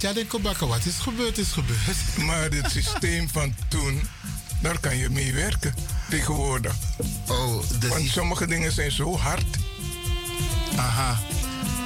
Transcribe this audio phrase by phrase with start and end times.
[0.00, 2.16] Ja, denk ik, wat is gebeurd, is gebeurd.
[2.26, 4.00] Maar het systeem van toen,
[4.62, 5.74] daar kan je mee werken
[6.10, 6.74] tegenwoordig.
[7.28, 9.56] Oh, dus Want sommige dingen zijn zo hard.
[10.76, 11.20] Aha.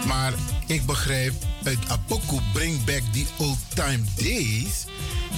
[0.06, 0.32] Maar
[0.66, 4.84] ik begrijp uit Apoku Bring Back the Old Time Days.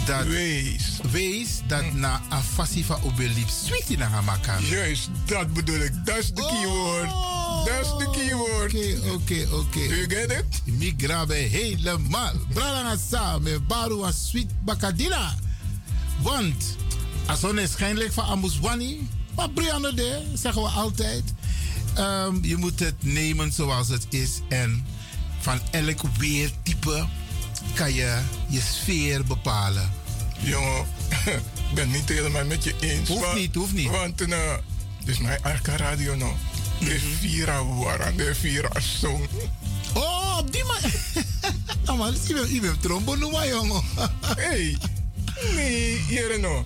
[0.06, 1.00] Dat Wees.
[1.10, 4.64] wees dat na afasi van Obelip sweet na hamakan.
[4.64, 5.92] Juist, dat bedoel ik.
[6.04, 7.10] Dat is de keyword.
[7.66, 8.72] Dat is de keyword.
[9.00, 9.88] Oké, oké, oké.
[9.88, 10.74] Do you get it?
[10.78, 12.32] Mi grabe helemaal.
[12.56, 15.34] Bralanga sa me baru a sweet bakadina.
[16.22, 16.76] Want
[17.26, 21.22] als onwaarschijnlijk van Amuswani, maar Brianna de, zeggen we altijd.
[21.94, 24.40] Ehm, je moet het nemen zoals het is.
[24.48, 24.86] En
[25.40, 27.06] van elk weertype
[27.74, 29.92] kan je je sfeer bepalen.
[30.38, 30.86] Jongen,
[31.68, 33.08] ik ben niet helemaal met je eens.
[33.08, 33.90] Hoeft niet, hoeft niet.
[33.90, 34.54] Want uh,
[34.98, 36.32] dit is mijn Arca Radio nou.
[36.78, 39.28] De Vira Wara, de Vira Song.
[39.94, 41.00] Oh, op die manier.
[41.96, 43.82] nou man, je bent, je bent trombo noemen, jongen.
[44.36, 44.76] hey,
[45.54, 46.64] nee, hier nou.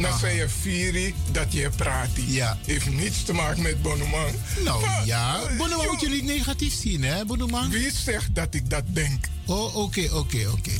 [0.00, 2.08] Dan zei je Viri dat je praat.
[2.26, 2.58] Ja.
[2.66, 4.30] Heeft niets te maken met Bonoman.
[4.64, 7.70] Nou Maar, ja, eh, Bonoman joh, moet je niet negatief zien, hè, Bonoman?
[7.70, 9.26] Wie zegt dat ik dat denk?
[9.46, 10.72] Oh, oké, oké, oké.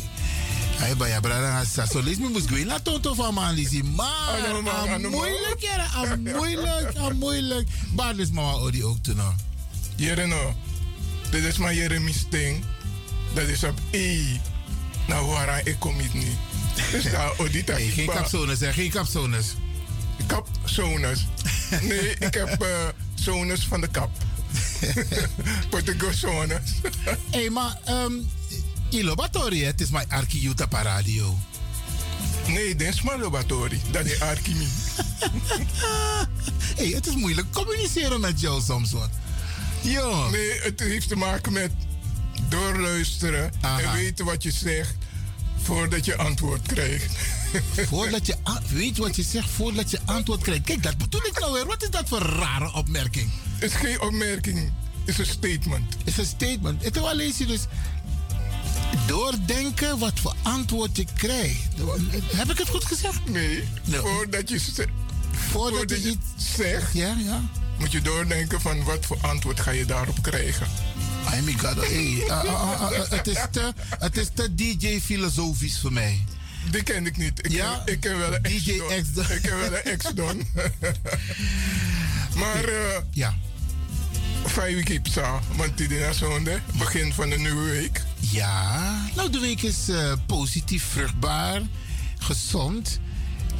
[0.76, 3.84] Hij bij je brada gaat zeggen, solisme moest gaan naar Tonto van man, Lizzie.
[3.84, 5.10] Maar, man, aan ano man.
[5.10, 7.68] moeilijk, ja, aan moeilijk, moeilijk.
[7.94, 9.34] Maar dus mama Odi ook toen nog.
[9.96, 10.54] Jere no,
[11.30, 12.64] dit is maar Jeremy's ding.
[13.38, 14.36] Dat is op E.
[15.06, 16.26] Nou, waar ik kom niet.
[16.90, 17.72] Dus daar, Odita.
[17.72, 19.54] Hey, geen capsones, hè, geen capsones.
[20.26, 21.26] Capsones.
[21.82, 24.10] Nee, ik heb eh zones van de kap.
[25.70, 26.60] Portugozones.
[27.00, 28.30] Hé, hey, maar, um,
[28.90, 31.38] Ilo Batori, het is mijn Arki Yuta Paradio.
[32.46, 33.80] Nee, dit is maar laboratorium.
[33.90, 34.68] Dat is alchemie.
[36.76, 39.08] hey, het is moeilijk communiceren met jou soms hoor.
[39.80, 40.28] Ja.
[40.30, 41.70] Nee, het heeft te maken met
[42.48, 43.80] doorluisteren Aha.
[43.80, 44.94] en weten wat je zegt
[45.62, 47.16] voordat je antwoord krijgt.
[47.88, 48.34] Voordat je
[48.68, 50.62] weet wat je zegt, voordat je antwoord krijgt.
[50.64, 51.66] Kijk, dat bedoel ik nou weer.
[51.66, 53.30] Wat is dat voor rare opmerking?
[53.58, 54.58] Het is geen opmerking,
[55.04, 55.94] het is een statement.
[55.98, 56.84] Het is een statement.
[56.84, 57.60] Het wel lees je dus
[59.06, 61.62] doordenken wat voor antwoord je krijgt.
[62.36, 63.28] Heb ik het goed gezegd?
[63.30, 64.88] Nee, voordat je, ze-
[65.50, 67.42] Voordat, je iets zegt, Ja, ja.
[67.78, 70.66] moet je doordenken van wat voor antwoord ga je daarop krijgen.
[71.30, 71.76] Ay, God.
[71.86, 76.24] Hey, ah, het, is te, het is te DJ-filosofisch voor mij.
[76.70, 77.38] Die ken ik niet.
[77.46, 78.90] Ik, Ja, ken, ik ken wel een DJ don.
[78.90, 79.24] ex-don.
[79.30, 80.46] Ik ken wel een ex-don.
[82.40, 83.34] maar eh Ja.
[84.44, 88.02] vijf kipsa, want die is zonde, begin van de nieuwe week.
[88.18, 91.62] Ja, nou de week is eh, positief, vruchtbaar,
[92.18, 93.00] gezond.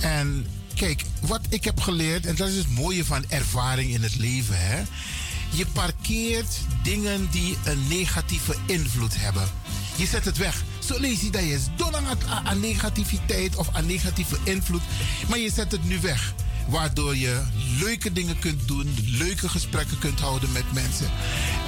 [0.01, 4.17] En kijk, wat ik heb geleerd, en dat is het mooie van ervaring in het
[4.17, 4.83] leven, hè.
[5.51, 9.49] Je parkeert dingen die een negatieve invloed hebben.
[9.97, 10.63] Je zet het weg.
[10.79, 11.91] Zo lees je dat je is dol
[12.45, 14.83] aan, negativiteit of aan negatieve invloed.
[15.29, 16.35] Maar je zet het nu weg.
[16.69, 17.43] Waardoor je
[17.81, 21.11] leuke dingen kunt doen, leuke gesprekken kunt houden met mensen.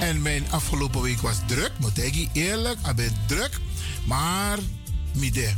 [0.01, 3.61] En mijn afgelopen week was druk, moet ik eerlijk, ik ben druk.
[4.05, 4.59] Maar,
[5.15, 5.57] midden.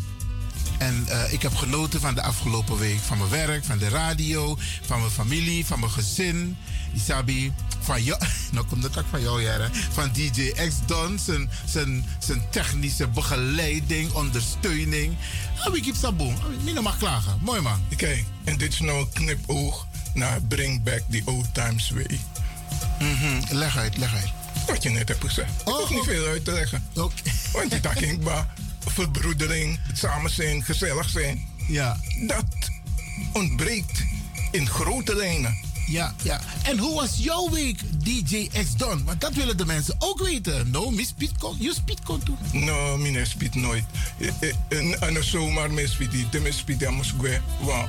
[0.78, 2.98] En eh, ik heb genoten van de afgelopen week.
[2.98, 6.56] Van mijn werk, van de radio, van mijn familie, van mijn gezin.
[6.94, 8.20] Isabi, van jou.
[8.52, 9.68] Nou komt het ook van jou, Jere.
[9.90, 15.16] Van DJ X Don, zijn, zijn, zijn technische begeleiding, ondersteuning.
[15.64, 16.34] En wie keep saboom?
[16.64, 17.38] Niet mag klagen.
[17.40, 17.80] Mooi man.
[17.96, 22.20] Kijk, en dit is nou een knipoog naar Bring Back the Old Times Way.
[22.98, 24.30] Mhm, Leg uit, leg uit.
[24.66, 25.60] Wat je net hebt gezegd.
[25.60, 26.84] Ik Oh, hoef niet veel uit te leggen.
[26.94, 27.14] Oké.
[27.52, 28.54] Want die takingba,
[28.86, 31.96] verbroedering, samen zijn, gezellig zijn, Ja,
[32.26, 32.44] dat
[33.32, 34.04] ontbreekt
[34.50, 35.58] in grote lijnen.
[35.92, 36.40] Ja, ja.
[36.62, 39.04] En hoe was jouw week, DJ X Don?
[39.04, 40.70] Want dat willen de mensen ook weten.
[40.70, 42.36] No, miss Pietko, you speed kon toe.
[42.52, 43.84] No, mine spit nooit.
[44.18, 47.40] Eh, eh, En en zomaar me spit die, me spit ja moest gwe,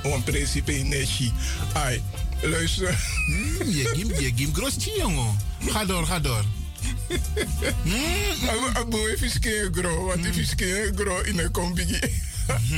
[0.04, 1.34] want principe neshi.
[1.74, 2.02] Ai,
[2.42, 3.00] luister.
[3.26, 5.40] Hmm, Je gim, je gim grosje, jongen.
[5.60, 6.44] Ga door, ga door.
[8.74, 12.00] Abu even gro, want if skeen gro in een combi.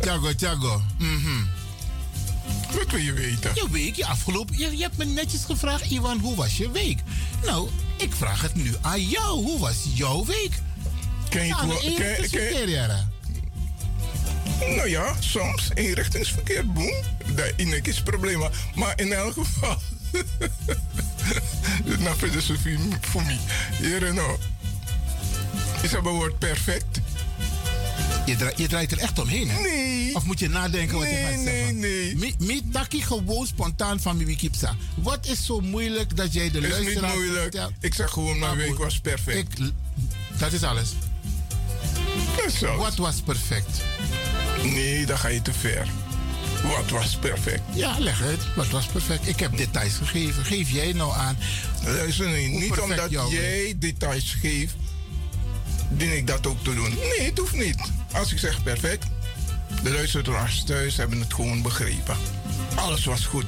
[0.00, 0.82] Tiago, Tiago.
[0.98, 1.44] Mhm.
[2.74, 3.50] Wat wil je weten?
[3.54, 4.58] Je week, je afgelopen...
[4.58, 6.98] Je, je hebt me netjes gevraagd, Iwan, hoe was je week?
[7.44, 9.44] Nou, ik vraag het nu aan jou.
[9.44, 10.52] Hoe was jouw week?
[11.28, 13.08] Ken je het ken-.
[14.60, 16.94] Nou ja, soms eenrichtingsverkeer, boem.
[17.34, 18.42] Dat is een probleem.
[18.74, 19.76] Maar in elk geval.
[22.04, 22.54] nou, verder zo
[23.00, 23.38] voor mij.
[23.78, 24.38] Hier nou.
[25.82, 27.00] Is dat woord perfect?
[28.26, 29.60] Je, draait, je draait er echt omheen, hè?
[29.60, 30.14] Nee.
[30.14, 31.78] Of moet je nadenken wat je Nee, gaat nee, zeggen?
[31.78, 32.16] nee.
[32.16, 34.76] Mi, mi taki gewoon spontaan van Mimi Kipsa.
[34.94, 37.14] Wat is zo moeilijk dat jij de is niet luisteraar...
[37.14, 37.56] moeilijk.
[37.80, 39.58] Ik zeg gewoon, mijn week was perfect.
[39.58, 39.70] Ik,
[40.38, 40.88] dat is alles.
[42.36, 42.76] Dat is zo.
[42.76, 43.80] Wat was perfect?
[44.62, 45.88] Nee, dan ga je te ver.
[46.62, 47.62] Wat was perfect?
[47.72, 48.54] Ja, leg het.
[48.56, 49.28] Wat was perfect?
[49.28, 50.44] Ik heb details gegeven.
[50.44, 51.38] Geef jij nou aan.
[51.84, 54.74] Luister niet perfect omdat jij details geeft,
[55.90, 56.94] dien ik dat ook te doen.
[56.94, 57.76] Nee, het hoeft niet.
[58.12, 59.06] Als ik zeg perfect,
[59.82, 62.16] de luisteraars thuis hebben het gewoon begrepen.
[62.74, 63.46] Alles was goed.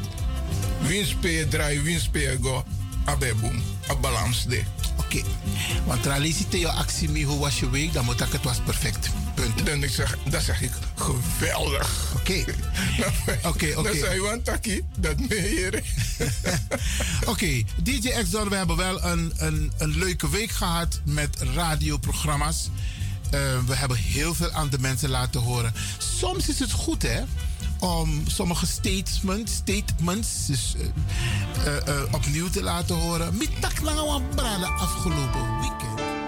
[0.80, 2.64] Winspeer draai, winspeer go.
[3.04, 4.62] Abeboom, a balans de.
[5.12, 5.24] Oké.
[5.86, 6.02] Want
[6.48, 7.92] te jouw actie mee, hoe was je week?
[7.92, 9.10] Dan moet ik het was perfect.
[9.34, 9.66] Punt.
[9.66, 12.12] Dan, ik zeg, dan zeg ik geweldig.
[12.16, 12.44] Oké.
[13.42, 13.82] Oké, oké.
[13.82, 15.82] Dan zei je, Taki, dat meer.
[17.26, 22.70] Oké, DJ X-Don, we hebben wel een, een, een leuke week gehad met radioprogramma's.
[23.30, 25.74] Eh, we hebben heel veel aan de mensen laten horen.
[25.98, 27.22] Soms is het goed, hè?
[27.82, 30.74] Om sommige statements, statements dus,
[31.64, 33.36] eh, opnieuw te laten horen.
[33.36, 33.80] Mitak
[34.34, 36.21] brada afgelopen weekend.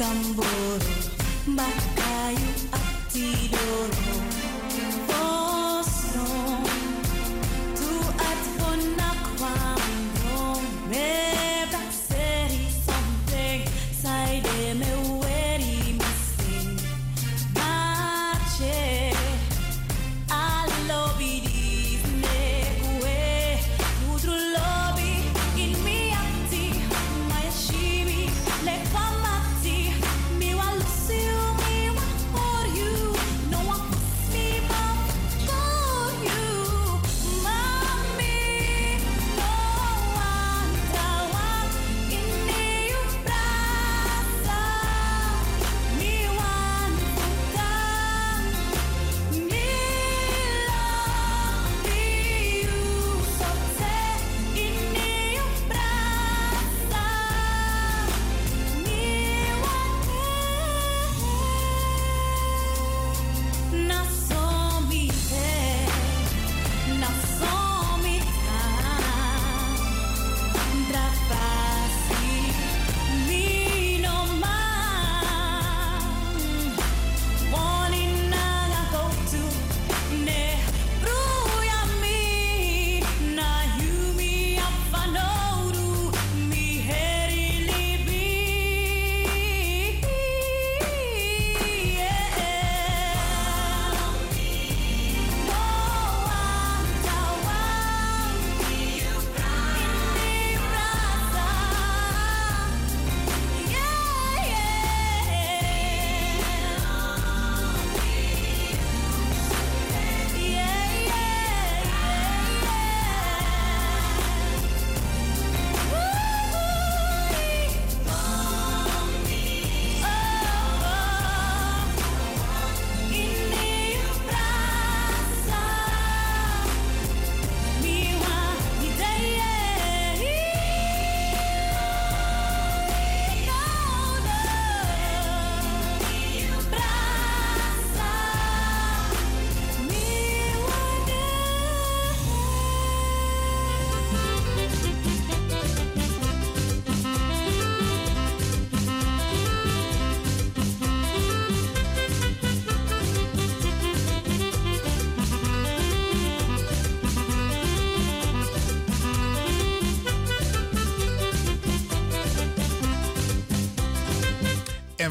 [0.00, 0.59] gumbo.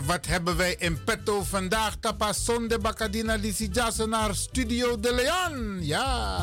[0.10, 1.96] Wat hebben wij in petto vandaag?
[2.00, 3.70] Tapa Sonde Bacadina Lisi
[4.08, 5.86] naar Studio de Leon.
[5.86, 6.38] Ja.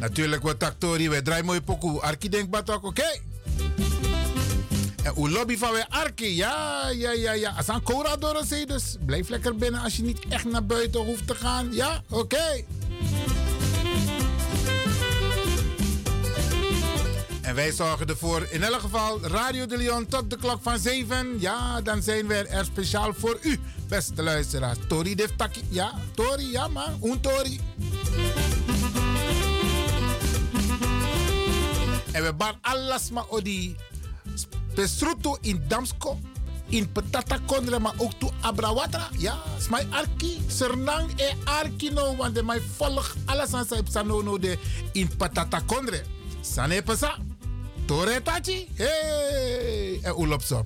[0.00, 2.00] Natuurlijk wat actori, wij draaien mooi pokoe.
[2.00, 3.20] Arki denkt batok, oké.
[5.02, 7.54] En hoe lobby van wij Arki, ja, ja, ja, ja.
[7.56, 8.16] Als een Cora
[8.66, 11.72] dus blijf lekker binnen als je niet echt naar buiten hoeft te gaan.
[11.72, 12.64] Ja, oké.
[17.54, 21.40] Wij zorgen ervoor, in elk geval, Radio de Leon tot de klok van 7.
[21.40, 24.78] Ja, dan zijn wij er speciaal voor u, beste luisteraars.
[24.88, 25.60] Tori de Taki.
[25.68, 27.00] Ja, Tori, ja man.
[27.02, 27.60] Un Tori.
[32.12, 33.76] En we bar alles maar odi.
[34.74, 36.18] Pesruto in Damsko.
[36.68, 39.08] In Petata Kondre, maar ook toe Abrawatra.
[39.18, 40.40] Ja, smai arki.
[40.46, 44.58] Sernang e arki no, want de mij volg alles aan zijn sanono de
[44.92, 46.02] in Petata Kondre.
[46.40, 47.18] Sane pesa.
[47.86, 48.68] Tore Tachi.
[48.78, 50.00] Hey!
[50.02, 50.64] En Oelopsom.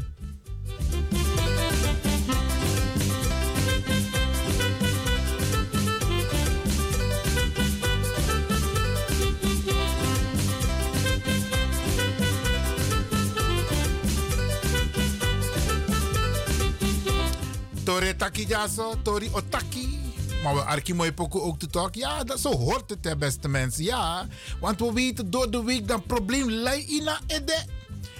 [17.85, 19.98] Tore Taki Jaso, Tori Otaki.
[20.43, 21.95] Maar we arki mooi pokoe ook te talk.
[21.95, 23.85] Ja, dat, zo hoort het, hè, beste mensen.
[23.85, 24.27] Ja,
[24.61, 27.65] want we weten door de week dat probleem lei ina ede.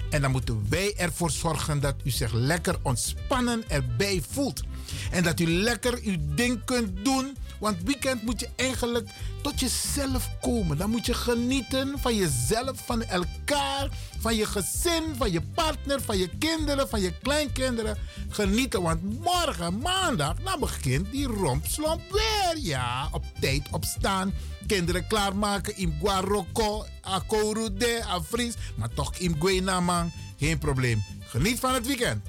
[0.09, 4.61] En dan moeten wij ervoor zorgen dat u zich lekker ontspannen erbij voelt.
[5.11, 7.37] En dat u lekker uw ding kunt doen.
[7.59, 9.09] Want weekend moet je eigenlijk
[9.41, 10.77] tot jezelf komen.
[10.77, 16.17] Dan moet je genieten van jezelf, van elkaar, van je gezin, van je partner, van
[16.17, 17.97] je kinderen, van je kleinkinderen.
[18.29, 22.57] Genieten, want morgen, maandag, dan begint die rompslomp weer.
[22.57, 24.33] Ja, op tijd opstaan.
[24.67, 28.53] Kinderen klaarmaken in Guarocco, Akorude, Afris.
[28.75, 31.03] Maar toch in Guenaman, geen probleem.
[31.19, 32.21] Geniet van het weekend.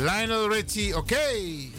[0.00, 0.94] Lionel Richie.
[0.94, 1.70] Okay.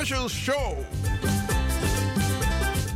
[0.00, 0.76] Special Show.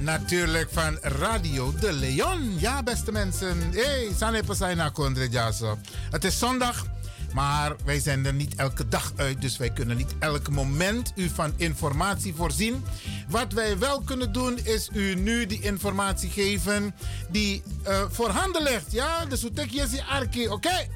[0.01, 2.59] Natuurlijk van Radio de Leon.
[2.59, 3.59] Ja, beste mensen.
[3.73, 5.79] Hey, Sane Pasaina Kondre Jaso.
[6.11, 6.87] Het is zondag,
[7.35, 9.40] maar wij zijn er niet elke dag uit.
[9.40, 12.85] Dus wij kunnen niet elk moment u van informatie voorzien.
[13.29, 16.95] Wat wij wel kunnen doen, is u nu die informatie geven
[17.31, 18.93] die uh, voorhanden ligt.
[18.93, 20.87] Ja, dus hoe tek je arki, oké?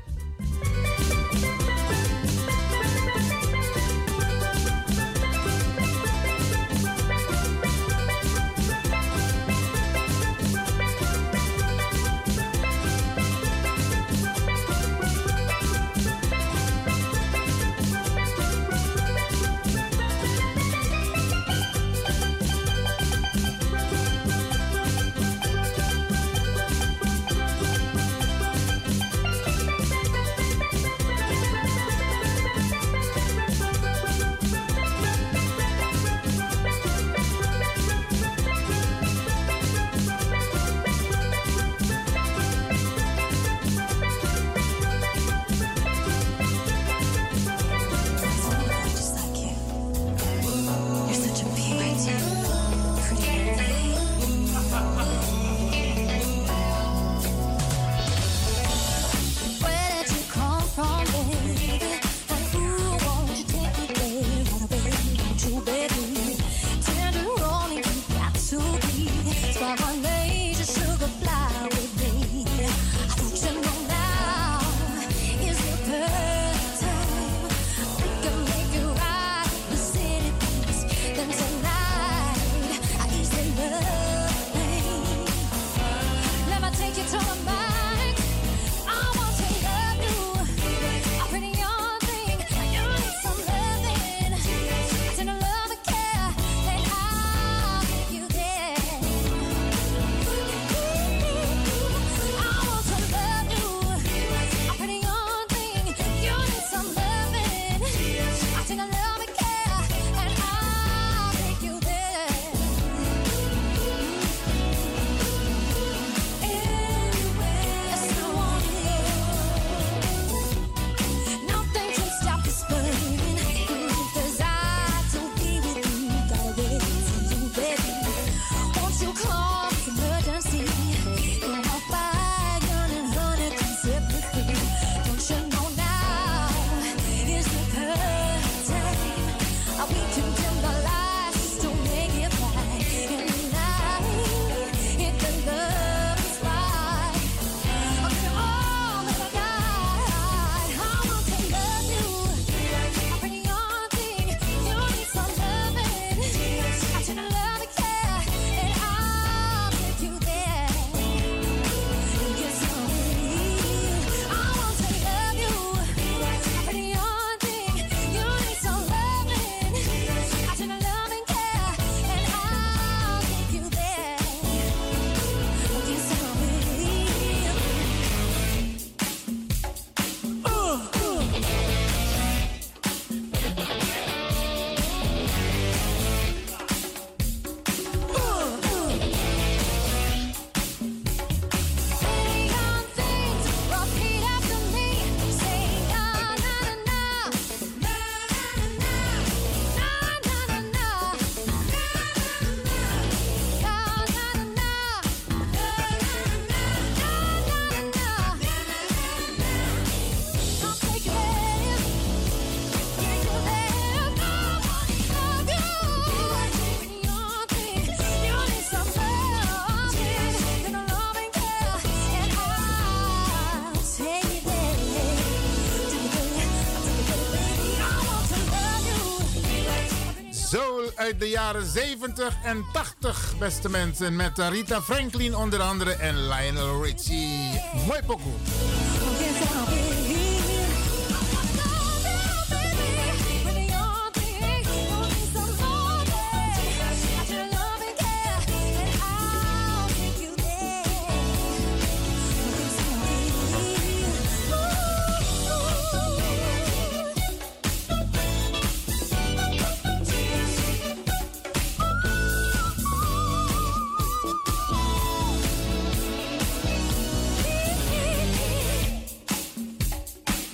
[231.19, 234.17] De jaren 70 en 80, beste mensen.
[234.17, 237.63] Met Rita Franklin onder andere en Lionel Richie.
[237.87, 238.33] Mooi pokoe.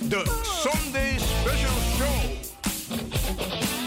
[0.09, 0.25] the
[0.61, 3.84] Sunday Special Show.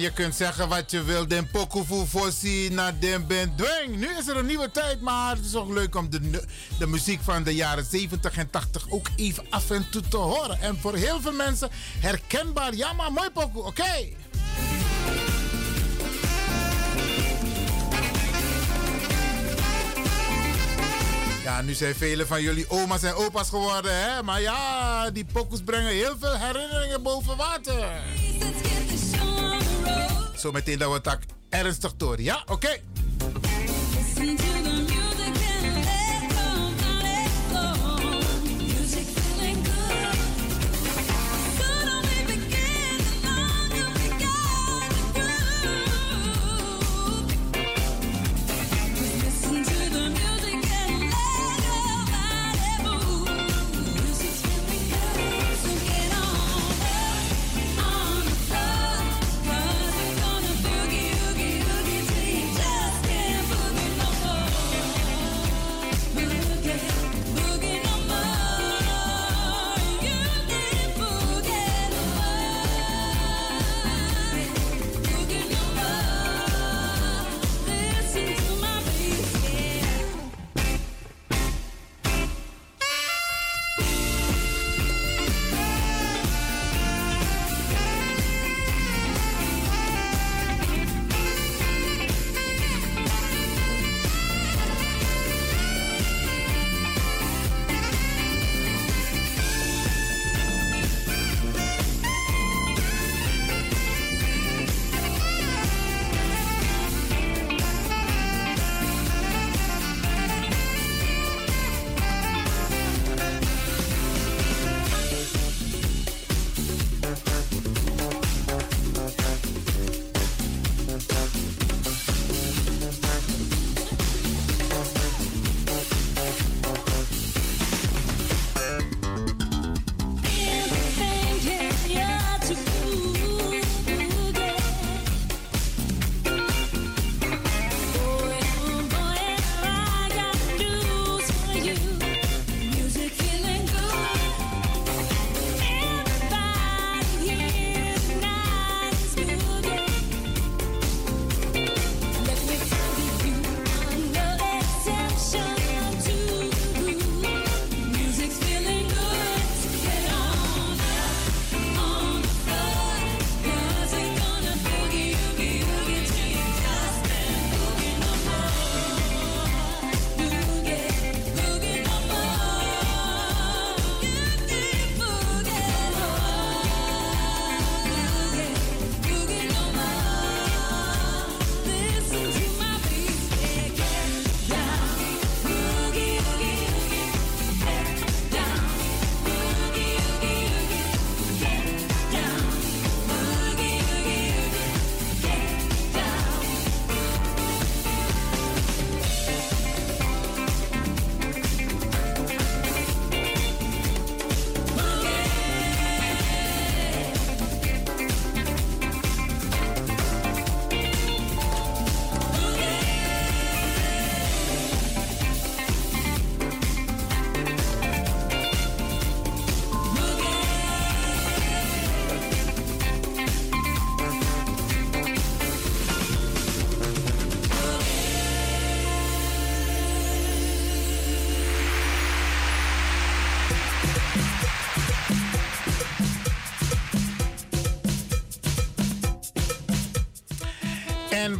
[0.00, 1.28] Je kunt zeggen wat je wil.
[1.28, 3.96] Den pokoe voorzien naar den ben dwing.
[3.96, 6.44] Nu is er een nieuwe tijd, maar het is ook leuk om de,
[6.78, 10.60] de muziek van de jaren 70 en 80 ook even af en toe te horen.
[10.60, 11.68] En voor heel veel mensen
[12.00, 12.74] herkenbaar.
[12.74, 14.08] Ja, maar mooi pokoe, oké.
[21.42, 24.22] Ja, nu zijn vele van jullie oma's en opa's geworden, hè?
[24.22, 27.88] Maar ja, die pokoes brengen heel veel herinneringen boven water.
[30.40, 32.20] Zometeen dat we het ernstig door.
[32.20, 32.80] Ja, oké.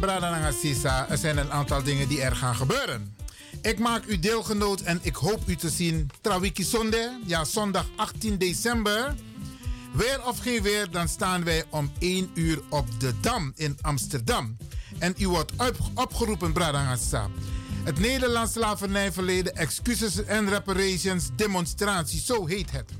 [0.01, 3.15] Brada er zijn een aantal dingen die er gaan gebeuren.
[3.61, 8.37] Ik maak u deelgenoot en ik hoop u te zien Trawiki Zonde, ja zondag 18
[8.37, 9.15] december.
[9.93, 14.57] Weer of geen weer, dan staan wij om 1 uur op de Dam in Amsterdam.
[14.99, 15.51] En u wordt
[15.93, 17.29] opgeroepen, Bradangasa.
[17.83, 22.91] Het Nederlands slavernijverleden, excuses en reparations demonstratie, zo heet het.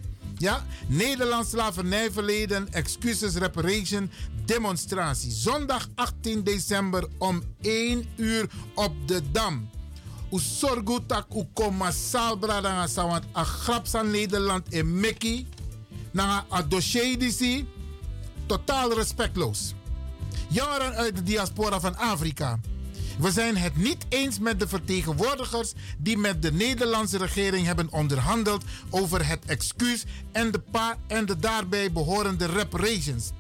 [0.42, 4.12] Ja, Nederlands slavernijverleden, excuses, reparation,
[4.46, 5.32] demonstratie.
[5.32, 9.70] Zondag 18 december om 1 uur op de Dam.
[10.32, 15.46] Sorgu tak u kom massaal bradanga want a grap Nederland in Mickey.
[16.12, 17.66] Na a dossier
[18.46, 19.74] totaal respectloos.
[20.50, 22.60] Jaren uit de diaspora van Afrika.
[23.22, 28.64] We zijn het niet eens met de vertegenwoordigers die met de Nederlandse regering hebben onderhandeld
[28.90, 33.32] over het excuus en de, pa en de daarbij behorende reparations.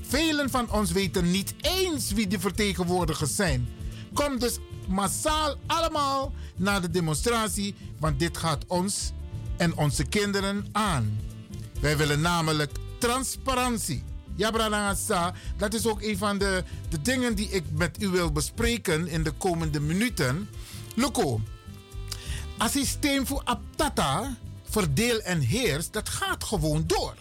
[0.00, 3.68] Velen van ons weten niet eens wie de vertegenwoordigers zijn.
[4.12, 4.58] Kom dus
[4.88, 9.12] massaal allemaal naar de demonstratie, want dit gaat ons
[9.56, 11.20] en onze kinderen aan.
[11.80, 14.02] Wij willen namelijk transparantie.
[14.36, 18.32] Ja, Branagasa, dat is ook een van de, de dingen die ik met u wil
[18.32, 20.48] bespreken in de komende minuten.
[20.94, 21.40] Loco,
[22.58, 24.36] een systeem voor Aptata,
[24.68, 27.14] verdeel en heers, dat gaat gewoon door.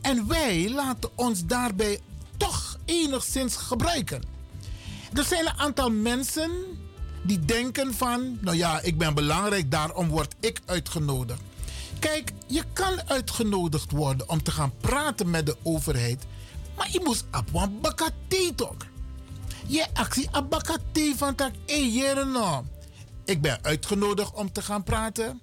[0.00, 2.00] En wij laten ons daarbij
[2.36, 4.22] toch enigszins gebruiken.
[5.12, 6.50] Er zijn een aantal mensen
[7.22, 11.40] die denken van, nou ja, ik ben belangrijk, daarom word ik uitgenodigd.
[11.98, 16.26] Kijk, je kan uitgenodigd worden om te gaan praten met de overheid,
[16.78, 18.76] maar je moet op een bakati toch.
[19.66, 20.62] Je actie op
[21.16, 21.52] van tak,
[22.24, 22.64] no.
[23.24, 25.40] Ik ben uitgenodigd om te gaan praten.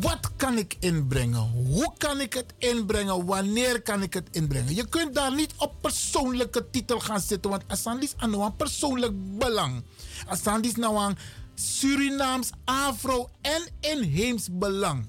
[0.00, 1.50] Wat kan ik inbrengen?
[1.66, 3.26] Hoe kan ik het inbrengen?
[3.26, 4.74] Wanneer kan ik het inbrengen?
[4.74, 9.82] Je kunt daar niet op persoonlijke titel gaan zitten, want Asandis aan een persoonlijk belang.
[10.26, 11.18] Asandis nou aan
[11.54, 15.06] Surinaams, Afro en inheems belang.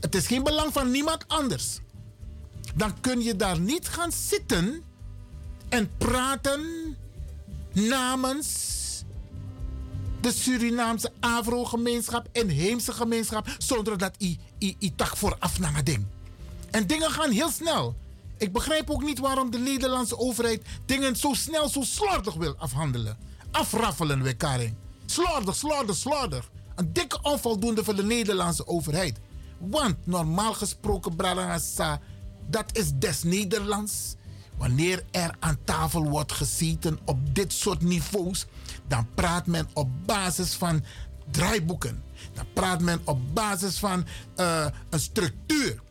[0.00, 1.80] Het is geen belang van niemand anders.
[2.78, 4.82] Dan kun je daar niet gaan zitten
[5.68, 6.96] en praten
[7.72, 8.76] namens
[10.20, 16.06] de Surinaamse Afro-gemeenschap en Heemse gemeenschap zonder dat i, i, i tak vooraf naar ding.
[16.70, 17.96] En dingen gaan heel snel.
[18.36, 23.18] Ik begrijp ook niet waarom de Nederlandse overheid dingen zo snel, zo slordig wil afhandelen.
[23.50, 24.76] Afraffelen we Karin.
[25.06, 26.50] Slordig, slordig, slordig.
[26.74, 29.18] Een dikke onvoldoende voor de Nederlandse overheid.
[29.58, 32.00] Want normaal gesproken, Bralangasa,
[32.50, 34.16] dat is des Nederlands.
[34.56, 38.46] Wanneer er aan tafel wordt gezeten op dit soort niveaus,
[38.86, 40.84] dan praat men op basis van
[41.30, 42.02] draaiboeken.
[42.32, 45.82] Dan praat men op basis van uh, een structuur.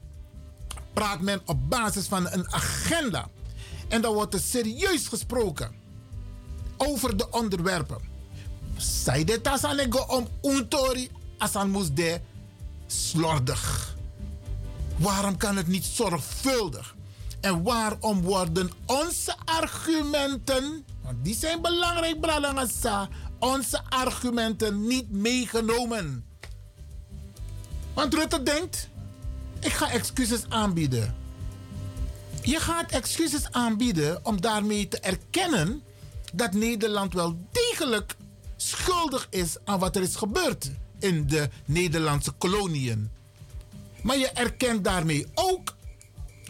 [0.94, 3.28] Praat men op basis van een agenda.
[3.88, 5.72] En dan wordt er serieus gesproken
[6.78, 7.98] over de onderwerpen.
[8.78, 9.64] Zij dit als
[10.08, 12.22] om untori asan moest de
[12.88, 13.97] slordig.
[14.98, 16.96] Waarom kan het niet zorgvuldig?
[17.42, 23.08] En waarom worden onze argumenten, want die zijn belangrijk, Bralangasa,
[23.40, 26.26] onze argumenten niet meegenomen?
[27.94, 28.90] Want Rutte denkt,
[29.60, 31.16] ik ga excuses aanbieden.
[32.42, 35.84] Je gaat excuses aanbieden om daarmee te erkennen
[36.34, 38.16] dat Nederland wel degelijk
[38.56, 43.17] schuldig is aan wat er is gebeurd in de Nederlandse koloniën.
[44.08, 45.76] Maar je erkent daarmee ook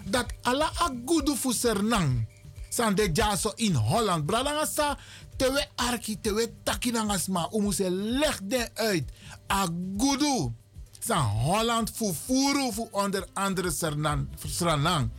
[0.04, 2.26] dat alla agudu fu sernang
[2.70, 4.26] san de jaso in Holland.
[4.26, 4.98] Bradanga sa
[5.36, 9.12] tewe arki tewe takinangas ma umuse leg de uit.
[9.48, 10.54] Agudu
[11.00, 15.10] san Holland fu furu fu onder andere sernang.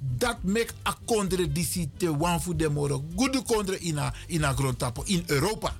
[0.00, 3.04] Dat maakt a kondre disi te wan de moro.
[3.16, 5.72] Gudu kondre ina, ina grondtapo in Europa.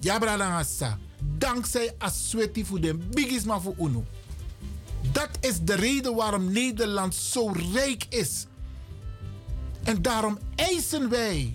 [0.00, 0.98] Ja bradanga sa.
[1.38, 4.04] Dankzij asweti fu de bigisma fu unu.
[5.12, 8.46] Dat is de reden waarom Nederland zo rijk is.
[9.82, 11.54] En daarom eisen wij,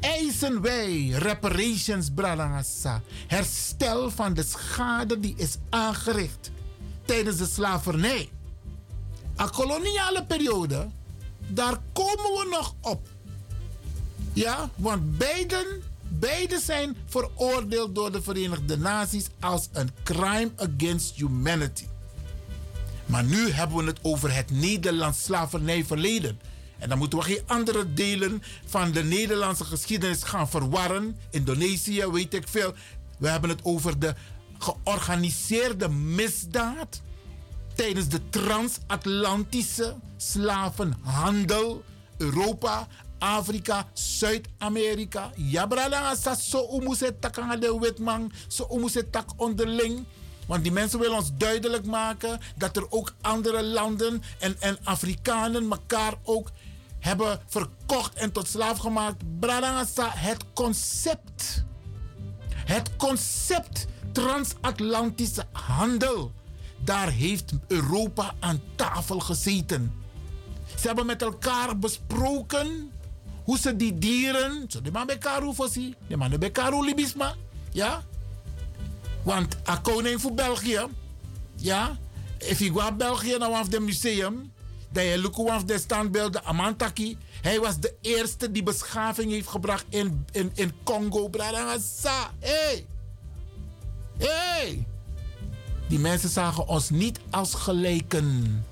[0.00, 3.02] eisen wij reparations, Bralangassa.
[3.26, 6.50] Herstel van de schade die is aangericht
[7.04, 8.30] tijdens de slavernij.
[9.36, 10.88] Een koloniale periode,
[11.48, 13.08] daar komen we nog op.
[14.32, 21.84] Ja, want beiden, beiden zijn veroordeeld door de Verenigde Naties als een crime against humanity.
[23.06, 26.40] Maar nu hebben we het over het Nederlands slavernijverleden.
[26.78, 31.16] En dan moeten we geen andere delen van de Nederlandse geschiedenis gaan verwarren.
[31.30, 32.74] Indonesië, weet ik veel.
[33.18, 34.14] We hebben het over de
[34.58, 37.02] georganiseerde misdaad
[37.74, 41.84] tijdens de transatlantische slavenhandel.
[42.16, 42.86] Europa,
[43.18, 45.32] Afrika, Zuid-Amerika.
[45.36, 50.04] Ja, brada, sa so umuse takanga de wetman, so umuse tak onderling.
[50.46, 55.70] Want die mensen willen ons duidelijk maken dat er ook andere landen en, en Afrikanen
[55.70, 56.50] elkaar ook
[57.00, 59.22] hebben verkocht en tot slaaf gemaakt.
[59.40, 61.64] Bradangasa, het concept.
[62.54, 66.32] Het concept transatlantische handel.
[66.78, 69.92] Daar heeft Europa aan tafel gezeten.
[70.78, 72.90] Ze hebben met elkaar besproken
[73.44, 74.64] hoe ze die dieren.
[74.68, 77.34] Zo, de man bij Karu Fossi, de man bij Karu Libisma.
[77.70, 78.02] Ja?
[79.24, 80.86] Want a koning voor België.
[81.56, 81.98] Ja?
[82.38, 84.52] If je gaat België naar het museum.
[84.90, 87.18] Dat je look af de standbeelden Amantaki.
[87.42, 91.28] Hij was de eerste die beschaving heeft gebracht in, in, in Congo.
[91.28, 92.30] Bradangasa.
[92.38, 92.86] Hey!
[94.18, 94.86] Hey!
[95.88, 98.64] Die mensen zagen ons niet als gelijken.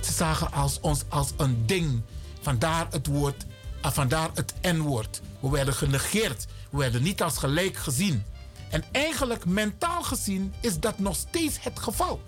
[0.00, 2.02] Ze zagen als, ons als een ding.
[2.40, 3.46] Vandaar het woord,
[3.84, 5.20] uh, vandaar het N-woord.
[5.40, 6.46] We werden genegeerd.
[6.70, 8.24] We werden niet als gelijk gezien.
[8.72, 12.20] En eigenlijk mentaal gezien is dat nog steeds het geval.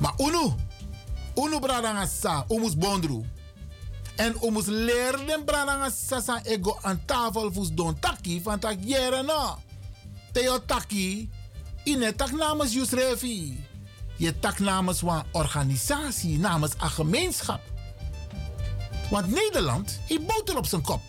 [0.00, 0.52] Maar Unu,
[1.34, 3.24] Unu bradangasa, Umus bondru.
[4.16, 9.58] En Umus leren bradangasa sa ego aan tafel fus don taki van tak jere no.
[10.32, 11.30] Teo taki,
[11.84, 13.66] ine tak namens Yusrefi.
[14.16, 17.60] Je tak namens een organisatie, namens een gemeenschap.
[19.10, 21.00] Want Nederland heeft boter op zijn kop.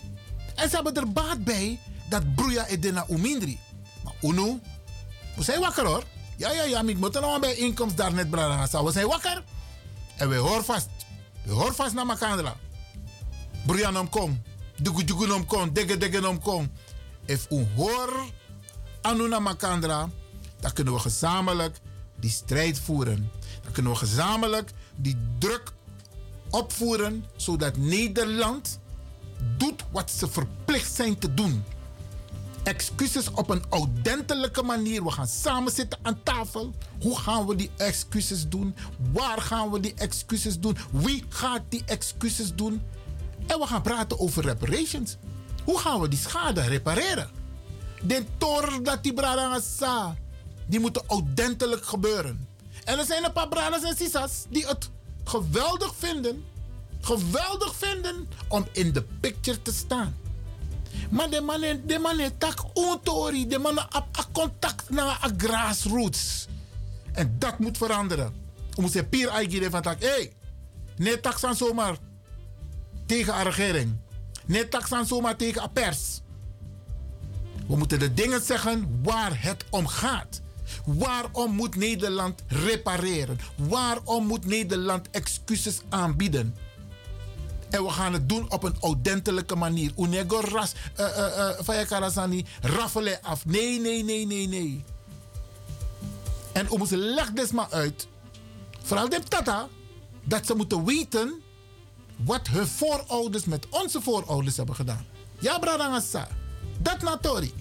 [0.56, 1.80] En ze hebben er baat bij
[2.10, 3.60] dat broeia edena umindri.
[4.22, 4.60] Uno,
[5.36, 6.04] we zijn wakker hoor.
[6.38, 9.44] Ja, ja, ja, ik moet nog bij inkomst daar net braden We zijn wakker.
[10.18, 10.88] En we horen vast.
[11.44, 12.56] We horen vast naar elkaar.
[13.66, 14.42] Broeia nom kom.
[14.82, 15.74] Dugu dugu nom kom.
[15.74, 16.72] Dege dege nom kom.
[17.26, 18.26] If u hoor
[19.02, 20.10] anu naar elkaar,
[20.60, 21.80] dan kunnen we gezamenlijk
[22.20, 23.32] die strijd voeren.
[23.64, 25.72] Dan kunnen we gezamenlijk die druk
[26.50, 28.80] opvoeren, zodat Nederland
[29.58, 31.64] doet wat ze verplicht zijn te doen.
[32.70, 35.04] Excuses op een ordentelijke manier.
[35.04, 36.74] We gaan samen zitten aan tafel.
[37.02, 38.76] Hoe gaan we die excuses doen?
[39.12, 40.78] Waar gaan we die excuses doen?
[40.92, 42.82] Wie gaat die excuses doen?
[43.48, 45.18] En we gaan praten over reparations.
[45.64, 47.30] Hoe gaan we die schade repareren?
[48.02, 50.16] De tor dat die brada
[50.68, 52.48] die moeten ordentelijk gebeuren.
[52.84, 54.90] En er zijn een paar brothers en sisas die het
[55.24, 56.46] geweldig vinden,
[57.02, 60.16] geweldig vinden om in de picture te staan.
[61.10, 66.48] Maar de mannen, de mannen tak ontori, de mannen op contact naar a grassroots.
[67.12, 68.34] En dat moet veranderen.
[68.76, 70.32] We moeten pier eigenlijk van tak, hé, hey,
[70.98, 71.98] nee tak aan zomaar
[73.06, 73.98] tegen een regering.
[74.46, 76.22] Nee tak aan zomaar tegen een pers.
[77.68, 80.42] We moeten de dingen zeggen waar het om gaat.
[80.86, 83.40] Waarom moet Nederland repareren?
[83.56, 86.56] Waarom moet Nederland excuses aanbieden?
[87.70, 89.92] En we gaan het doen op een ordentelijke manier.
[89.98, 91.06] Unego ras, uh,
[92.30, 93.46] uh, raffelen af.
[93.46, 94.84] Nee, nee, nee, nee, nee.
[96.52, 98.08] En we moeten leg maar uit.
[98.84, 99.68] Vooral de tata.
[100.24, 101.42] Dat ze moeten weten
[102.16, 105.06] wat hun voorouders met onze voorouders hebben gedaan.
[105.40, 105.60] Ja.
[106.82, 107.54] Dat natori.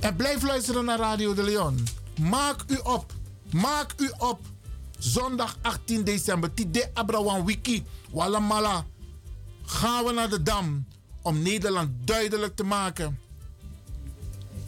[0.00, 1.86] En blijf luisteren naar Radio de Leon.
[2.20, 3.12] Maak u op.
[3.50, 4.40] Maak u op.
[4.98, 6.54] Zondag 18 december.
[6.54, 7.84] Tide Abrawan Wiki.
[8.10, 8.84] Wallamala.
[9.64, 10.86] Gaan we naar de Dam.
[11.22, 13.18] Om Nederland duidelijk te maken.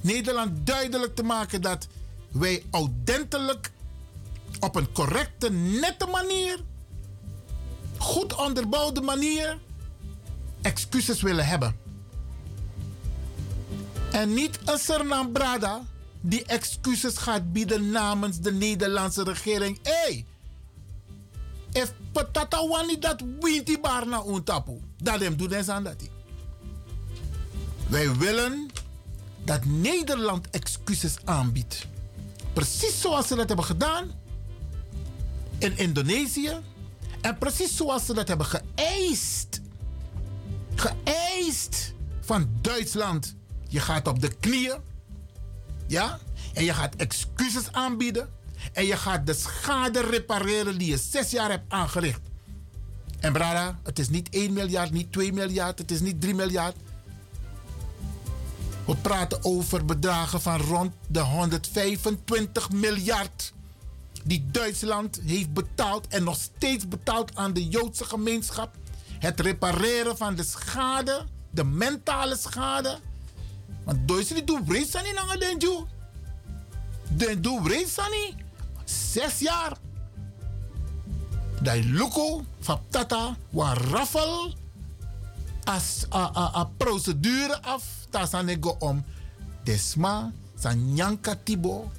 [0.01, 1.87] Nederland duidelijk te maken dat
[2.31, 3.71] wij ordentelijk
[4.61, 6.61] op een correcte, nette manier,
[7.99, 9.59] goed onderbouwde manier,
[10.63, 11.77] excuses willen hebben.
[14.13, 15.83] En niet een Sernam Brada
[16.29, 19.79] die excuses gaat bieden namens de Nederlandse regering.
[19.83, 20.25] Hé, hey,
[21.73, 22.59] if patata
[23.01, 25.97] dat winti barna untapu, dat hem doet eens aan dat.
[27.89, 28.71] Wij willen
[29.45, 31.87] dat Nederland excuses aanbiedt.
[32.53, 34.11] Precies zoals ze dat hebben gedaan
[35.59, 36.57] in Indonesië.
[37.21, 39.61] En precies zoals ze dat hebben geëist.
[40.75, 43.35] Geëist van Duitsland
[43.69, 44.81] je gaat op de knieën.
[45.89, 46.19] Ja?
[46.55, 48.29] En je gaat excuses aanbieden.
[48.73, 52.21] En je gaat de schade repareren die je zes jaar hebt aangericht.
[53.21, 56.77] En brada, het is niet 1 miljard, niet 2 miljard, het is niet 3 miljard.
[58.87, 63.53] We praten over bedragen van rond de 125 miljard.
[64.25, 68.75] Die Duitsland heeft betaald en nog steeds betaalt aan de Joodse gemeenschap.
[69.19, 72.99] Het repareren van de schade, de mentale schade
[73.89, 75.87] want Duitsland doet breed sani nanga denju.
[77.09, 78.35] Den doet sani.
[78.85, 79.77] Zes jaar.
[81.63, 84.55] Dat luko van tata wa raffel
[85.65, 87.85] as a, procedure af.
[88.11, 89.05] Tasane go om.
[89.65, 91.91] Desma, san Nyanka Tibo.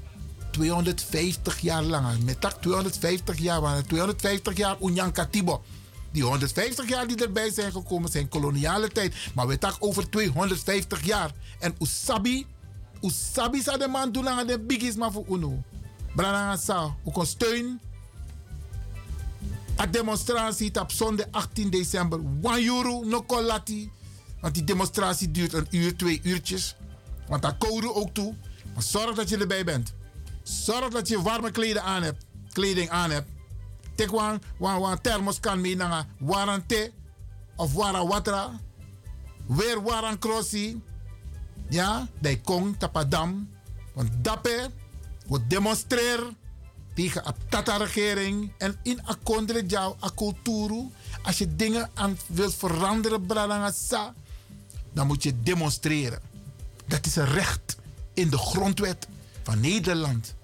[0.52, 2.24] 250 jaar lang.
[2.24, 3.62] Met tak 250 jaar.
[3.62, 5.64] Want 250 jaar Unyanka Tibo.
[6.12, 9.16] Die 150 jaar die erbij zijn gekomen zijn koloniale tijd.
[9.34, 11.32] Maar we tak over 250 jaar.
[11.60, 12.46] En Usabi,
[13.02, 15.64] Usabi sa de man doen aan de biggies maar voor UNO.
[16.16, 17.80] Brananga sa, steun.
[19.80, 22.20] A demonstratie op zondag 18 december.
[22.42, 23.26] 1 euro, no.
[24.42, 26.76] Want die demonstratie duurt een uur, twee uurtjes.
[27.28, 28.36] Want daar code ook toe.
[28.74, 29.94] Maar zorg dat je erbij bent.
[30.44, 32.26] Zorg dat je warme aan hebt.
[32.52, 33.39] Kleding aan hebt.
[34.00, 36.92] Tek wan, wan, wan thermos kan mee naar warante
[37.56, 38.60] of wara watra.
[39.48, 40.82] Weer waran crossi.
[41.70, 43.50] Ja, die kong tapadam.
[43.94, 44.72] Want dappe,
[45.28, 46.38] we demonstreren
[46.96, 50.72] tegen de Tata-regering en in akondre jou a cultuur.
[51.24, 54.14] Als je dingen aan wilt veranderen, bralangasa,
[54.94, 56.22] dan moet je demonstreren.
[56.86, 57.78] Dat is een recht
[58.14, 59.08] in de grondwet
[59.44, 60.36] van Nederland.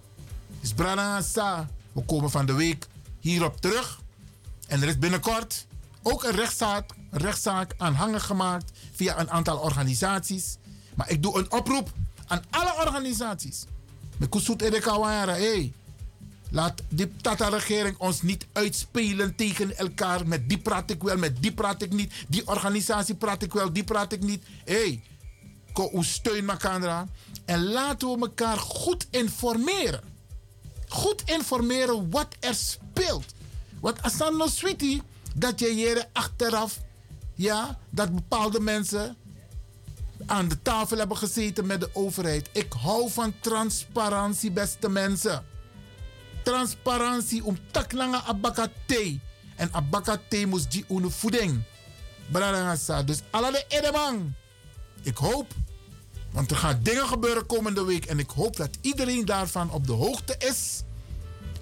[0.60, 2.88] Dus bralangasa, we komen van de week
[3.30, 4.01] hierop terug.
[4.67, 5.67] En er is binnenkort
[6.03, 10.57] ook een rechtszaak, rechtszaak aanhangig gemaakt via een aantal organisaties.
[10.95, 11.91] Maar ik doe een oproep
[12.28, 13.65] aan alle organisaties.
[14.17, 15.73] Met Kusut Edekawara, hey,
[16.51, 20.28] laat die Tata-regering ons niet uitspelen tegen elkaar.
[20.28, 22.13] Met die praat ik wel, met die praat ik niet.
[22.28, 24.43] Die organisatie praat ik wel, die praat ik niet.
[24.65, 25.01] Hé,
[25.73, 27.07] hey, steun elkaar.
[27.45, 30.01] En laten we elkaar goed informeren.
[30.88, 32.84] Goed informeren wat er speelt.
[33.80, 35.02] Want als dan nog sweetie,
[35.36, 36.80] dat je hier achteraf,
[37.34, 39.18] ja, dat bepaalde mensen
[40.26, 42.50] aan de tafel hebben gezeten met de overheid.
[42.52, 45.46] Ik hou van transparantie, beste mensen.
[46.43, 49.20] Transparantie om tak lange abakate.
[49.56, 51.64] En abakate moest die une voeding.
[53.06, 54.36] Dus alle de.
[55.02, 55.54] Ik hoop,
[56.32, 58.06] want er gaan dingen gebeuren komende week.
[58.06, 60.84] En ik hoop dat iedereen daarvan op de hoogte is.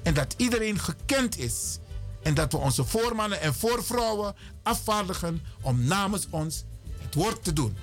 [0.03, 1.79] En dat iedereen gekend is.
[2.23, 6.63] En dat we onze voormannen en voorvrouwen afvaardigen om namens ons
[7.01, 7.77] het woord te doen.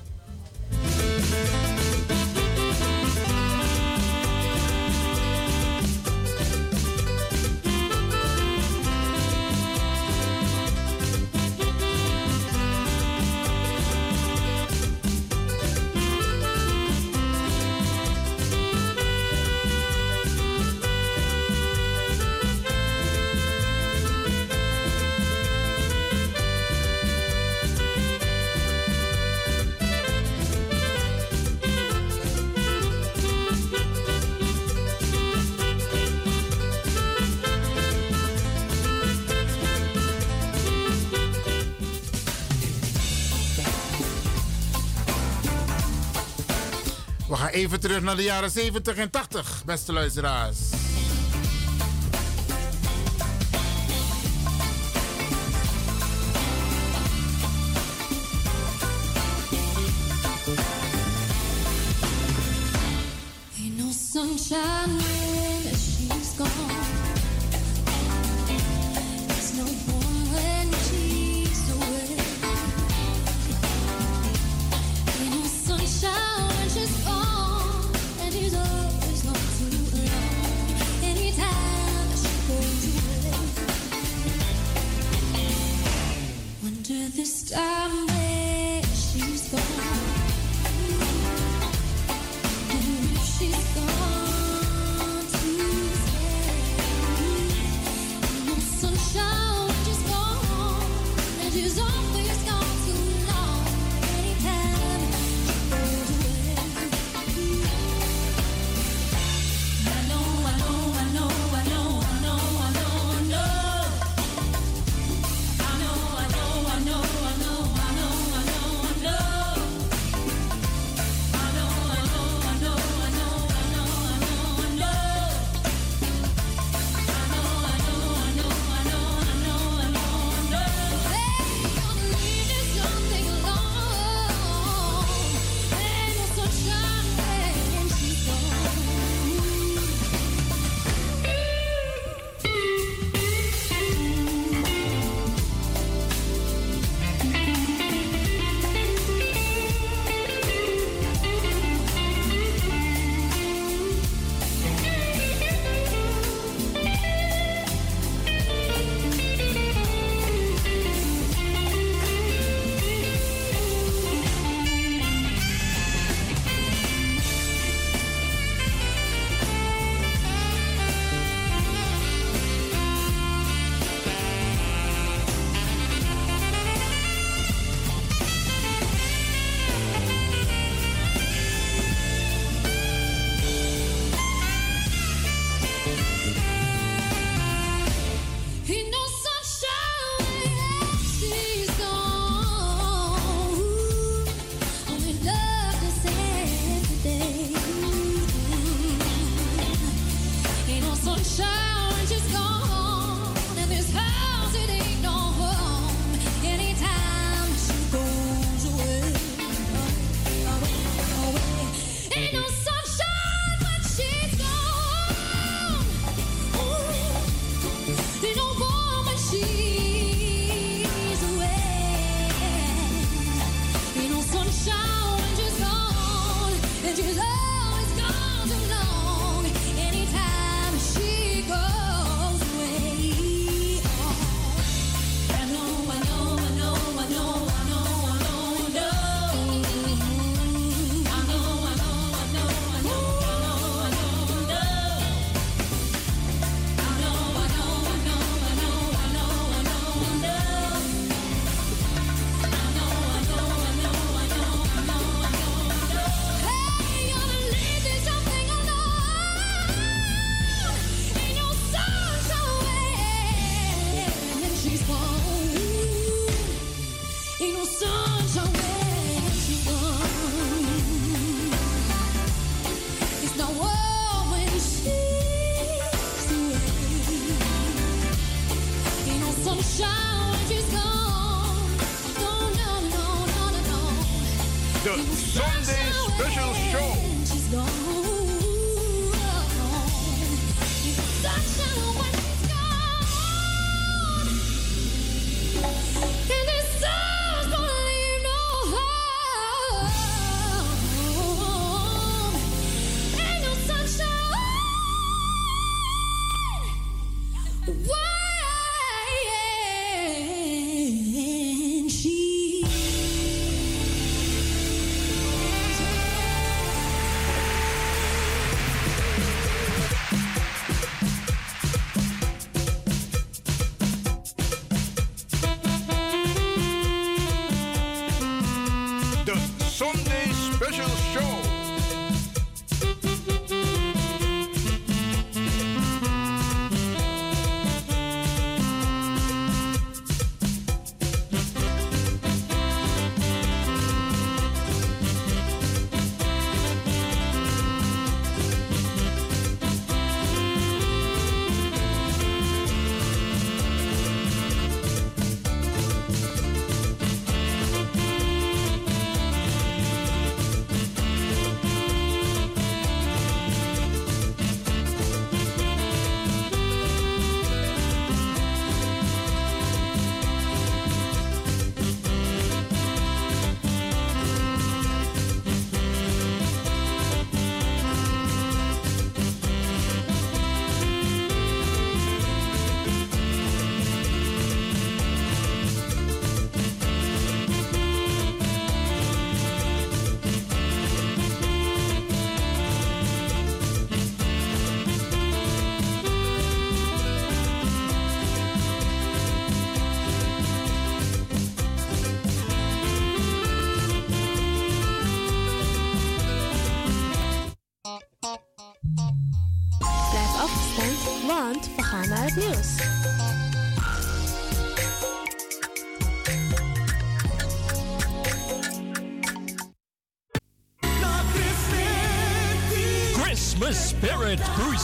[47.71, 50.90] Even terug naar de jaren 70 en 80, beste luisteraars.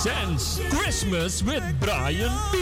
[0.06, 2.56] Presents Christmas with Brian B.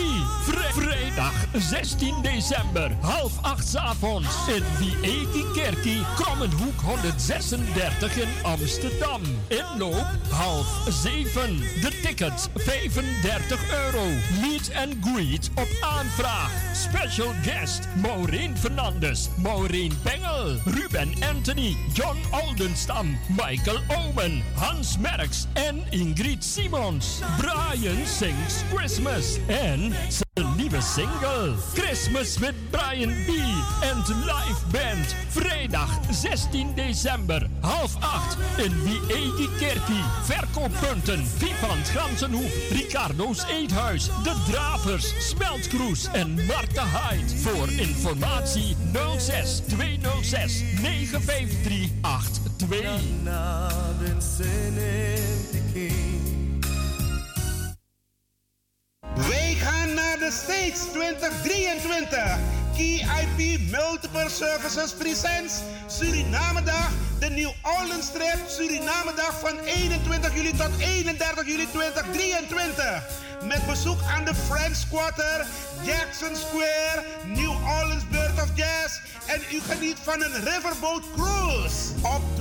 [0.47, 9.21] Vri- vrijdag 16 december, half acht avonds in Vieti Kerkie, Krommenhoek 136 in Amsterdam.
[9.49, 11.57] Inloop half zeven.
[11.81, 14.05] De tickets 35 euro.
[14.41, 16.51] Meet and greet op aanvraag.
[16.75, 25.83] Special guest Maureen Fernandes, Maureen Bengel, Ruben Anthony, John Oldenstam, Michael Omen, Hans Merks en
[25.91, 27.21] Ingrid Simons.
[27.39, 33.29] Brian sings Christmas en zijn nieuwe single Christmas with Brian B.
[33.83, 35.15] en live band.
[35.29, 40.05] Vrijdag 16 december, half acht in Wiegi Kerkie.
[40.23, 47.39] Verkooppunten Vivant Gansenhoef, Ricardo's Eethuis, De Dravers, Smeltkroes en Marta Hyde.
[47.39, 48.77] Voor informatie
[49.19, 50.63] 06 206
[54.21, 55.15] 953
[55.65, 56.15] 82.
[59.29, 62.39] Wij gaan naar de States 2023.
[62.77, 65.55] Key IP Multiple Services Presents
[65.87, 66.91] Surinamedag.
[67.19, 73.03] De New Orleans Trip Surinamedag van 21 juli tot 31 juli 2023.
[73.43, 75.47] Met bezoek aan de French Quarter,
[75.83, 79.01] Jackson Square, New Orleans Bird of Jazz.
[79.27, 81.93] En u geniet van een riverboat cruise.
[82.03, 82.34] Op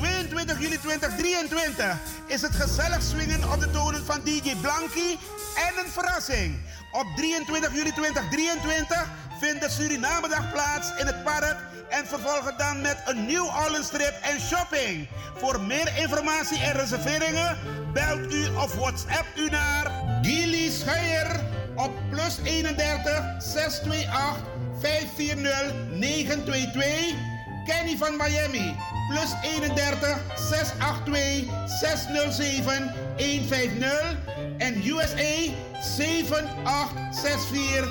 [0.46, 5.18] 22 juli 2023 is het gezellig swingen op de tonen van DJ Blanky
[5.56, 6.58] en een verrassing.
[6.92, 9.08] Op 23 juli 2023
[9.40, 11.58] vindt de Surinamedag plaats in het park
[11.90, 15.08] en vervolgen dan met een Orleans trip en shopping.
[15.36, 17.58] Voor meer informatie en reserveringen
[17.94, 19.92] belt u of WhatsApp u naar
[20.22, 21.40] Gilly Scheier
[21.76, 24.44] op plus 31 628
[24.80, 27.32] 540 922.
[27.66, 28.76] Kenny van Miami
[29.10, 31.48] plus 31 682
[31.80, 34.18] 607 150
[34.60, 37.88] en USA 7864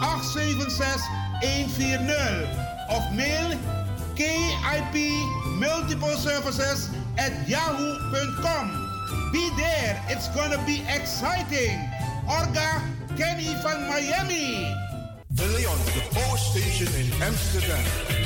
[0.00, 1.02] 876
[1.42, 2.48] 140
[2.90, 3.58] of mail
[4.16, 4.94] KIP
[5.58, 6.88] Multiple Services
[7.18, 8.70] at yahoo.com.
[9.32, 11.78] Be there, it's gonna be exciting.
[12.26, 12.80] Orga
[13.16, 14.74] Kenny van Miami.
[15.34, 18.25] De Leon, the Power Station in Amsterdam.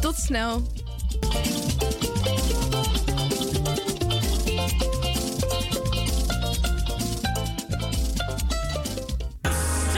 [0.00, 0.62] Tot snel.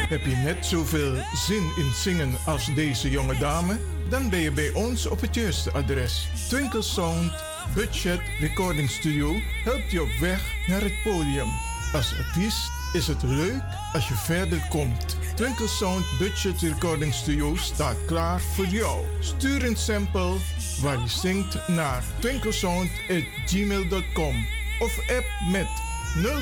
[0.08, 3.78] Heb je net zoveel zin in zingen als deze jonge dame?
[4.10, 6.28] Dan ben je bij ons op het juiste adres.
[6.48, 7.32] Twinkle Sound
[7.74, 9.34] Budget Recording Studio
[9.64, 11.48] helpt je op weg naar het podium.
[11.92, 13.62] Als artiest is het leuk
[13.92, 15.16] als je verder komt.
[15.34, 19.04] Twinkle Sound Budget Recording Studio staat klaar voor jou.
[19.20, 20.36] Stuur een sample
[20.80, 24.46] waar je zingt naar twinklesound.gmail.com
[24.80, 25.68] of app met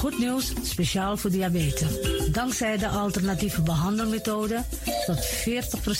[0.02, 1.88] Goed nieuws, speciaal voor diabetes.
[2.32, 4.64] Dankzij de alternatieve behandelmethode
[5.06, 5.26] tot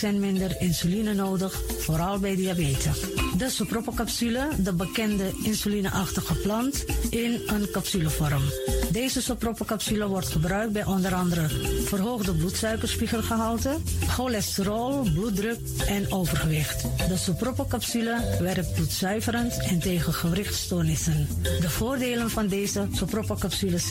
[0.06, 3.00] 40% minder insuline nodig, vooral bij diabetes.
[3.36, 8.42] De soproppencapsule, de bekende insulineachtige plant, in een capsulevorm.
[8.92, 11.48] Deze soproppencapsule wordt gebruikt bij onder andere
[11.84, 13.76] verhoogde bloedsuikerspiegelgehalte,
[14.08, 16.82] cholesterol, bloeddruk en overgewicht.
[17.08, 21.28] De soproppencapsule werkt bloedzuiverend en tegen gewrichtstoornissen.
[21.60, 23.90] De voordelen van deze soproppencapsules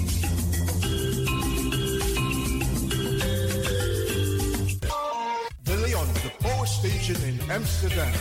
[6.81, 8.11] Station in Amsterdam.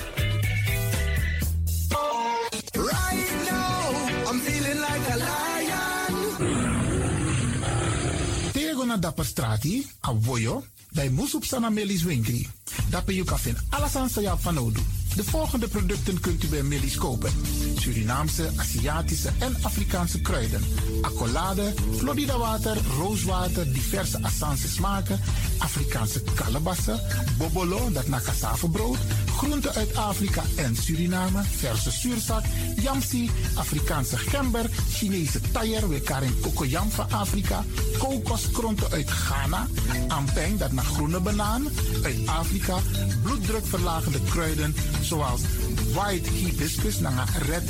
[2.76, 6.14] Right now, I'm feeling like a lion.
[8.52, 12.48] Tego na dapper strati, a voyo, bij Moesop Sana Melis Winkri.
[12.90, 14.80] Dapper you kan vinden alles aan van Odu.
[15.16, 17.32] De volgende producten kunt u bij Melis kopen.
[17.80, 20.64] Surinaamse, Aziatische en Afrikaanse kruiden.
[21.02, 25.20] Accolade, Florida water, rooswater, diverse Assange smaken.
[25.58, 27.00] Afrikaanse kalebassen,
[27.38, 28.98] bobolo, dat na cassavebrood.
[29.36, 32.44] Groenten uit Afrika en Suriname, verse zuurzak,
[32.76, 37.64] yamsi, Afrikaanse gember, Chinese taier, we karin kokoyam van Afrika,
[37.98, 39.66] kokoskronten uit Ghana,
[40.08, 41.68] ampeng, dat naar groene banaan,
[42.02, 42.78] uit Afrika,
[43.22, 45.40] bloeddrukverlagende kruiden zoals
[45.94, 47.69] white hibiscus, naar red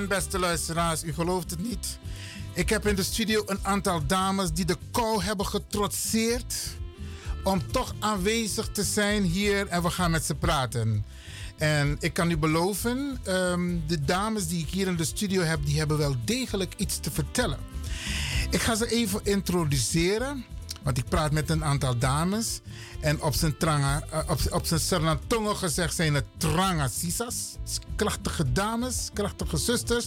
[0.00, 1.98] En beste luisteraars, u gelooft het niet.
[2.52, 6.54] Ik heb in de studio een aantal dames die de kou hebben getrotseerd.
[7.44, 11.04] Om toch aanwezig te zijn hier en we gaan met ze praten.
[11.56, 15.58] En ik kan u beloven, ehm, de dames die ik hier in de studio heb,
[15.64, 17.58] die hebben wel degelijk iets te vertellen.
[18.50, 20.44] Ik ga ze even introduceren.
[20.82, 22.60] Want ik praat met een aantal dames.
[23.00, 27.56] En op zijn, tranga, eh, op, op zijn Sernatongo gezegd zijn het tranga sisas.
[27.96, 30.06] Krachtige dames, krachtige zusters.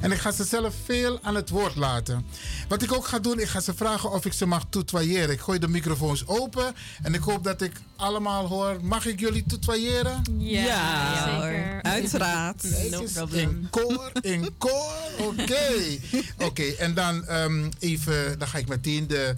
[0.00, 2.26] En ik ga ze zelf veel aan het woord laten.
[2.68, 5.30] Wat ik ook ga doen, ik ga ze vragen of ik ze mag tutoyeren.
[5.30, 6.74] Ik gooi de microfoons open.
[7.02, 8.78] En ik hoop dat ik allemaal hoor.
[8.82, 10.22] Mag ik jullie tutoyeren?
[10.38, 11.82] Ja, zeker.
[11.82, 12.90] Uiteraard.
[12.90, 13.48] No problem.
[13.48, 14.82] In koor, in koor.
[15.18, 15.98] Oké.
[16.48, 19.34] Oké, en dan ehm, even, dan ga ik meteen de,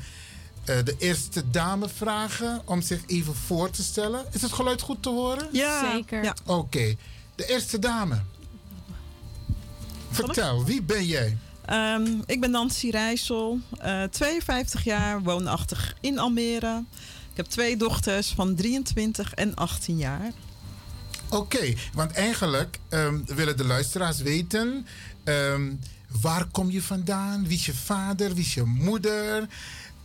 [0.66, 4.24] de eerste dame vragen om zich even voor te stellen.
[4.32, 5.48] Is het geluid goed te horen?
[5.52, 5.92] Ja.
[5.92, 6.22] Zeker.
[6.24, 6.34] Ja.
[6.46, 6.96] Oké.
[7.34, 8.22] De eerste dame.
[10.10, 11.36] Vertel, wie ben jij?
[11.64, 16.84] Ehm, ik ben Nancy Rijssel, eh, 52 jaar, woonachtig in Almere.
[17.30, 20.32] Ik heb twee dochters van 23 en 18 jaar.
[21.30, 24.86] Oké, want eigenlijk ehm, willen de luisteraars weten...
[25.24, 25.72] ehm,
[26.20, 27.46] waar kom je vandaan?
[27.46, 28.34] Wie is je vader?
[28.34, 29.48] Wie is je moeder?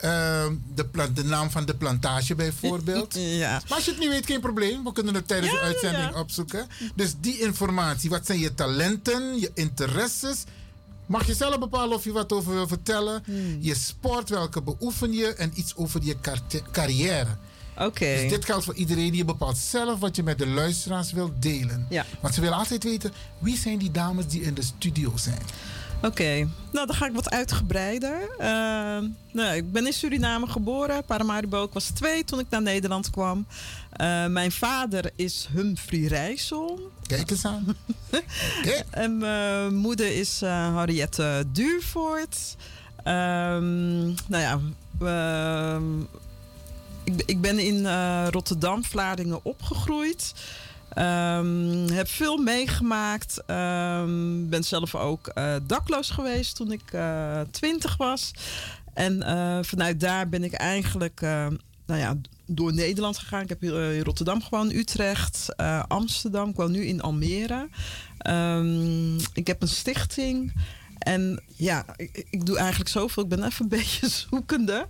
[0.01, 3.15] Ehm, de, pla- de naam van de plantage bijvoorbeeld.
[3.19, 3.51] Ja.
[3.67, 4.83] Maar als je het niet weet, geen probleem.
[4.83, 6.19] We kunnen het tijdens Ja, de uitzending ja.
[6.19, 6.67] opzoeken.
[6.95, 10.43] Dus die informatie, wat zijn je talenten, je interesses...
[11.05, 13.23] Mag je zelf bepalen of je wat over wil vertellen.
[13.25, 13.57] Hmm.
[13.59, 16.15] Je sport, welke beoefen je en iets over je
[16.71, 17.37] carrière.
[17.77, 18.05] Oké.
[18.21, 19.13] Dus dit geldt voor iedereen.
[19.15, 21.85] Je bepaalt zelf wat je met de luisteraars wilt delen.
[21.89, 22.05] Ja.
[22.21, 25.41] Want ze willen altijd weten, wie zijn die dames die in de studio zijn?
[26.03, 28.29] Oké, nou dan ga ik wat uitgebreider.
[28.37, 31.03] Ehm, nou, ik ben in Suriname geboren.
[31.03, 31.63] Paramaribo.
[31.63, 33.45] Ik was twee toen ik naar Nederland kwam.
[33.91, 36.91] Eh, mijn vader is Humphrey Rijssel.
[37.07, 37.65] Kijk eens aan.
[38.89, 42.55] En mijn moeder is eh Henriette Duurvoort.
[43.03, 44.59] Ehm, nou ja,
[45.01, 45.99] ehm,
[47.03, 50.33] ik, ik ben in eh, Rotterdam, Vlaardingen opgegroeid.
[50.93, 53.43] Ehm, heb veel meegemaakt.
[53.45, 58.31] Ehm, ben zelf ook eh, dakloos geweest toen ik eh, twintig was.
[58.93, 61.21] En eh, vanuit daar ben ik eigenlijk
[61.85, 62.15] nou ja,
[62.45, 63.41] door Nederland gegaan.
[63.41, 65.55] Ik heb in Rotterdam gewoond, Utrecht,
[65.87, 66.49] Amsterdam.
[66.49, 67.69] Ik woon nu in Almere.
[68.17, 70.53] Ehm, ik heb een stichting.
[70.97, 73.23] En ja, ik, ik doe eigenlijk zoveel.
[73.23, 74.87] Ik ben even een beetje zoekende.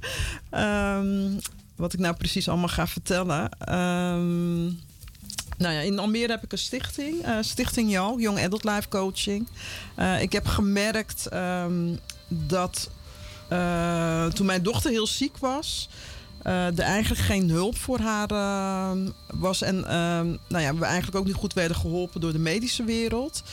[1.75, 3.49] Wat ik nou precies allemaal ga vertellen.
[3.59, 4.69] Ehm,
[5.61, 7.23] nou ja, in Almere heb ik een stichting.
[7.23, 9.47] eh, stichting JAL, Young Adult Life Coaching.
[9.95, 11.95] Eh, ik heb gemerkt ehm,
[12.27, 12.89] dat
[13.47, 15.89] eh, toen mijn dochter heel ziek was...
[16.43, 19.61] er eigenlijk geen hulp voor haar ehm, was.
[19.61, 23.43] En ehm, nou ja, we eigenlijk ook niet goed werden geholpen door de medische wereld.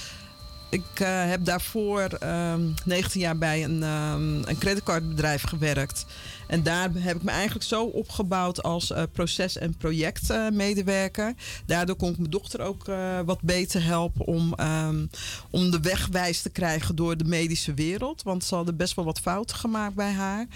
[0.70, 0.98] Ik
[1.28, 6.04] heb daarvoor ehm 19 jaar bij een, een creditcardbedrijf gewerkt.
[6.48, 11.34] En daar heb ik me eigenlijk zo opgebouwd als eh, proces- en projectmedewerker.
[11.66, 15.06] Daardoor kon ik mijn dochter ook eh, wat beter helpen om, ehm,
[15.50, 18.22] om de weg wijs te krijgen door de medische wereld.
[18.22, 20.46] Want ze hadden best wel wat fouten gemaakt bij haar.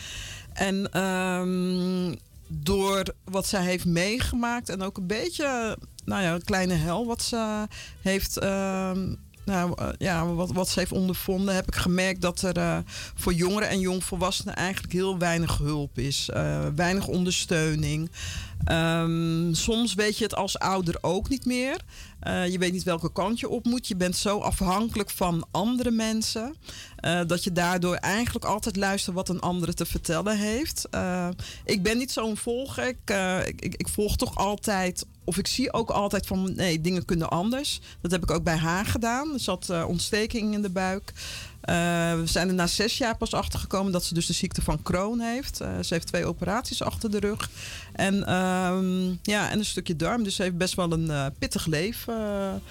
[0.53, 2.15] En ehm,
[2.49, 7.23] door wat zij heeft meegemaakt en ook een beetje, nou ja, een kleine hel wat
[7.23, 7.67] ze
[8.01, 8.37] heeft.
[8.39, 9.15] ehm,
[9.45, 12.79] nou eh, ja, wat, wat ze heeft ondervonden, heb ik gemerkt dat er eh,
[13.15, 16.29] voor jongeren en jongvolwassenen eigenlijk heel weinig hulp is.
[16.29, 18.11] eh, weinig ondersteuning.
[18.65, 21.81] Ehm, soms weet je het als ouder ook niet meer.
[22.25, 23.89] Je weet niet welke kant je op moet.
[23.89, 26.55] Je bent zo afhankelijk van andere mensen.
[27.27, 30.89] dat je daardoor eigenlijk altijd luistert wat een andere te vertellen heeft.
[31.65, 32.87] Ik ben niet zo'n volger.
[32.87, 33.11] Ik,
[33.57, 35.05] ik, ik volg toch altijd.
[35.25, 37.81] Of ik zie ook altijd van nee, dingen kunnen anders.
[38.01, 39.33] Dat heb ik ook bij haar gedaan.
[39.33, 41.13] Er zat eh, ontsteking in de buik.
[41.63, 41.75] Eh,
[42.15, 44.83] we zijn er na zes jaar pas achter gekomen dat ze dus de ziekte van
[44.83, 45.61] Crohn heeft.
[45.61, 47.51] Eh, ze heeft twee operaties achter de rug.
[47.93, 50.23] En, ehm, ja, en een stukje darm.
[50.23, 52.63] Dus ze heeft best wel een eh, pittig leven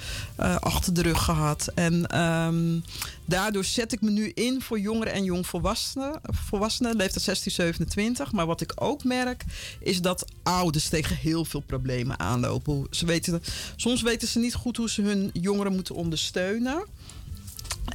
[0.59, 1.71] achter de rug gehad.
[1.75, 2.79] En ehm,
[3.25, 6.19] daardoor zet ik me nu in voor jongeren en jongvolwassenen.
[6.23, 8.31] Volwassenen, leeftijd 16, 27.
[8.31, 9.43] Maar wat ik ook merk,
[9.79, 12.87] is dat ouders tegen heel veel problemen aanlopen.
[12.89, 13.43] Ze weten,
[13.75, 16.85] soms weten ze niet goed hoe ze hun jongeren moeten ondersteunen.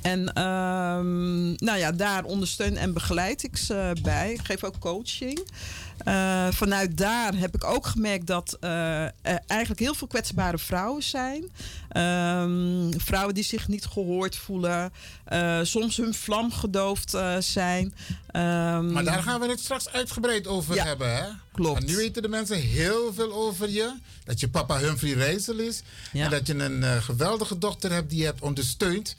[0.03, 4.33] En ehm, nou ja, daar ondersteun en begeleid ik ze bij.
[4.33, 5.41] Ik geef ook coaching.
[6.05, 11.03] Eh, vanuit daar heb ik ook gemerkt dat eh, er eigenlijk heel veel kwetsbare vrouwen
[11.03, 11.51] zijn.
[11.89, 14.93] Ehm, vrouwen die zich niet gehoord voelen.
[15.25, 17.95] eh, soms hun vlam gedoofd zijn.
[18.31, 21.25] Ehm, Maar daar gaan we het straks uitgebreid over Ja, hebben, hè?
[21.53, 21.79] klopt.
[21.79, 23.95] Want nu weten de mensen heel veel over je.
[24.25, 25.83] Dat je papa Humphrey Rijssel is.
[26.13, 26.25] Ja.
[26.25, 29.17] En dat je een geweldige dochter hebt die je hebt ondersteund.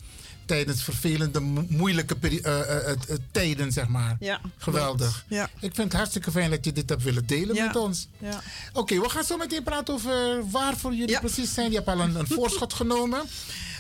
[0.48, 4.16] Tijdens vervelende, mo- moeilijke peri- eh, eh, eh, eh, tijden, zeg maar.
[4.20, 5.26] Ja, Geweldig.
[5.28, 5.44] Ja.
[5.60, 7.66] Ik vind het hartstikke fijn dat je dit hebt willen delen Ja.
[7.66, 8.08] met ons.
[8.20, 8.42] Ja.
[8.74, 11.70] Oké, we gaan zo meteen praten over waarvoor jullie precies zijn.
[11.70, 13.22] Je hebt al een, een voorschot genomen.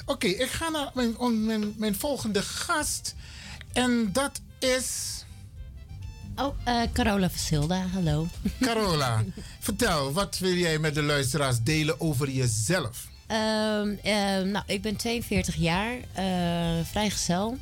[0.05, 1.15] Oké, ik ga naar mijn,
[1.45, 3.15] mijn, mijn volgende gast.
[3.73, 5.15] En dat is
[6.35, 8.27] Oh, eh, Carola Versilda, hallo.
[8.61, 9.23] Carola.
[9.59, 13.07] Vertel, wat wil jij met de luisteraars delen over jezelf?
[13.27, 16.25] Ehm, ehm, nou, ik ben 42 jaar, eh,
[16.83, 17.57] vrijgezel.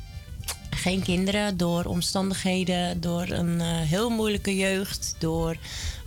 [0.70, 5.56] Geen kinderen door omstandigheden, door een eh, heel moeilijke jeugd, door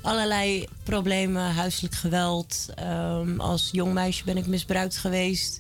[0.02, 2.68] allerlei problemen, huiselijk geweld.
[2.76, 5.60] Ehm, als jong meisje ben ik misbruikt geweest.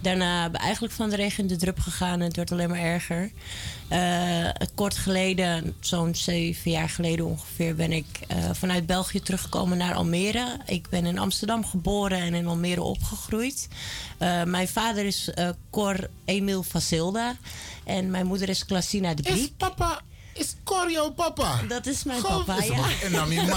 [0.00, 3.30] Daarna eigenlijk van de regen in de drup gegaan en het werd alleen maar erger.
[3.88, 9.94] Eh, kort geleden, zo'n zeven jaar geleden ongeveer, ben ik eh, vanuit België teruggekomen naar
[9.94, 10.56] Almere.
[10.66, 13.68] Ik ben in Amsterdam geboren en in Almere opgegroeid.
[14.18, 15.30] Eh, mijn vader is
[15.70, 17.36] Cor Emil Vasilda
[17.84, 19.56] en mijn moeder is Klasina de Is Briek.
[19.56, 20.00] papa,
[20.34, 21.60] is Cor jouw papa?
[21.68, 22.88] Dat is mijn Goh, papa, is ja.
[23.02, 23.40] En dan die.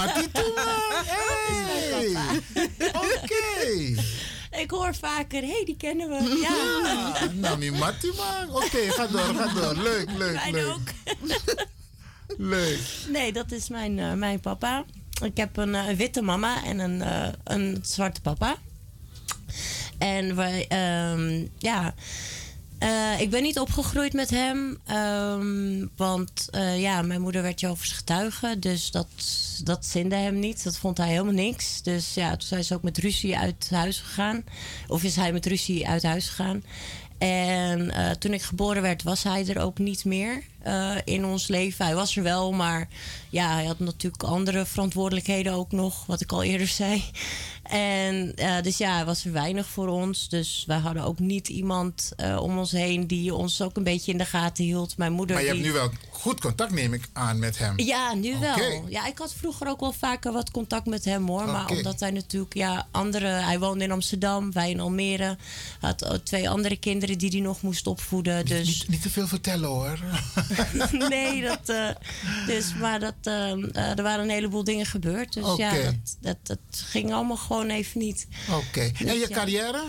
[1.94, 2.16] Hey.
[2.92, 4.02] Oké.
[4.56, 6.38] Ik hoor vaker, hé, hey, die kennen we.
[6.40, 6.52] Ja.
[7.20, 8.54] Ja, Nami Matti, man.
[8.54, 9.82] Oké, ga door, ga door.
[9.82, 10.66] Leuk, leuk, leuk.
[10.66, 10.88] ook.
[12.38, 12.78] Leuk.
[13.08, 14.84] Nee, dat is mijn, eh, mijn papa.
[15.22, 18.56] Ik heb een, eh, witte mama en een, eh, een zwarte papa.
[19.98, 21.94] En wij, ehm, ja.
[22.84, 24.78] Eh, ik ben niet opgegroeid met hem.
[24.86, 28.58] ehm, want eh, ja, mijn moeder werd Jehovah's getuige.
[28.58, 29.06] Dus dat,
[29.64, 30.64] dat zinde hem niet.
[30.64, 31.82] Dat vond hij helemaal niks.
[31.82, 34.44] Dus ja, toen zijn ze ook met ruzie uit huis gegaan.
[34.88, 36.64] Of is hij met ruzie uit huis gegaan.
[37.18, 40.42] En eh, toen ik geboren werd, was hij er ook niet meer
[41.04, 41.84] in ons leven.
[41.84, 42.88] Hij was er wel, maar
[43.28, 47.04] ja, hij had natuurlijk andere verantwoordelijkheden ook nog, wat ik al eerder zei.
[47.68, 50.28] En eh, dus ja, was er weinig voor ons.
[50.28, 54.12] Dus wij hadden ook niet iemand eh, om ons heen die ons ook een beetje
[54.12, 54.96] in de gaten hield.
[54.96, 55.36] Mijn moeder.
[55.36, 57.80] Maar je hebt nu wel goed contact, neem ik aan, met hem.
[57.80, 58.84] ja, nu wel.
[58.88, 61.46] Ja, ik had vroeger ook wel vaker wat contact met hem hoor.
[61.46, 63.26] Maar omdat hij natuurlijk, ja, andere.
[63.26, 65.36] Hij woonde in Amsterdam, wij in Almere.
[65.80, 68.46] Had eh, twee andere kinderen die hij nog moest opvoeden.
[68.46, 69.98] Dus Niet, niet te veel vertellen, hoor.
[71.08, 71.94] nee, dat.
[72.46, 75.32] dus, maar dat, eh, eh, er waren een heleboel dingen gebeurd.
[75.32, 78.26] Dus ja, dat, dat, dat ging allemaal gewoon even niet.
[78.50, 78.80] Oké.
[78.80, 79.34] En Dus je ja.
[79.34, 79.84] carrière?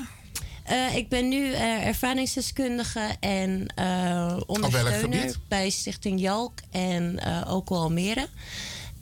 [0.64, 7.82] Eh, ik ben nu eh, ervaringsdeskundige en eh ondersteuner bij Stichting Jalk en ook wel
[7.82, 8.28] Almere.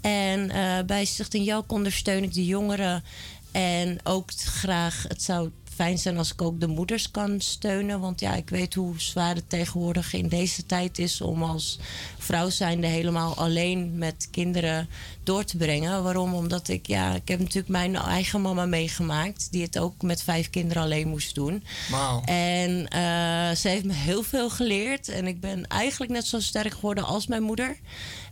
[0.02, 0.52] En
[0.85, 3.03] bij Stichting Jalk ondersteun ik de jongeren
[3.52, 5.49] en ook graag, het zou
[5.84, 7.99] fijn zijn als ik ook de moeders kan steunen.
[7.99, 11.80] Want ja, ik weet hoe zwaar het tegenwoordig in deze tijd is om als
[12.18, 14.88] vrouw zijnde helemaal alleen met kinderen
[15.23, 16.03] door te brengen.
[16.03, 16.34] Waarom?
[16.34, 20.49] Omdat ik, ja, ik heb natuurlijk mijn eigen mama meegemaakt, die het ook met vijf
[20.49, 21.64] kinderen alleen moest doen.
[21.89, 22.22] Wauw.
[22.26, 25.10] En eh, ze heeft me heel veel geleerd.
[25.10, 27.77] En ik ben eigenlijk net zo sterk geworden als mijn moeder.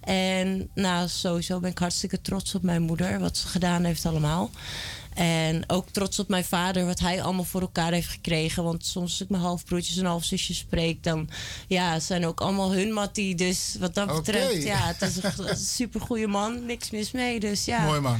[0.01, 4.49] En nou, sowieso ben ik hartstikke trots op mijn moeder, wat ze gedaan heeft allemaal.
[5.13, 8.63] En ook trots op mijn vader, wat hij allemaal voor elkaar heeft gekregen.
[8.63, 11.29] Want soms als ik mijn halfbroertjes en halfzusjes spreek, dan
[11.67, 13.35] ja, zijn ook allemaal hun mattie.
[13.35, 16.65] Dus wat dat betreft, ja, het is een, een super goede man.
[16.65, 17.39] Niks mis mee.
[17.39, 17.85] Dus ja.
[17.85, 18.19] Mooi, man.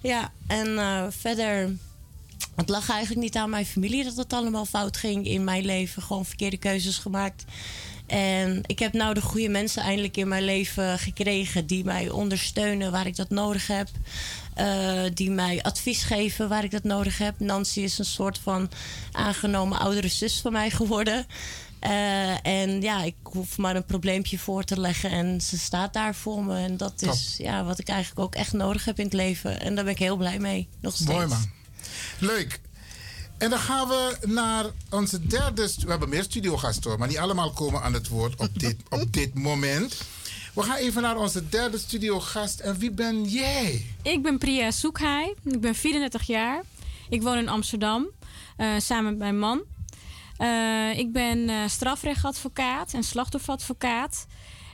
[0.00, 1.76] Ja, en eh, verder.
[2.56, 6.02] Het lag eigenlijk niet aan mijn familie dat het allemaal fout ging in mijn leven.
[6.02, 7.44] Gewoon verkeerde keuzes gemaakt.
[8.06, 12.92] En ik heb nou de goede mensen eindelijk in mijn leven gekregen die mij ondersteunen
[12.92, 13.88] waar ik dat nodig heb.
[14.58, 17.40] Eh, die mij advies geven waar ik dat nodig heb.
[17.40, 18.70] Nancy is een soort van
[19.12, 21.26] aangenomen oudere zus van mij geworden.
[21.78, 26.14] Eh, en ja, ik hoef maar een probleempje voor te leggen en ze staat daar
[26.14, 26.56] voor me.
[26.56, 29.60] En dat is ja, wat ik eigenlijk ook echt nodig heb in het leven.
[29.60, 31.10] En daar ben ik heel blij mee, nog steeds.
[31.10, 31.50] Mooi, man.
[32.18, 32.60] Leuk.
[33.36, 35.70] En dan gaan we naar onze derde...
[35.76, 39.12] We hebben meer studiogasten, hoor, maar niet allemaal komen aan het woord op dit, op
[39.12, 39.96] dit moment.
[40.54, 42.60] We gaan even naar onze derde studiogast.
[42.60, 43.86] En wie ben jij?
[44.02, 45.34] Ik ben Priya Soekhaai.
[45.44, 46.62] Ik ben 34 jaar.
[47.08, 48.10] Ik woon in Amsterdam
[48.56, 49.62] eh, samen met mijn man.
[50.36, 54.26] Eh, ik ben eh, strafrechtadvocaat en slachtofferadvocaat.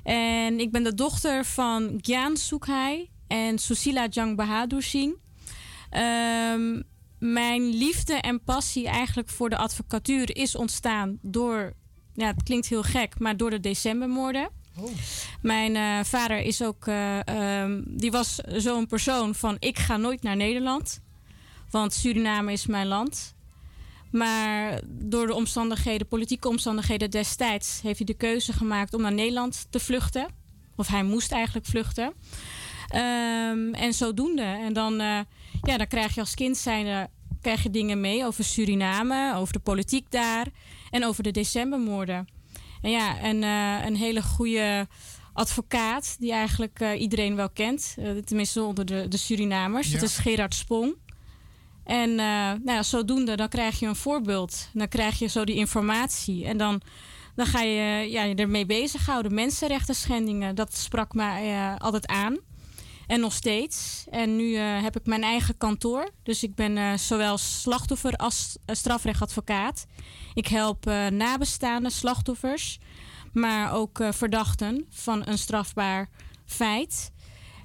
[0.03, 5.17] En ik ben de dochter van Gyan Soekhaai en Susila Jang Bahadur Singh.
[5.91, 6.83] Ehm,
[7.19, 11.73] mijn liefde en passie eigenlijk voor de advocatuur is ontstaan door,
[12.15, 14.49] ja, het klinkt heel gek, maar door de decembermoorden.
[15.43, 20.23] Mijn eh, vader is ook, eh, ehm, die was zo'n persoon van ik ga nooit
[20.23, 21.01] naar Nederland,
[21.71, 23.35] want Suriname is mijn land.
[24.11, 29.67] Maar door de omstandigheden, politieke omstandigheden destijds, heeft hij de keuze gemaakt om naar Nederland
[29.71, 30.27] te vluchten.
[30.77, 32.13] Of hij moest eigenlijk vluchten.
[32.89, 34.43] Ehm, en zodoende.
[34.43, 35.19] En dan, eh,
[35.63, 37.09] ja, dan krijg je als kind zijnde
[37.45, 40.47] krijg je dingen mee over Suriname, over de politiek daar
[40.91, 42.27] en over de decembermoorden.
[42.85, 44.89] En ja, en, eh, een hele goede
[45.33, 47.95] advocaat die eigenlijk eh, iedereen wel kent.
[47.99, 49.91] eh, tenminste onder de, de Surinamers.
[49.91, 49.99] Ja.
[49.99, 50.95] Dat is Gerard Spong.
[51.85, 54.69] En nou ja, zodoende, dan krijg je een voorbeeld.
[54.73, 56.45] Dan krijg je zo die informatie.
[56.45, 56.81] En dan,
[57.35, 59.35] dan ga je ja, je ermee bezighouden.
[59.35, 62.39] Mensenrechten schendingen, dat sprak mij altijd aan.
[63.07, 64.05] En nog steeds.
[64.11, 66.11] En nu eh, heb ik mijn eigen kantoor.
[66.23, 69.87] Dus ik ben eh, zowel slachtoffer als eh, strafrechtadvocaat.
[70.35, 72.79] Ik help eh, nabestaanden, slachtoffers,
[73.33, 76.09] maar ook verdachten van een strafbaar
[76.47, 77.13] feit.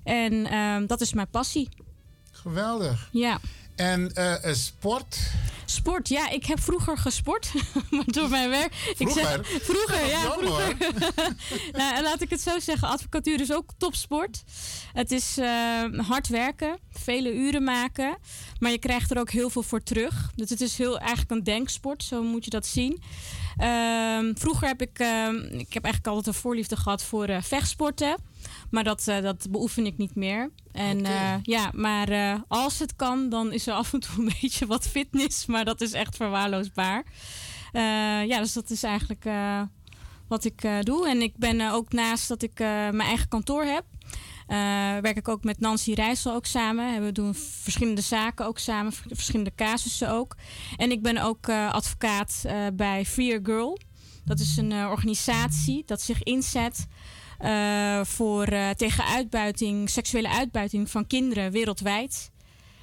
[0.04, 1.70] En ehm, dat is mijn passie.
[2.32, 3.10] Geweldig.
[3.12, 3.40] Ja.
[3.80, 5.18] En eh, eh, sport?
[5.66, 7.52] Sport, ja, ik heb vroeger gesport.
[7.90, 8.74] maar door mijn werk.
[8.98, 9.46] Ik Vroeger?
[9.46, 10.38] vroeger, ja, Jammer.
[10.38, 10.76] vroeger.
[11.80, 14.44] nou, laat ik het zo zeggen: advocatuur is ook topsport.
[14.94, 18.18] Het is eh, hard werken, vele uren maken.
[18.60, 20.32] Maar je krijgt er ook heel veel voor terug.
[20.36, 23.02] Dus het is heel, eigenlijk een denksport, zo moet je dat zien.
[23.58, 28.16] Ehm, vroeger heb ik, ehm, ik heb eigenlijk altijd een voorliefde gehad voor eh, vechtsporten.
[28.70, 30.52] Maar dat, eh, dat beoefen ik niet meer.
[30.72, 34.34] En eh, ja, maar eh, als het kan, dan is er af en toe een
[34.42, 35.46] beetje wat fitness.
[35.46, 37.04] Maar dat is echt verwaarloosbaar.
[38.28, 39.30] Ja, dus dat is eigenlijk
[40.28, 41.10] wat ik doe.
[41.10, 43.84] En ik ben ook naast dat ik mijn eigen kantoor heb.
[45.02, 46.96] werk ik ook met Nancy Rijssel ook samen.
[46.96, 50.36] En we doen verschillende zaken ook samen, verschillende casussen ook.
[50.78, 52.42] En ik ben ook advocaat
[52.74, 53.80] bij a Girl.
[54.26, 56.88] Dat is een organisatie dat zich inzet
[57.40, 62.32] eh, voor, eh, tegen uitbuiting, seksuele uitbuiting van kinderen wereldwijd.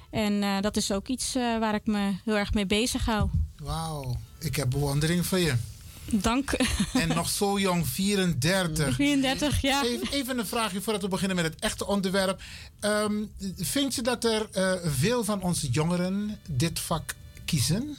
[0.09, 3.29] En eh, dat is ook iets waar ik me heel erg mee bezig hou.
[3.57, 5.55] Wauw, ik heb bewondering voor je.
[6.11, 6.51] Dank.
[6.93, 8.95] En nog zo jong, 34.
[8.95, 9.83] 34, ja.
[9.83, 12.41] Even, even een vraagje voordat we beginnen met het echte onderwerp.
[12.79, 13.23] Ehm,
[13.57, 14.47] vind je dat er
[14.83, 17.15] veel van onze jongeren dit vak
[17.45, 17.97] kiezen?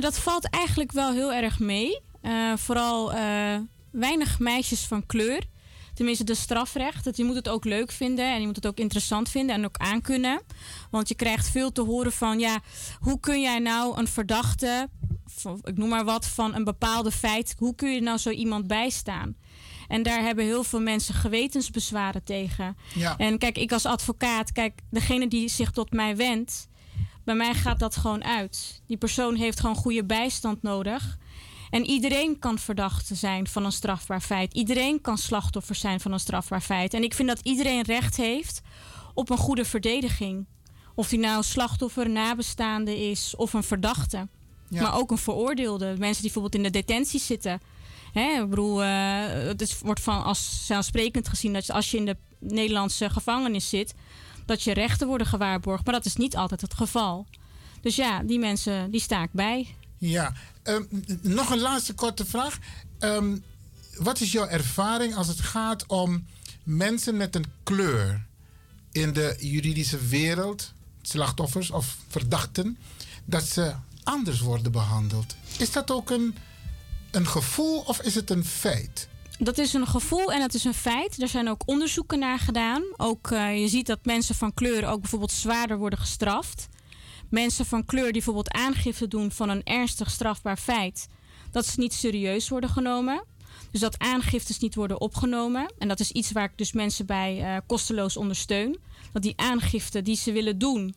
[0.00, 2.00] Dat valt eigenlijk wel heel erg mee.
[2.56, 3.12] Vooral
[3.90, 5.50] weinig meisjes van kleur.
[5.94, 7.04] Tenminste, de strafrecht.
[7.04, 9.64] Dat je moet het ook leuk vinden en je moet het ook interessant vinden en
[9.64, 10.40] ook aankunnen.
[10.90, 12.60] Want je krijgt veel te horen van, ja,
[13.00, 14.88] hoe kun jij nou een verdachte,
[15.62, 19.36] ik noem maar wat, van een bepaalde feit, hoe kun je nou zo iemand bijstaan?
[19.88, 22.76] En daar hebben heel veel mensen gewetensbezwaren tegen.
[22.94, 23.16] Ja.
[23.16, 26.68] En kijk, ik als advocaat, kijk, degene die zich tot mij wendt,
[27.24, 28.82] bij mij gaat dat gewoon uit.
[28.86, 31.18] Die persoon heeft gewoon goede bijstand nodig.
[31.72, 34.54] En iedereen kan verdachte zijn van een strafbaar feit.
[34.54, 36.94] Iedereen kan slachtoffer zijn van een strafbaar feit.
[36.94, 38.60] En ik vind dat iedereen recht heeft
[39.14, 40.46] op een goede verdediging.
[40.94, 44.28] Of die nou slachtoffer, nabestaande is of een verdachte.
[44.68, 44.82] Ja.
[44.82, 45.86] Maar ook een veroordeelde.
[45.86, 47.60] Mensen die bijvoorbeeld in de detentie zitten.
[48.12, 52.06] Hè, ik bedoel, eh, het is, wordt van als zelfsprekend gezien dat als je in
[52.06, 53.94] de Nederlandse gevangenis zit,
[54.46, 55.84] dat je rechten worden gewaarborgd.
[55.84, 57.26] Maar dat is niet altijd het geval.
[57.80, 59.74] Dus ja, die mensen, die sta ik bij.
[59.98, 60.32] Ja,
[60.62, 60.82] ehm,
[61.20, 62.58] nog een laatste korte vraag.
[62.98, 63.36] Ehm,
[63.96, 66.26] wat is jouw ervaring als het gaat om
[66.62, 68.26] mensen met een kleur
[68.92, 70.72] in de juridische wereld,
[71.02, 72.78] slachtoffers of verdachten,
[73.24, 75.36] dat ze anders worden behandeld?
[75.58, 76.36] Is dat ook een,
[77.10, 79.08] een gevoel of is het een feit?
[79.38, 81.22] Dat is een gevoel en dat is een feit.
[81.22, 82.82] Er zijn ook onderzoeken naar gedaan.
[82.96, 86.68] Ook eh, je ziet dat mensen van kleur ook bijvoorbeeld zwaarder worden gestraft.
[87.32, 91.08] Mensen van kleur die bijvoorbeeld aangifte doen van een ernstig strafbaar feit,
[91.50, 93.24] dat ze niet serieus worden genomen.
[93.70, 95.72] Dus dat aangiftes niet worden opgenomen.
[95.78, 98.78] En dat is iets waar ik dus mensen bij eh, kosteloos ondersteun.
[99.12, 100.94] Dat die aangifte die ze willen doen,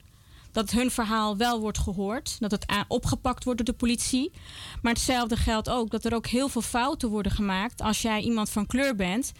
[0.51, 2.39] dat hun verhaal wel wordt gehoord.
[2.39, 4.31] Dat het opgepakt wordt door de politie.
[4.81, 8.49] Maar hetzelfde geldt ook dat er ook heel veel fouten worden gemaakt als jij iemand
[8.49, 9.31] van kleur bent.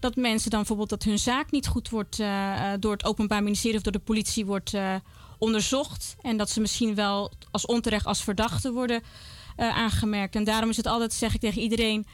[0.00, 3.42] Dat mensen dan bijvoorbeeld dat hun zaak niet goed wordt eh, eh, door het Openbaar
[3.42, 4.74] Ministerie of door de politie wordt
[5.42, 6.16] onderzocht.
[6.20, 9.02] En dat ze misschien wel als onterecht als verdachte worden
[9.56, 10.34] eh, aangemerkt.
[10.34, 12.06] En daarom is het altijd, zeg ik tegen iedereen.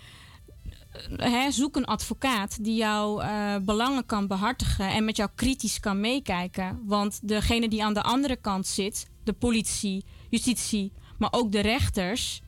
[1.17, 5.81] eh, hè, zoek een advocaat die jouw eh, belangen kan behartigen en met jou kritisch
[5.81, 6.81] kan meekijken.
[6.85, 12.43] Want degene die aan de andere kant zit, de politie, justitie, maar ook de rechters,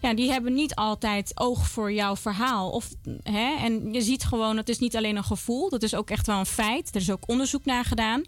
[0.00, 2.70] ja, die hebben niet altijd oog voor jouw verhaal.
[2.70, 2.88] Of,
[3.22, 6.26] hè, en je ziet gewoon, het is niet alleen een gevoel, dat is ook echt
[6.26, 6.94] wel een feit.
[6.94, 8.22] Er is ook onderzoek naar gedaan.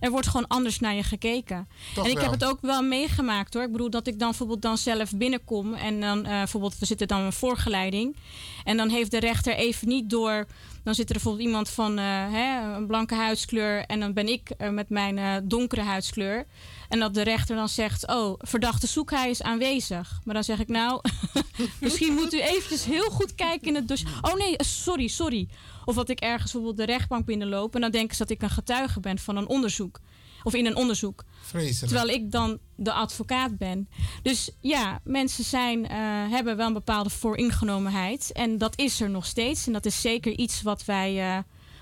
[0.00, 1.68] Er wordt gewoon anders naar je gekeken.
[1.94, 2.30] Toch en ik wel.
[2.30, 3.62] heb het ook wel meegemaakt hoor.
[3.62, 7.08] Ik bedoel dat ik dan bijvoorbeeld dan zelf binnenkom en dan eh, bijvoorbeeld we zitten
[7.08, 8.16] dan een voorgeleiding
[8.64, 10.46] en dan heeft de rechter even niet door.
[10.84, 14.50] Dan zit er bijvoorbeeld iemand van eh, hè, een blanke huidskleur en dan ben ik
[14.50, 16.46] eh, met mijn donkere huidskleur.
[16.90, 20.20] En dat de rechter dan zegt: Oh, verdachte zoek, hij is aanwezig.
[20.24, 21.00] Maar dan zeg ik: Nou,
[21.80, 24.08] misschien moet u eventjes heel goed kijken in het dossier.
[24.20, 25.48] Oh nee, eh, sorry, sorry.
[25.84, 28.50] Of dat ik ergens bijvoorbeeld de rechtbank binnenloop en dan denken ze dat ik een
[28.50, 30.00] getuige ben van een onderzoek.
[30.42, 31.24] of in een onderzoek.
[31.40, 31.92] Vreselijk.
[31.92, 33.88] Terwijl ik dan de advocaat ben.
[34.22, 35.98] Dus ja, mensen zijn, eh,
[36.30, 38.32] hebben wel een bepaalde vooringenomenheid.
[38.32, 39.66] En dat is er nog steeds.
[39.66, 41.38] En dat is zeker iets wat wij, eh,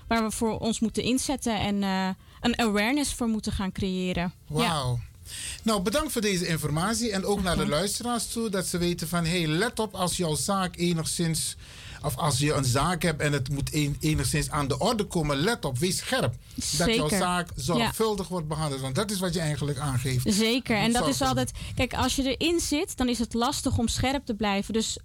[0.07, 1.59] waar we voor ons moeten inzetten.
[1.59, 1.83] En
[2.41, 4.33] een awareness voor moeten gaan creëren.
[4.47, 4.55] Ja.
[4.55, 4.99] Wauw.
[5.63, 7.11] Nou, bedankt voor deze informatie.
[7.11, 8.49] En ook naar de luisteraars toe.
[8.49, 11.55] Dat ze weten van, hé, hey, let op als jouw zaak enigszins...
[12.03, 15.37] Of als je een zaak hebt en het moet een- enigszins aan de orde komen.
[15.37, 16.35] Let op, wees scherp.
[16.77, 18.81] Dat jouw zaak zorgvuldig wordt behandeld.
[18.81, 20.33] Want dat is wat je eigenlijk aangeeft.
[20.33, 20.77] Zeker.
[20.77, 21.51] En dat is altijd.
[21.75, 24.73] Kijk, als je erin zit, dan is het lastig om scherp te blijven.
[24.73, 24.97] Dus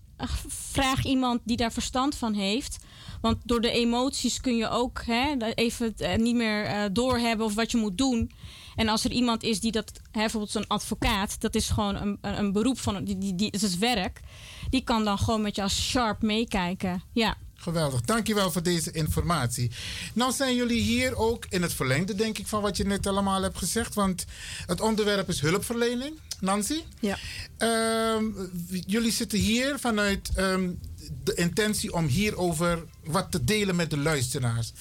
[0.49, 2.77] vraag iemand die daar verstand van heeft.
[3.21, 7.55] Want door de emoties kun je ook hè, even eh, niet meer eh, doorhebben of
[7.55, 8.31] wat je moet doen.
[8.77, 12.19] En als er iemand is die dat, hè, bijvoorbeeld zo'n advocaat, dat is gewoon een,
[12.21, 14.21] een, beroep van, die, die, die, het is werk.
[14.71, 17.03] Die kan dan gewoon met je als sharp meekijken.
[17.13, 17.37] Ja.
[17.55, 19.71] Geweldig, dankjewel voor deze informatie.
[20.15, 23.43] Nou zijn jullie hier ook in het verlengde, denk ik, van wat je net allemaal
[23.43, 23.95] hebt gezegd.
[23.95, 24.25] Want
[24.67, 26.19] het onderwerp is hulpverlening.
[26.45, 26.83] Nancy?
[27.01, 27.19] Ja.
[27.59, 28.25] Ehm,
[28.87, 30.71] jullie zitten hier vanuit ehm,
[31.25, 34.73] de intentie om hierover wat te delen met de luisteraars.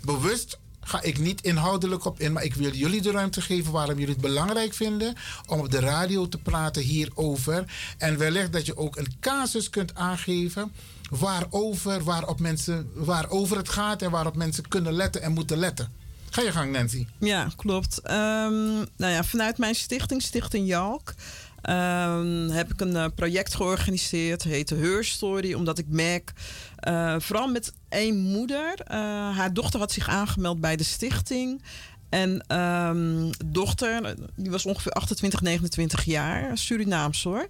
[0.00, 3.98] Bewust ga ik niet inhoudelijk op in, maar ik wil jullie de ruimte geven waarom
[3.98, 5.14] jullie het belangrijk vinden
[5.46, 7.64] om op de radio te praten hierover.
[7.98, 10.72] En wellicht dat je ook een casus kunt aangeven
[11.10, 16.01] waarover, waarop mensen, waarover het gaat en waarop mensen kunnen letten en moeten letten.
[16.32, 17.06] Ga je gang, Nancy.
[17.18, 18.00] Ja, klopt.
[18.00, 21.14] Ehm, nou ja, vanuit mijn stichting, Stichting Jalk,
[21.62, 26.32] ehm, heb ik een eh, project georganiseerd, heet Her Story, omdat ik merk,
[26.76, 28.98] eh, vooral met één moeder, eh,
[29.36, 31.62] haar dochter had zich aangemeld bij de stichting.
[32.08, 37.48] En ehm, dochter, die was ongeveer 28, 29 jaar, Surinaams hoor.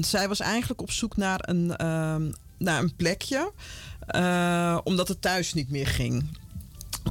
[0.00, 1.66] Zij was eigenlijk op zoek naar een,
[2.58, 3.52] naar een plekje,
[4.84, 6.24] omdat het thuis niet meer ging.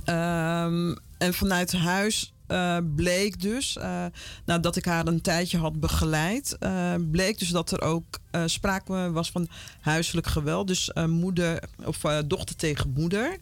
[0.04, 4.06] Ehm, en vanuit huis eh, bleek dus, eh,
[4.46, 9.32] nadat ik haar een tijdje had begeleid, eh, bleek dus dat er ook sprake was
[9.32, 9.48] van
[9.82, 10.68] huiselijk geweld.
[10.68, 11.98] Dus moeder of
[12.28, 13.38] dochter tegen moeder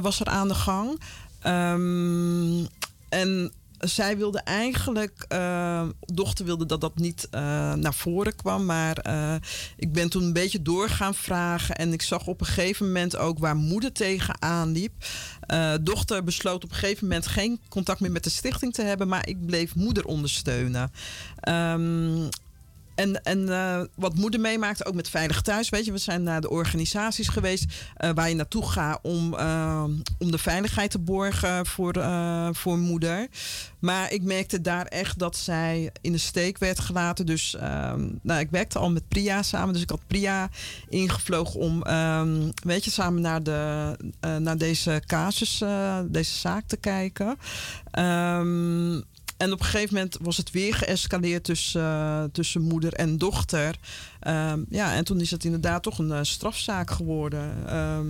[0.00, 1.00] was er aan de gang.
[1.40, 2.64] Ehm,
[3.08, 7.40] en zij wilde eigenlijk, eh, dochter wilde dat dat niet eh,
[7.72, 8.64] naar voren kwam.
[8.64, 9.34] Maar eh,
[9.76, 11.76] ik ben toen een beetje door gaan vragen.
[11.76, 14.92] En ik zag op een gegeven moment ook waar moeder tegenaan liep.
[15.80, 19.08] Dochter besloot op een gegeven moment geen contact meer met de stichting te hebben.
[19.08, 20.92] Maar ik bleef moeder ondersteunen.
[21.40, 22.28] Ehm,
[23.00, 25.68] en, en eh, wat moeder meemaakte, ook met Veilig Thuis.
[25.68, 27.64] Weet je, we zijn naar de organisaties geweest
[27.96, 29.84] eh, waar je naartoe gaat om, eh,
[30.18, 31.94] om de veiligheid te borgen voor,
[32.52, 33.28] voor moeder.
[33.78, 37.26] Maar ik merkte daar echt dat zij in de steek werd gelaten.
[37.26, 39.72] Dus ehm, nou, ik werkte al met Priya samen.
[39.72, 40.48] Dus ik had Priya
[40.88, 43.96] ingevlogen om, ehm, weet je, samen naar, de,
[44.38, 45.62] naar deze casus,
[46.06, 47.36] deze zaak te kijken.
[47.90, 49.00] Ehm,
[49.40, 53.78] en op een gegeven moment was het weer geëscaleerd tussen, eh, tussen moeder en dochter.
[54.20, 57.54] Ehm, ja, en toen is het inderdaad toch een eh, strafzaak geworden.
[57.66, 58.06] Ehm,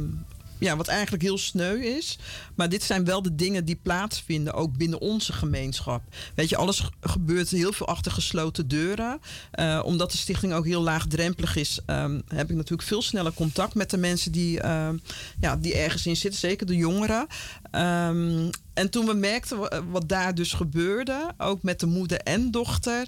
[0.61, 2.19] ja, wat eigenlijk heel sneu is.
[2.55, 6.03] Maar dit zijn wel de dingen die plaatsvinden, ook binnen onze gemeenschap.
[6.35, 9.20] Weet je, alles ge- gebeurt heel veel achter gesloten deuren.
[9.51, 13.74] Eh, omdat de stichting ook heel laagdrempelig is, ehm, heb ik natuurlijk veel sneller contact
[13.74, 14.97] met de mensen die, ehm,
[15.41, 17.27] ja, die ergens in zitten, zeker de jongeren.
[17.70, 22.51] Ehm, en toen we merkten wa- wat daar dus gebeurde, ook met de moeder en
[22.51, 23.07] dochter.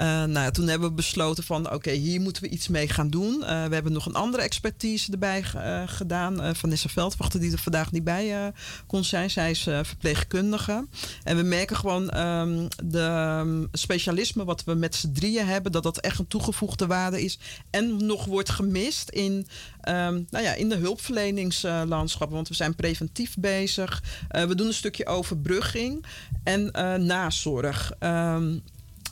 [0.00, 3.10] Eh, nou, ja, toen hebben we besloten van oké, hier moeten we iets mee gaan
[3.10, 3.44] doen.
[3.44, 6.56] Eh, we hebben nog een andere expertise erbij eh, gedaan.
[6.56, 8.52] Vanessa Veldwachter, die er vandaag niet bij
[8.86, 9.30] kon zijn.
[9.30, 10.86] Zij is verpleegkundige.
[11.22, 15.82] En we merken gewoon ehm, de ehm, specialisme wat we met z'n drieën hebben, dat
[15.82, 17.38] dat echt een toegevoegde waarde is.
[17.70, 19.46] En nog wordt gemist in,
[19.80, 22.30] ehm, nou ja, in de hulpverleningslandschap.
[22.30, 24.02] Want we zijn preventief bezig.
[24.28, 26.04] We doen een stukje overbrugging
[26.44, 27.92] en eh, nazorg.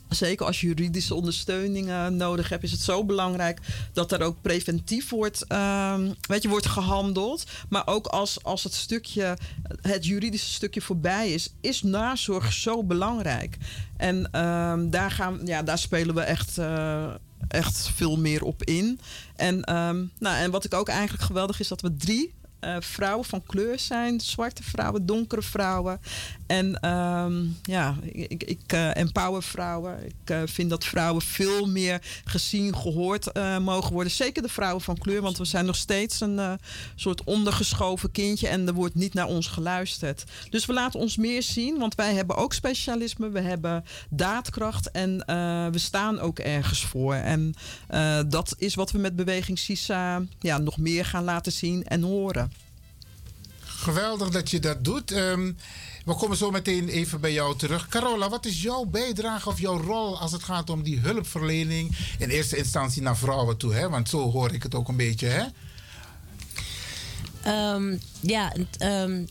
[0.08, 3.60] Zeker als je juridische ondersteuning eh, nodig hebt, is het zo belangrijk
[3.92, 7.44] dat er ook preventief wordt, ehm, weet je, wordt gehandeld.
[7.68, 9.36] Maar ook als, als het stukje,
[9.80, 13.56] het juridische stukje voorbij is, is nazorg zo belangrijk.
[13.96, 17.14] En ehm, daar, gaan, ja, daar spelen we echt, eh,
[17.48, 19.00] echt veel meer op in.
[19.36, 23.24] En, ehm, nou, en wat ik ook eigenlijk geweldig is, dat we drie eh, vrouwen
[23.24, 24.20] van kleur zijn.
[24.20, 26.00] Zwarte vrouwen, donkere vrouwen.
[26.48, 30.04] En ehm, ja, ik, ik eh, empower vrouwen.
[30.04, 34.12] Ik eh, vind dat vrouwen veel meer gezien, gehoord eh, mogen worden.
[34.12, 36.58] Zeker de vrouwen van kleur, want we zijn nog steeds een
[36.94, 40.24] soort ondergeschoven kindje en er wordt niet naar ons geluisterd.
[40.50, 45.16] Dus we laten ons meer zien, want wij hebben ook specialisme, we hebben daadkracht en
[45.72, 47.14] we staan ook ergens voor.
[47.14, 47.54] En
[48.28, 52.52] dat is wat we met Beweging CISA ja, nog meer gaan laten zien en horen.
[53.78, 55.12] Geweldig dat je dat doet.
[55.12, 55.52] Ehm,
[56.08, 57.88] We komen zo meteen even bij jou terug.
[57.88, 61.96] Carola, wat is jouw bijdrage of jouw rol als het gaat om die hulpverlening?
[62.18, 63.88] In eerste instantie naar vrouwen toe, hè?
[63.88, 65.26] want zo hoor ik het ook een beetje.
[65.26, 65.44] Hè?
[67.42, 69.24] Ehm, ja, ehm,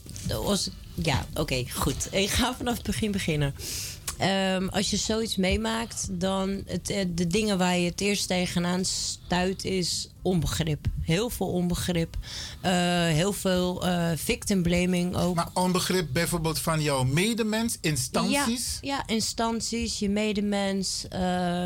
[0.94, 2.08] ja oké, goed.
[2.12, 3.56] Ik ga vanaf het begin beginnen.
[4.18, 8.85] Ehm, als je zoiets meemaakt, dan het, eh, de dingen waar je het eerst tegenaan
[8.85, 10.85] stuit is onbegrip.
[11.02, 12.18] Heel veel onbegrip.
[12.61, 12.72] Eh,
[13.06, 15.35] heel veel eh, victim blaming ook.
[15.35, 18.77] Maar onbegrip bijvoorbeeld van jouw medemens, instanties?
[18.81, 21.06] Ja, ja instanties, je medemens,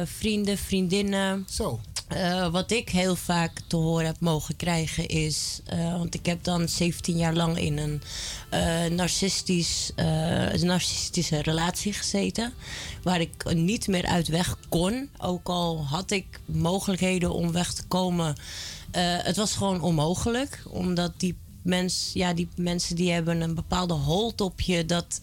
[0.06, 1.46] vrienden, vriendinnen.
[1.50, 1.80] Zo.
[2.12, 5.62] Eh, wat ik heel vaak te horen heb mogen krijgen is...
[5.66, 8.02] eh, want ik heb dan 17 jaar lang in een
[8.50, 9.92] eh, narcistisch,
[10.62, 12.54] narcistische relatie gezeten...
[13.04, 15.10] waar ik niet meer uit weg kon.
[15.18, 18.36] Ook al had ik mogelijkheden om weg te komen...
[18.98, 20.64] het was gewoon onmogelijk.
[20.68, 24.86] Omdat die, mens, ja, die mensen die hebben een bepaalde hold op je...
[24.86, 25.22] dat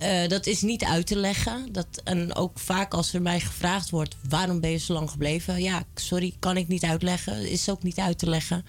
[0.00, 1.72] eh, dat is niet uit te leggen.
[1.72, 5.62] Dat, en ook vaak als er mij gevraagd wordt: waarom ben je zo lang gebleven?
[5.62, 7.50] Ja, sorry, kan ik niet uitleggen.
[7.50, 8.64] Is ook niet uit te leggen.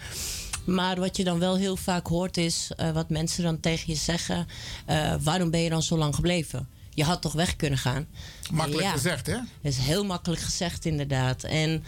[0.66, 4.00] Maar wat je dan wel heel vaak hoort is eh, wat mensen dan tegen je
[4.00, 4.48] zeggen:
[4.86, 6.68] eh, waarom ben je dan zo lang gebleven?
[6.94, 8.08] Je had toch weg kunnen gaan?
[8.52, 8.92] Makkelijk Ja.
[8.92, 9.34] gezegd, hè?
[9.34, 11.44] Dat is heel makkelijk gezegd, inderdaad.
[11.44, 11.84] En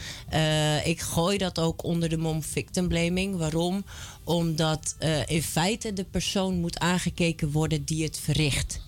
[0.84, 3.38] ik gooi dat ook onder de mom victim blaming.
[3.38, 3.86] Waarom?
[4.24, 4.96] Omdat
[5.26, 8.80] in feite de persoon moet aangekeken worden die het verricht.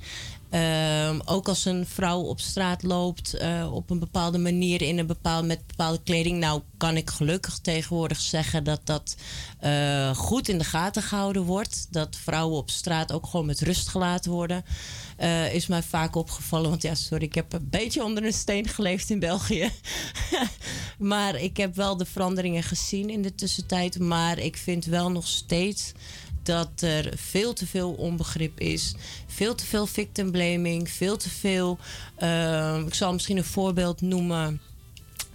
[0.55, 5.07] Ehm, ook als een vrouw op straat loopt eh, op een bepaalde manier in een
[5.07, 6.39] bepaald, met bepaalde kleding.
[6.39, 9.15] Nou, kan ik gelukkig tegenwoordig zeggen dat dat
[9.59, 11.87] eh, goed in de gaten gehouden wordt.
[11.89, 14.65] Dat vrouwen op straat ook gewoon met rust gelaten worden.
[15.17, 16.69] Eh, is mij vaak opgevallen.
[16.69, 19.71] Want ja, sorry, ik heb een beetje onder een steen geleefd in België.
[20.97, 23.99] maar ik heb wel de veranderingen gezien in de tussentijd.
[23.99, 25.91] Maar ik vind wel nog steeds
[26.45, 28.95] dat er veel te veel onbegrip is.
[29.27, 30.89] Veel te veel victim blaming.
[30.89, 31.77] Veel te veel.
[32.17, 34.61] ehm, ik zal misschien een voorbeeld noemen.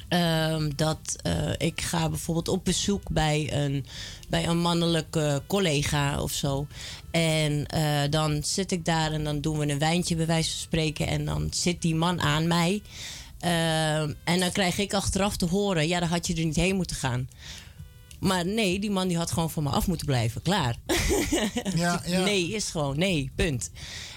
[0.09, 3.87] Ehm, dat eh, ik ga bijvoorbeeld op bezoek bij een,
[4.29, 6.67] bij een mannelijke collega of zo.
[7.11, 10.61] En eh, dan zit ik daar en dan doen we een wijntje bij wijze van
[10.61, 11.07] spreken.
[11.07, 12.83] En dan zit die man aan mij.
[13.41, 16.77] Ehm, en dan krijg ik achteraf te horen: ja, dan had je er niet heen
[16.77, 17.29] moeten gaan.
[18.21, 20.43] Maar nee, die man die had gewoon van me af moeten blijven.
[20.43, 20.77] Klaar.
[21.75, 22.25] Ja, ja.
[22.25, 23.71] Nee, is gewoon nee, punt.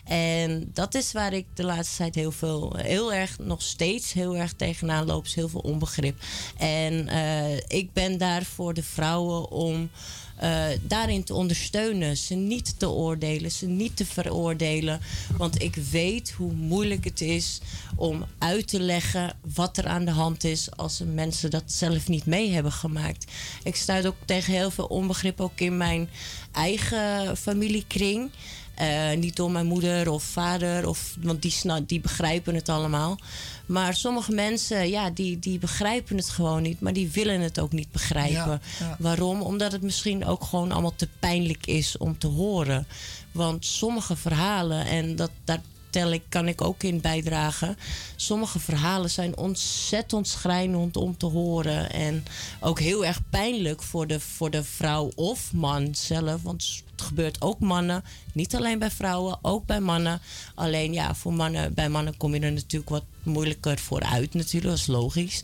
[0.03, 4.35] En dat is waar ik de laatste tijd heel veel, heel erg, nog steeds heel
[4.37, 5.25] erg tegenaan loop.
[5.25, 6.19] is heel veel onbegrip.
[6.57, 9.89] En eh, ik ben daar voor de vrouwen om
[10.35, 12.17] eh, daarin te ondersteunen.
[12.17, 14.99] Ze niet te oordelen, ze niet te veroordelen.
[15.37, 17.61] Want ik weet hoe moeilijk het is
[17.95, 22.25] om uit te leggen wat er aan de hand is als mensen dat zelf niet
[22.25, 23.31] mee hebben gemaakt.
[23.63, 26.09] Ik stuit ook tegen heel veel onbegrip, ook in mijn
[26.51, 28.31] eigen familiekring.
[28.75, 31.55] Eh, niet door mijn moeder of vader, of, want die,
[31.85, 33.17] die begrijpen het allemaal.
[33.65, 37.71] Maar sommige mensen, ja, die, die begrijpen het gewoon niet, maar die willen het ook
[37.71, 38.61] niet begrijpen.
[38.79, 38.95] Ja, ja.
[38.99, 39.41] Waarom?
[39.41, 42.87] Omdat het misschien ook gewoon allemaal te pijnlijk is om te horen.
[43.31, 45.61] Want sommige verhalen, en dat, daar
[45.93, 47.77] tel ik, kan ik ook in bijdragen.
[48.15, 51.91] Sommige verhalen zijn ontzettend schrijnend om te horen.
[51.91, 52.23] En
[52.59, 56.41] ook heel erg pijnlijk voor de, voor de vrouw of man zelf.
[56.41, 58.03] Want gebeurt ook mannen.
[58.33, 60.21] Niet alleen bij vrouwen, ook bij mannen.
[60.55, 64.71] Alleen ja, voor mannen, bij mannen kom je er natuurlijk wat moeilijker voor uit natuurlijk.
[64.73, 65.43] Dat is logisch.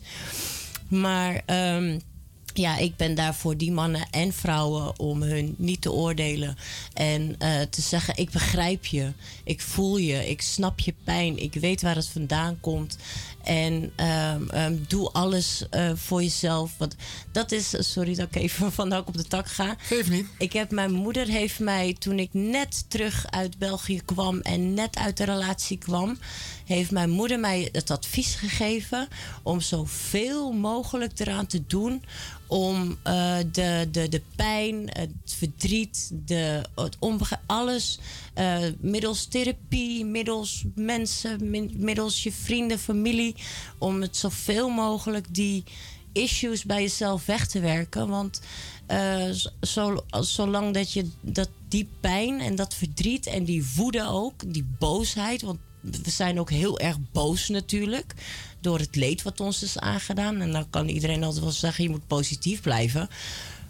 [0.88, 1.98] Maar ehm,
[2.54, 6.56] ja, ik ben daar voor die mannen en vrouwen om hun niet te oordelen.
[6.94, 9.12] En eh, te zeggen: Ik begrijp je,
[9.44, 12.96] ik voel je, ik snap je pijn, ik weet waar het vandaan komt.
[13.42, 16.72] En ehm, ehm, doe alles eh, voor jezelf.
[16.76, 16.96] Want
[17.32, 19.76] dat is, sorry dat ik even van op de tak ga.
[19.78, 20.26] Geef niet.
[20.38, 24.96] Ik heb, mijn moeder heeft mij, toen ik net terug uit België kwam en net
[24.96, 26.18] uit de relatie kwam,
[26.64, 29.08] heeft mijn moeder mij het advies gegeven
[29.42, 32.02] om zoveel mogelijk eraan te doen
[32.50, 36.96] om eh, de, de, de pijn, het verdriet, de, het
[37.46, 37.98] alles.
[38.34, 43.34] Eh, middels therapie, middels mensen, middels je vrienden, familie,
[43.78, 45.64] om het zoveel mogelijk die
[46.12, 48.08] issues bij jezelf weg te werken.
[48.08, 48.40] Want
[48.86, 54.52] eh, zo, zolang dat je dat die pijn en dat verdriet en die woede ook,
[54.52, 58.14] die boosheid, want we zijn ook heel erg boos natuurlijk
[58.60, 60.40] door het leed wat ons is aangedaan.
[60.40, 63.08] En dan kan iedereen altijd wel zeggen: je moet positief blijven.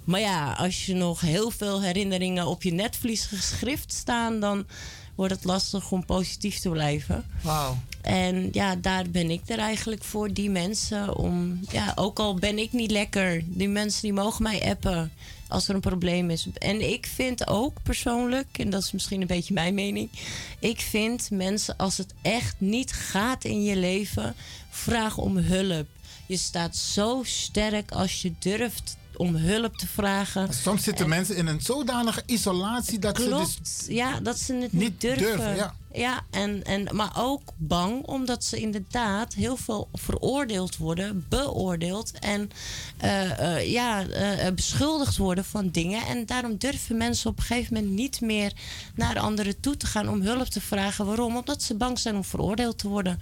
[0.05, 4.67] Maar ja, als je nog heel veel herinneringen op je netvlies geschrift staan, dan
[5.15, 7.25] wordt het lastig om positief te blijven.
[7.43, 7.79] Wauw.
[8.01, 11.17] En ja, daar ben ik er eigenlijk voor, die mensen.
[11.17, 15.13] Om, ja, ook al ben ik niet lekker, die mensen die mogen mij appen
[15.51, 16.47] als er een probleem is.
[16.59, 20.11] En ik vind ook persoonlijk, en dat is misschien een beetje mijn mening.
[20.59, 24.35] Ik vind mensen, als het echt niet gaat in je leven,
[24.71, 25.87] vraag om hulp.
[26.27, 30.55] Je staat zo sterk als je durft om hulp te vragen.
[30.55, 34.55] Soms zitten En- mensen in een zodanige isolatie dat ze Klopt, dus ja, dat ze
[34.55, 35.23] het niet, durven.
[35.23, 36.25] durven, ja.
[36.31, 42.51] en, en, maar ook bang omdat ze inderdaad heel veel veroordeeld worden, beoordeeld en
[42.97, 46.07] eh, eh, ja, eh, beschuldigd worden van dingen.
[46.07, 48.53] En daarom durven mensen op een gegeven moment niet meer
[48.95, 51.07] naar anderen toe te gaan om hulp te vragen.
[51.07, 51.37] Waarom?
[51.37, 53.21] Omdat ze bang zijn om veroordeeld te worden.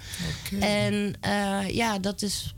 [0.60, 1.14] En
[1.66, 2.54] ja, dat is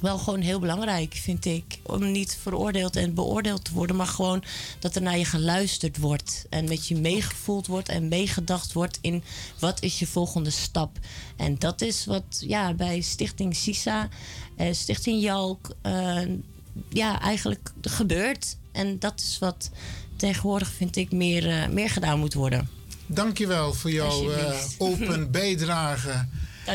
[0.00, 1.64] wel gewoon heel belangrijk, vind ik.
[1.82, 4.42] Om niet veroordeeld en beoordeeld te worden, maar gewoon
[4.78, 6.46] dat er naar je geluisterd wordt.
[6.50, 9.22] En met je meegevoeld wordt en meegedacht wordt in
[9.58, 10.98] wat is je volgende stap.
[11.36, 14.08] En dat is wat ja, bij Stichting SISA,
[14.56, 16.20] eh, Stichting Jalk, eh,
[16.88, 18.56] ja, eigenlijk gebeurt.
[18.72, 19.70] En dat is wat
[20.16, 22.68] tegenwoordig, vind ik, meer, eh, meer gedaan moet worden.
[23.06, 26.26] Dankjewel voor jouw eh, open bijdrage.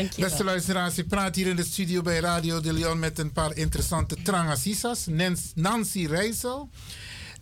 [0.04, 3.56] Beste luisteraars, ik praat hier in de studio bij Radio de Leon met een paar
[3.56, 5.06] interessante trangasisas.
[5.54, 6.70] Nancy Rijssel,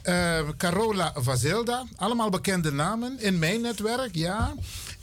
[0.02, 4.54] eh, Carola Vazelda, allemaal bekende namen in mijn netwerk, ja.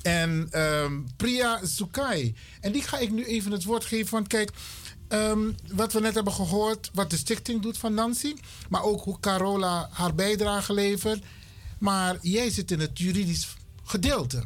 [0.01, 2.35] En ehm, Priya Sukai.
[2.61, 4.51] En die ga ik nu even het woord geven, want kijk,
[5.07, 8.35] ehm, wat we net hebben gehoord, wat de stichting doet van Nancy,
[8.69, 11.23] maar ook hoe Carola haar bijdrage levert.
[11.79, 14.43] Maar jij zit in het juridisch gedeelte.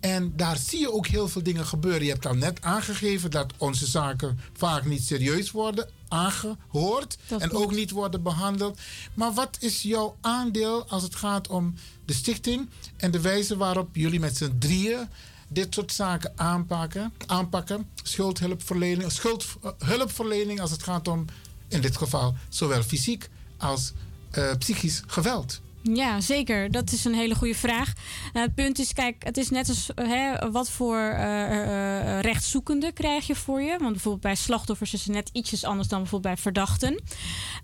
[0.00, 2.04] En daar zie je ook heel veel dingen gebeuren.
[2.04, 7.52] Je hebt al net aangegeven dat onze zaken vaak niet serieus worden aangehoord Dat en
[7.52, 8.78] ook niet worden behandeld.
[9.14, 11.74] Maar wat is jouw aandeel als het gaat om
[12.04, 15.08] de stichting en de wijze waarop jullie met z'n drieën
[15.48, 17.12] dit soort zaken aanpakken?
[17.26, 21.24] aanpakken schuldhulpverlening, schuldhulpverlening als het gaat om,
[21.68, 23.92] in dit geval, zowel fysiek als
[24.30, 25.60] eh, psychisch geweld.
[25.92, 26.70] Ja, zeker.
[26.70, 27.92] Dat is een hele goede vraag.
[28.32, 32.20] Nou, het punt is, kijk, het is net als eh, hè, wat voor eh, eh,
[32.20, 33.78] rechtszoekende krijg je voor je.
[33.78, 37.02] Want bijvoorbeeld bij slachtoffers is het net ietsjes anders dan bijvoorbeeld bij verdachten.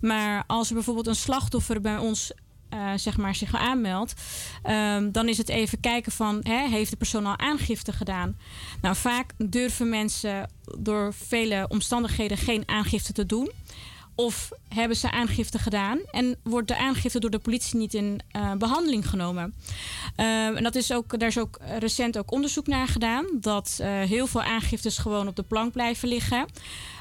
[0.01, 2.31] Maar als er bijvoorbeeld een slachtoffer bij ons
[2.73, 4.13] eh, zeg maar zich aanmeldt,
[4.63, 8.37] ehm, dan is het even kijken van hè, heeft de persoon al aangifte gedaan.
[8.81, 13.51] Nou, vaak durven mensen door vele omstandigheden geen aangifte te doen.
[14.15, 18.51] Of hebben ze aangifte gedaan en wordt de aangifte door de politie niet in eh,
[18.53, 19.53] behandeling genomen?
[20.15, 23.25] Ehm, en dat is ook, daar is ook recent ook onderzoek naar gedaan.
[23.33, 26.45] Dat eh, heel veel aangiftes gewoon op de plank blijven liggen.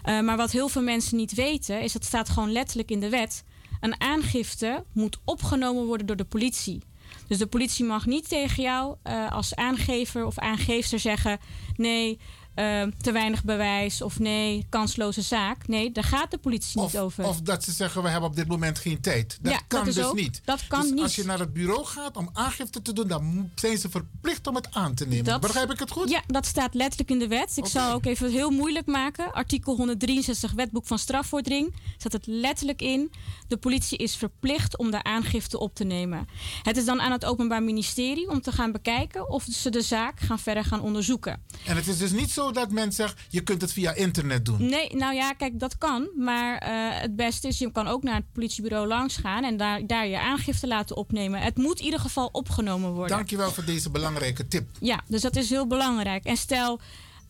[0.02, 3.08] Eh, maar wat heel veel mensen niet weten, is dat staat gewoon letterlijk in de
[3.08, 3.44] wet.
[3.80, 6.82] Een aangifte moet opgenomen worden door de politie.
[7.28, 11.38] Dus de politie mag niet tegen jou eh, als aangever of aangeefster zeggen:
[11.76, 12.18] nee,
[12.54, 15.68] eh, te weinig bewijs of nee, kansloze zaak.
[15.68, 17.24] Nee, daar gaat de politie niet over.
[17.24, 19.38] Of dat ze zeggen, we hebben op dit moment geen tijd.
[19.42, 20.40] Dat Ja, kan dat dus ook- niet.
[20.44, 21.00] dat kan dus niet.
[21.02, 24.54] als je naar het bureau gaat om aangifte te doen, dan zijn ze verplicht om
[24.54, 25.24] het aan te nemen.
[25.24, 26.10] Dat- Begrijp ik het goed?
[26.10, 27.56] Ja, dat staat letterlijk in de wet.
[27.56, 29.32] Ik zal ook even heel moeilijk maken.
[29.32, 33.10] Artikel 163 Wetboek van Strafvordering staat het letterlijk in.
[33.48, 36.28] De politie is verplicht om de aangifte op te nemen.
[36.62, 40.20] Het is dan aan het Openbaar Ministerie om te gaan bekijken of ze de zaak
[40.20, 41.42] gaan verder gaan onderzoeken.
[41.66, 44.66] En het is dus niet zo dat men zegt, je kunt het via internet doen.
[44.66, 46.08] Nee, nou ja, kijk, dat kan.
[46.16, 46.70] Maar eh,
[47.00, 50.20] het beste is, je kan ook naar het politiebureau langs gaan en daar, daar je
[50.20, 51.40] aangifte laten opnemen.
[51.40, 53.16] Het moet in ieder geval opgenomen worden.
[53.16, 54.68] Dankjewel voor deze belangrijke tip.
[54.80, 56.24] Ja, dus dat is heel belangrijk.
[56.24, 56.80] En stel,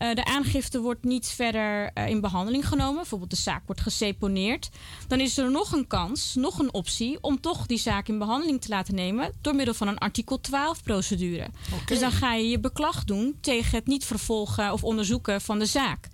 [0.03, 4.69] eh, de aangifte wordt niet verder eh, in behandeling genomen, bijvoorbeeld de zaak wordt geseponeerd,
[5.07, 8.61] dan is er nog een kans, nog een optie om toch die zaak in behandeling
[8.61, 11.47] te laten nemen door middel van een artikel 12-procedure.
[11.85, 15.65] Dus dan ga je je beklag doen tegen het niet vervolgen of onderzoeken van de
[15.65, 16.07] zaak.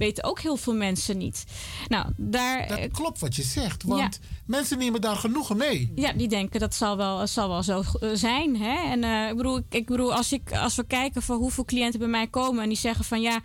[0.00, 1.44] Weten ook heel veel mensen niet.
[1.88, 2.68] Nou, daar.
[2.68, 5.92] Dat klopt wat je zegt, want mensen nemen daar genoegen mee.
[5.94, 8.56] Ja, die denken dat zal wel, zal wel zo eh, zijn.
[8.56, 8.90] Hè?
[8.90, 11.98] En eh, ik bedoel, ik, ik bedoel als, ik, als we kijken van hoeveel cliënten
[11.98, 13.40] bij mij komen en die zeggen van ja,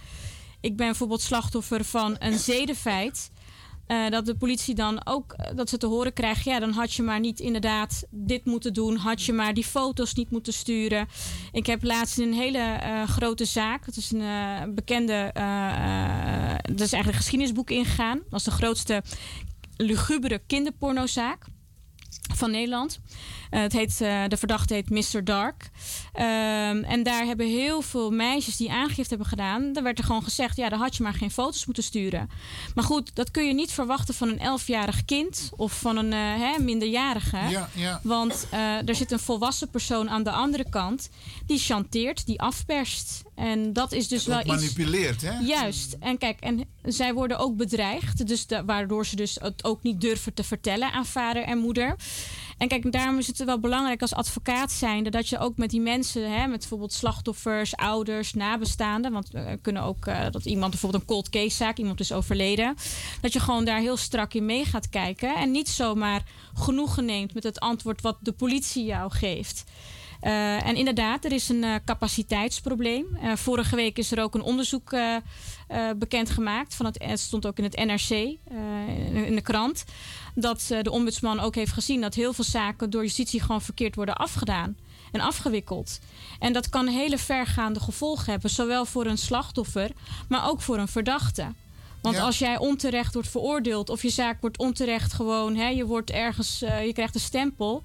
[0.62, 3.32] ik ben bijvoorbeeld slachtoffer van een zedenfeit.
[3.88, 6.94] Eh, dat de politie dan ook eh, dat ze te horen krijgen, ja, dan had
[6.94, 11.08] je maar niet inderdaad dit moeten doen, had je maar die foto's niet moeten sturen.
[11.52, 15.32] Ik heb laatst een hele eh, grote zaak, dat is een bekende,
[16.62, 18.18] dat is eigenlijk een geschiedenisboek ingegaan.
[18.18, 19.04] Dat was de grootste
[19.78, 21.46] lugubere kinderpornozaak.
[22.36, 23.00] van Nederland.
[23.56, 25.24] Eh, het heet, eh, de verdachte heet Mr.
[25.24, 25.70] Dark.
[26.14, 29.74] Ehm, en daar hebben heel veel meisjes die aangifte hebben gedaan.
[29.74, 32.30] Daar werd er gewoon gezegd: ja, dan had je maar geen foto's moeten sturen.
[32.76, 36.20] Maar goed, dat kun je niet verwachten van een 11-jarig kind of van een eh,
[36.20, 37.38] hè, minderjarige.
[37.38, 38.00] Ja, ja.
[38.04, 41.10] Want eh, er zit een volwassen persoon aan de andere kant
[41.46, 43.24] die chanteert, die afperst.
[43.36, 44.54] En dat is dus wel Ook iets.
[44.56, 45.40] manipuleert, hè?
[45.40, 45.96] Juist.
[46.00, 48.28] En kijk, en zij worden ook bedreigd.
[48.28, 51.96] Dus de- waardoor ze dus het ook niet durven te vertellen aan vader en moeder.
[52.58, 55.82] En kijk, daarom is het wel belangrijk als advocaat zijnde dat je ook met die
[55.82, 61.02] mensen, hè, met bijvoorbeeld slachtoffers, ouders, nabestaanden, want we kunnen ook eh, dat iemand bijvoorbeeld
[61.02, 62.76] een cold case zaak, iemand is overleden,
[63.22, 66.24] dat je gewoon daar heel strak in mee gaat kijken en niet zomaar
[66.54, 69.64] genoegen neemt met het antwoord wat de politie jou geeft.
[70.22, 73.06] Eh, en inderdaad, er is een eh, capaciteitsprobleem.
[73.34, 74.96] Vorige week is er ook een onderzoek
[75.98, 76.76] bekendgemaakt.
[76.76, 79.86] Van het, stond ook in het NRC, in de krant.
[80.36, 83.96] Dat eh, de ombudsman ook heeft gezien dat heel veel zaken door justitie gewoon verkeerd
[83.96, 84.78] worden afgedaan
[85.12, 86.00] en afgewikkeld.
[86.40, 89.90] En dat kan hele vergaande gevolgen hebben, zowel voor een slachtoffer,
[90.30, 91.54] maar ook voor een verdachte.
[92.02, 92.22] Want Ja.
[92.24, 96.62] als jij onterecht wordt veroordeeld of je zaak wordt onterecht gewoon, hè, je wordt ergens,
[96.62, 97.84] eh, je krijgt een stempel.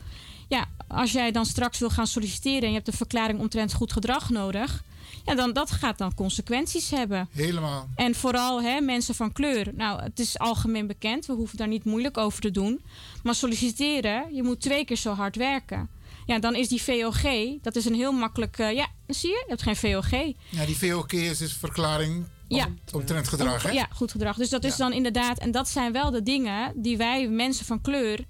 [0.48, 3.93] Ja, als jij dan straks wil gaan solliciteren en je hebt een verklaring omtrent goed
[3.93, 4.82] gedrag nodig,
[5.24, 7.28] ja, dan dat gaat dan consequenties hebben.
[7.32, 7.88] Helemaal.
[7.94, 9.70] En vooral hè, mensen van kleur.
[9.74, 11.26] Nou, het is algemeen bekend.
[11.26, 12.80] We hoeven daar niet moeilijk over te doen.
[13.22, 15.88] Maar solliciteren, je moet twee keer zo hard werken.
[16.26, 17.22] Ja, dan is die VOG,
[17.62, 18.59] dat is een heel makkelijk...
[18.59, 20.10] eh, ja, zie je, je hebt geen VOG.
[20.48, 22.64] Ja, die VOG is dus verklaring Ja.
[22.66, 23.70] om, omtrent gedrag, hè?
[23.70, 24.36] Ja, goed gedrag.
[24.36, 25.38] Dus dat is dan inderdaad...
[25.38, 28.24] En dat zijn wel de dingen die wij, mensen van kleur...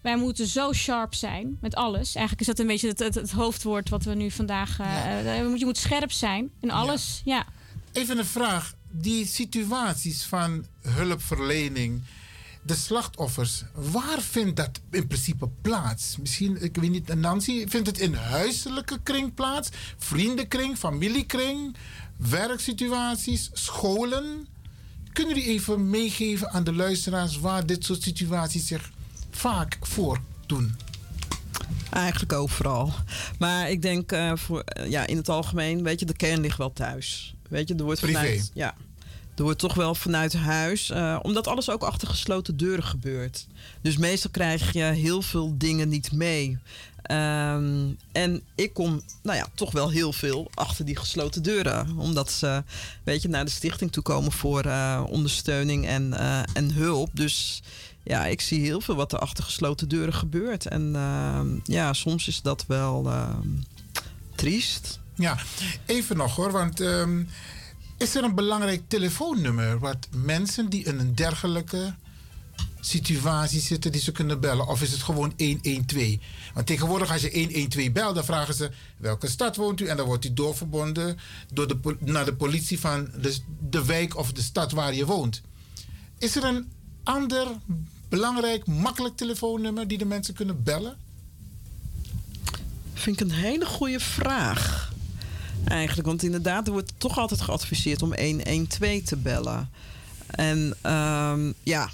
[0.00, 2.14] Wij moeten zo sharp zijn met alles.
[2.14, 4.78] Eigenlijk is dat een beetje het, het, het hoofdwoord wat we nu vandaag...
[4.78, 7.22] eh, eh, je moet scherp zijn in alles.
[7.24, 7.46] ja.
[7.92, 8.74] Even een vraag.
[8.90, 12.02] Die situaties van hulpverlening,
[12.62, 16.16] de slachtoffers, waar vindt dat in principe plaats?
[16.20, 19.68] Misschien, ik weet niet, Nancy, vindt het in huiselijke kring plaats?
[19.98, 21.76] Vriendenkring, familiekring,
[22.16, 24.46] werksituaties, scholen?
[25.12, 28.90] Kunnen jullie even meegeven aan de luisteraars waar dit soort situaties zich
[29.30, 30.76] vaak voordoen?
[31.90, 32.92] Eigenlijk overal.
[33.38, 36.58] Maar ik denk eh, voor, eh, ja, in het algemeen, weet je, de kern ligt
[36.58, 37.34] wel thuis.
[37.48, 38.18] Weet je, er wordt Privé.
[38.18, 38.50] vanuit.
[38.54, 38.74] Ja.
[39.36, 43.46] Er wordt toch wel vanuit huis, eh, omdat alles ook achter gesloten deuren gebeurt.
[43.80, 46.58] Dus meestal krijg je heel veel dingen niet mee.
[47.02, 51.98] Ehm, en ik kom, nou ja, toch wel heel veel achter die gesloten deuren.
[51.98, 52.62] Omdat ze,
[53.04, 54.64] weet je, naar de stichting toe komen voor
[55.08, 56.12] ondersteuning en,
[56.52, 57.10] en hulp.
[57.12, 57.62] Dus
[58.02, 60.66] ja, ik zie heel veel wat er achter gesloten deuren gebeurt.
[60.66, 63.48] En ehm, ja, soms is dat wel ehm,
[64.34, 65.00] triest.
[65.14, 65.38] Ja,
[65.86, 67.22] even nog hoor, want ehm,
[67.98, 71.94] is er een belangrijk telefoonnummer wat mensen die in een dergelijke
[72.80, 74.66] situatie zitten, die ze kunnen bellen?
[74.66, 76.16] Of is het gewoon 112?
[76.54, 79.86] Want tegenwoordig als je 112 belt, dan vragen ze welke stad woont u?
[79.86, 81.18] En dan wordt u doorverbonden
[81.52, 83.36] door naar de politie van de,
[83.68, 85.42] de wijk of de stad waar je woont.
[86.18, 86.68] Is er een
[87.02, 87.46] ander
[88.08, 90.96] belangrijk, makkelijk telefoonnummer die de mensen kunnen bellen?
[92.94, 94.92] Vind ik een hele goede vraag.
[95.64, 99.70] Eigenlijk, want inderdaad, er wordt toch altijd geadviseerd om 112 te bellen.
[100.26, 101.88] En ehm, ja,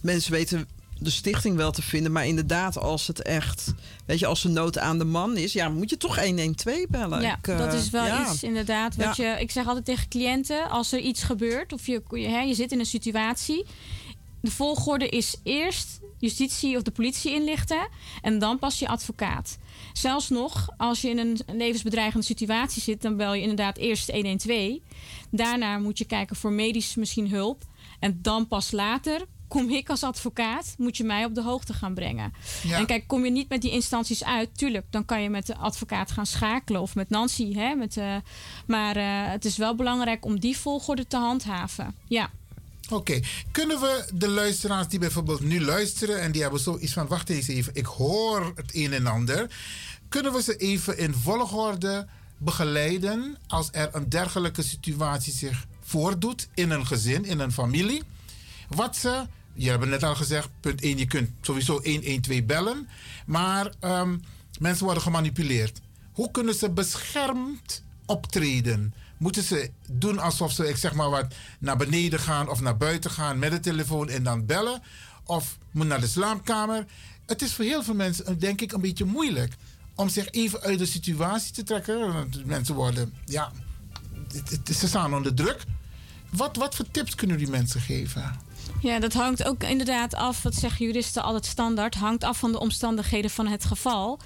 [0.00, 0.66] mensen weten
[0.98, 3.74] de stichting wel te vinden, maar inderdaad, als het echt,
[4.06, 7.20] weet je, als er nood aan de man is, ja, moet je toch 112 bellen.
[7.22, 8.30] Ja, Ik, eh, dat is wel ja.
[8.30, 8.96] iets inderdaad.
[8.96, 9.32] Wat Ja.
[9.34, 12.54] je, ik zeg altijd tegen cliënten, als er iets gebeurt of je, je, hè, je
[12.54, 13.66] zit in een situatie,
[14.40, 17.88] de volgorde is eerst justitie of de politie inlichten
[18.22, 19.58] en dan pas je advocaat.
[19.92, 24.78] Zelfs nog, als je in een levensbedreigende situatie zit, dan bel je inderdaad eerst 112.
[25.30, 27.64] Daarna moet je kijken voor medisch misschien hulp.
[27.98, 31.94] En dan pas later kom ik als advocaat, moet je mij op de hoogte gaan
[31.94, 32.32] brengen.
[32.62, 32.78] Ja.
[32.78, 35.56] En kijk, kom je niet met die instanties uit, tuurlijk, dan kan je met de
[35.56, 37.54] advocaat gaan schakelen of met Nancy.
[37.54, 38.16] Hè, met, eh,
[38.66, 41.94] maar eh, het is wel belangrijk om die volgorde te handhaven.
[42.08, 42.30] Ja.
[42.90, 47.30] Oké, kunnen we de luisteraars die bijvoorbeeld nu luisteren en die hebben zoiets van: wacht
[47.30, 49.50] eens even, ik hoor het een en ander.
[50.08, 52.06] Kunnen we ze even in volgorde
[52.38, 58.02] begeleiden als er een dergelijke situatie zich voordoet in een gezin, in een familie?
[58.68, 62.88] Wat ze, je hebt net al gezegd, punt 1, je kunt sowieso 112 bellen,
[63.26, 64.16] maar ehm,
[64.58, 65.80] mensen worden gemanipuleerd.
[66.12, 68.94] Hoe kunnen ze beschermd optreden?
[69.20, 73.10] Moeten ze doen alsof ze, ik zeg maar wat, naar beneden gaan of naar buiten
[73.10, 74.82] gaan met de telefoon en dan bellen?
[75.24, 76.86] Of moet naar de slaapkamer?
[77.26, 79.54] Het is voor heel veel mensen, eh, denk ik, een beetje moeilijk
[79.94, 82.30] om zich even uit de situatie te trekken.
[82.44, 83.52] Mensen worden, ja,
[84.74, 85.64] ze staan onder druk.
[86.30, 88.38] Wat, wat voor tips kunnen die mensen geven?
[88.80, 92.60] Ja, dat hangt ook inderdaad af, wat zeggen juristen altijd standaard, hangt af van de
[92.60, 94.20] omstandigheden van het geval.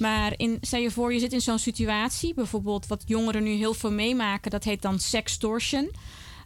[0.00, 3.74] Maar in, stel je voor, je zit in zo'n situatie, bijvoorbeeld wat jongeren nu heel
[3.74, 5.90] veel meemaken, dat heet dan sextortion.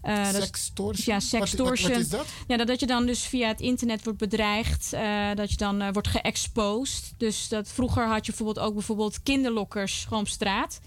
[0.05, 1.14] Uh, sextortion?
[1.14, 1.93] Ja, sextortion.
[1.93, 2.47] Wat, wat, wat, is dat?
[2.47, 4.90] Ja, dat, dat je dan dus via het internet wordt bedreigd.
[4.94, 7.14] Uh, dat je dan uh, wordt geëxposed.
[7.16, 10.81] Dus dat vroeger had je bijvoorbeeld ook bijvoorbeeld kinderlokkers gewoon op straat.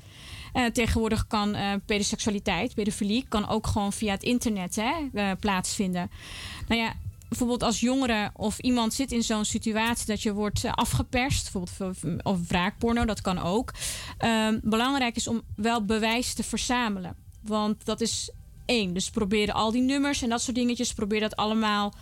[0.73, 6.11] tegenwoordig kan pedoseksualiteit, pedofilie, kan ook gewoon via het internet hè, plaatsvinden.
[6.67, 6.93] Nou ja,
[7.29, 12.47] bijvoorbeeld als jongere of iemand zit in zo'n situatie dat je wordt afgeperst, bijvoorbeeld of
[12.47, 13.73] wraakporno, dat kan ook.
[14.25, 17.15] Um, belangrijk is om wel bewijs te verzamelen.
[17.41, 18.31] Want dat is
[18.65, 18.93] één.
[18.93, 21.93] Dus probeer al die nummers en dat soort dingetjes, probeer dat allemaal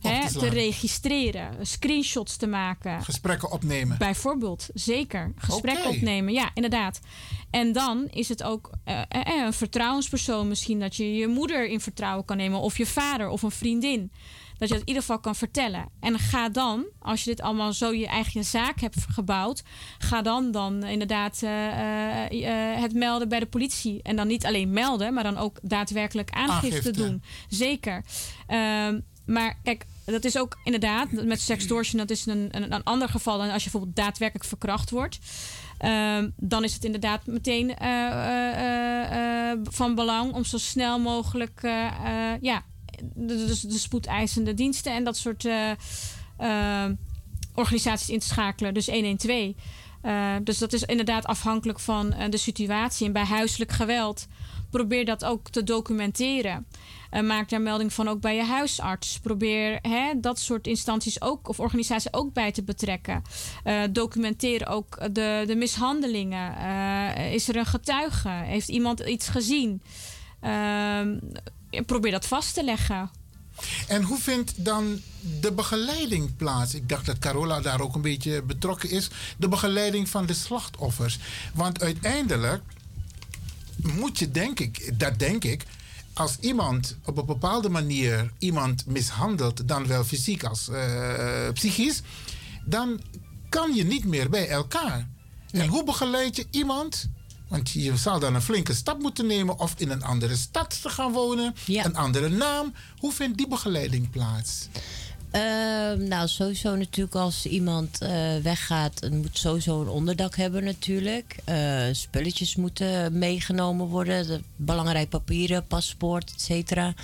[0.00, 1.66] hè, te, te, registreren.
[1.66, 3.02] Screenshots te maken.
[3.02, 3.98] Gesprekken opnemen.
[3.98, 5.32] Bijvoorbeeld, zeker.
[5.36, 5.96] Gesprekken okay.
[5.96, 7.00] opnemen, ja, inderdaad.
[7.50, 11.80] En dan is het ook uh, uh, een vertrouwenspersoon misschien dat je je moeder in
[11.80, 14.12] vertrouwen kan nemen, of je vader of een vriendin.
[14.58, 15.88] Dat je het in ieder geval kan vertellen.
[16.00, 19.62] En ga dan, als je dit allemaal zo je eigen zaak hebt gebouwd,
[19.98, 21.50] ga dan dan inderdaad uh,
[22.30, 24.02] uh, het melden bij de politie.
[24.02, 26.90] En dan niet alleen melden, maar dan ook daadwerkelijk aangifte, aangifte.
[26.90, 27.22] doen.
[27.48, 28.04] Zeker.
[28.48, 28.88] Uh,
[29.26, 33.38] maar kijk, dat is ook inderdaad met sextortion, dat is een, een, een ander geval
[33.38, 35.18] dan als je bijvoorbeeld daadwerkelijk verkracht wordt.
[35.80, 37.88] Uh, dan is het inderdaad meteen uh,
[39.12, 41.60] uh, van belang om zo snel mogelijk
[42.40, 42.62] ja,
[43.14, 45.48] de, de, de, spoedeisende diensten en dat soort
[47.54, 48.74] organisaties in te schakelen.
[48.74, 49.52] Dus 112.
[50.42, 53.06] dus dat is inderdaad afhankelijk van de situatie.
[53.06, 54.26] En bij huiselijk geweld
[54.70, 56.66] probeer dat ook te documenteren.
[57.22, 59.18] Maak daar melding van ook bij je huisarts.
[59.20, 63.22] Probeer hè, dat soort instanties ook of organisaties ook bij te betrekken.
[63.90, 66.56] Documenteer ook de, de mishandelingen.
[67.16, 68.28] Is er een getuige?
[68.28, 69.82] Heeft iemand iets gezien?
[71.82, 73.10] Probeer dat vast te leggen.
[73.88, 75.00] En hoe vindt dan
[75.40, 76.74] de begeleiding plaats?
[76.74, 79.08] Ik dacht dat Carola daar ook een beetje betrokken is.
[79.36, 81.18] De begeleiding van de slachtoffers.
[81.54, 82.62] Want uiteindelijk
[83.76, 85.64] moet je, denk ik, dat denk ik,
[86.12, 92.02] als iemand op een bepaalde manier iemand mishandelt, dan wel fysiek als uh, psychisch,
[92.64, 93.00] dan
[93.48, 95.08] kan je niet meer bij elkaar.
[95.50, 95.62] Nee.
[95.62, 97.08] En hoe begeleid je iemand?
[97.54, 100.88] Want je zal dan een flinke stap moeten nemen of in een andere stad te
[100.88, 101.84] gaan wonen, ja.
[101.84, 102.74] een andere naam.
[102.98, 104.68] Hoe vindt die begeleiding plaats?
[105.36, 105.40] Uh,
[106.08, 111.36] nou, sowieso natuurlijk als iemand uh, weggaat, moet sowieso een onderdak hebben natuurlijk.
[111.48, 116.94] Uh, spulletjes moeten meegenomen worden, de, belangrijk papieren, paspoort, et cetera.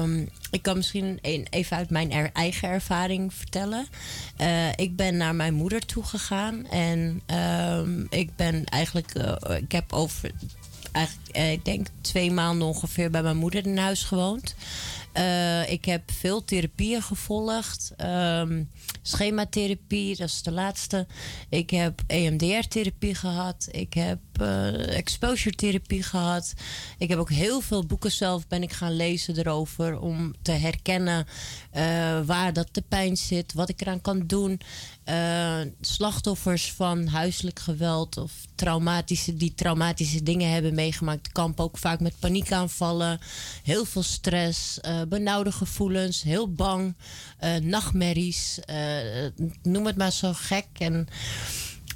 [0.00, 1.18] Um, ik kan misschien
[1.50, 3.86] even uit mijn eigen ervaring vertellen.
[4.76, 7.22] ik ben naar mijn moeder toe gegaan en
[7.78, 9.12] um, ik ben eigenlijk,
[9.60, 10.30] ik heb over,
[10.92, 14.54] eigenlijk, ik denk twee maanden ongeveer bij mijn moeder in huis gewoond.
[15.18, 17.92] Uh, ik heb veel therapieën gevolgd.
[18.00, 18.70] Um,
[19.02, 21.06] schematherapie, dat is de laatste.
[21.48, 23.68] Ik heb EMDR-therapie gehad.
[23.70, 26.54] Ik heb uh, exposure-therapie gehad.
[26.98, 29.98] Ik heb ook heel veel boeken zelf ben ik gaan lezen erover...
[29.98, 31.26] om te herkennen
[31.76, 34.60] uh, waar dat de pijn zit, wat ik eraan kan doen.
[35.08, 42.00] Uh, slachtoffers van huiselijk geweld of traumatische, die traumatische dingen hebben meegemaakt, kampen ook vaak
[42.00, 43.20] met paniekaanvallen,
[43.62, 46.94] heel veel stress, benauwde gevoelens, heel bang,
[47.62, 48.58] nachtmerries,
[49.62, 50.66] noem het maar zo gek.
[50.78, 51.08] En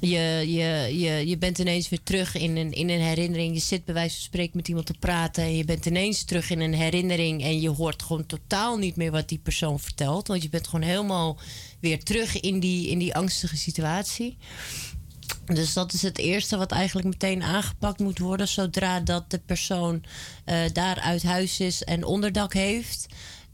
[0.00, 3.54] je, je, je, je bent ineens weer terug in een, in een herinnering.
[3.54, 5.42] Je zit bij wijze van spreken met iemand te praten.
[5.42, 7.42] En je bent ineens terug in een herinnering.
[7.42, 10.28] En je hoort gewoon totaal niet meer wat die persoon vertelt.
[10.28, 11.38] Want je bent gewoon helemaal
[11.80, 14.36] weer terug in die, in die angstige situatie.
[15.44, 18.48] Dus dat is het eerste wat eigenlijk meteen aangepakt moet worden.
[18.48, 20.04] Zodra dat de persoon
[20.46, 23.06] uh, daar uit huis is en onderdak heeft.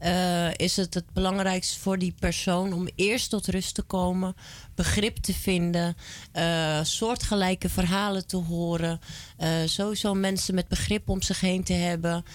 [0.05, 4.35] Uh, is het het belangrijkste voor die persoon om eerst tot rust te komen,
[4.75, 5.97] begrip te vinden,
[6.33, 8.99] uh, soortgelijke verhalen te horen,
[9.39, 12.25] uh, sowieso mensen met begrip om zich heen te hebben.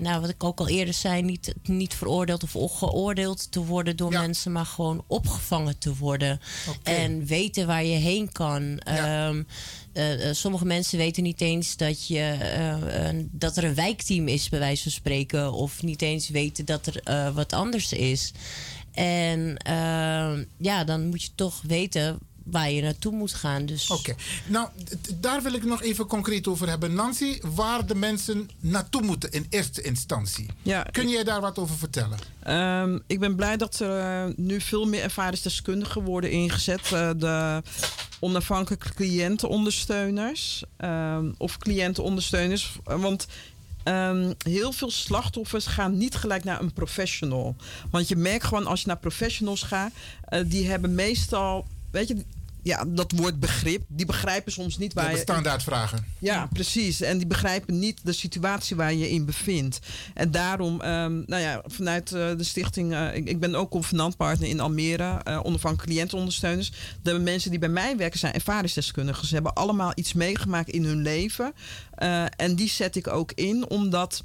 [0.00, 4.12] nou, wat ik ook al eerder zei, niet, niet veroordeeld of geoordeeld te worden door
[4.12, 4.20] ja.
[4.20, 6.94] mensen, maar gewoon opgevangen te worden okay.
[6.94, 8.80] en weten waar je heen kan.
[8.84, 9.28] Ja.
[9.28, 9.46] Um,
[9.94, 14.58] uh, sommige mensen weten niet eens dat, je, uh, dat er een wijkteam is, bij
[14.58, 15.52] wijze van spreken.
[15.52, 18.32] Of niet eens weten dat er wat anders is.
[18.92, 19.56] En
[20.58, 23.66] ja, dan moet je toch weten waar je naartoe moet gaan.
[23.66, 23.90] Dus...
[23.90, 24.24] Oké, okay.
[24.46, 24.68] nou
[25.20, 26.94] daar wil ik nog even concreet over hebben.
[26.94, 30.46] Nancy, waar de mensen naartoe moeten in eerste instantie.
[30.62, 32.18] Ja, Kun jij daar wat over vertellen?
[32.48, 36.90] Um, ik ben blij dat er uh, nu veel meer ervaringsdeskundigen worden ingezet.
[36.92, 37.62] Uh, de
[38.20, 42.76] onafhankelijke cliëntenondersteuners um, of cliëntenondersteuners.
[42.84, 43.26] Want
[43.82, 47.56] ehm, heel veel slachtoffers gaan niet gelijk naar een professional.
[47.90, 49.92] Want je merkt gewoon als je naar professionals gaat,
[50.24, 52.24] eh, die hebben meestal, weet je,
[52.64, 55.22] ja, dat woord begrip, die begrijpen soms niet waar Je je...
[55.22, 56.04] standaardvragen.
[56.18, 57.00] Ja, precies.
[57.00, 59.78] En die begrijpen niet de situatie waar je in bevindt.
[60.14, 64.48] En daarom, ehm, nou ja, vanuit eh, de stichting, eh, ik, ik ben ook convenantpartner
[64.48, 66.72] in Almere, eh onder van cliëntenondersteuners.
[67.02, 69.26] De mensen die bij mij werken zijn ervaringsdeskundigen.
[69.26, 71.52] Ze hebben allemaal iets meegemaakt in hun leven.
[72.36, 74.24] En die zet ik ook in, omdat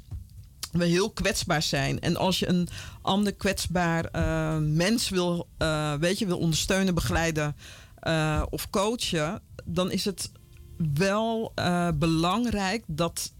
[0.72, 2.00] we heel kwetsbaar zijn.
[2.00, 2.68] En als je een
[3.02, 7.56] ander kwetsbaar eh, mens wil, eh, weet je, wil ondersteunen, begeleiden
[8.00, 10.30] eh, of coachen, dan is het
[10.94, 11.52] wel
[11.94, 13.32] belangrijk dat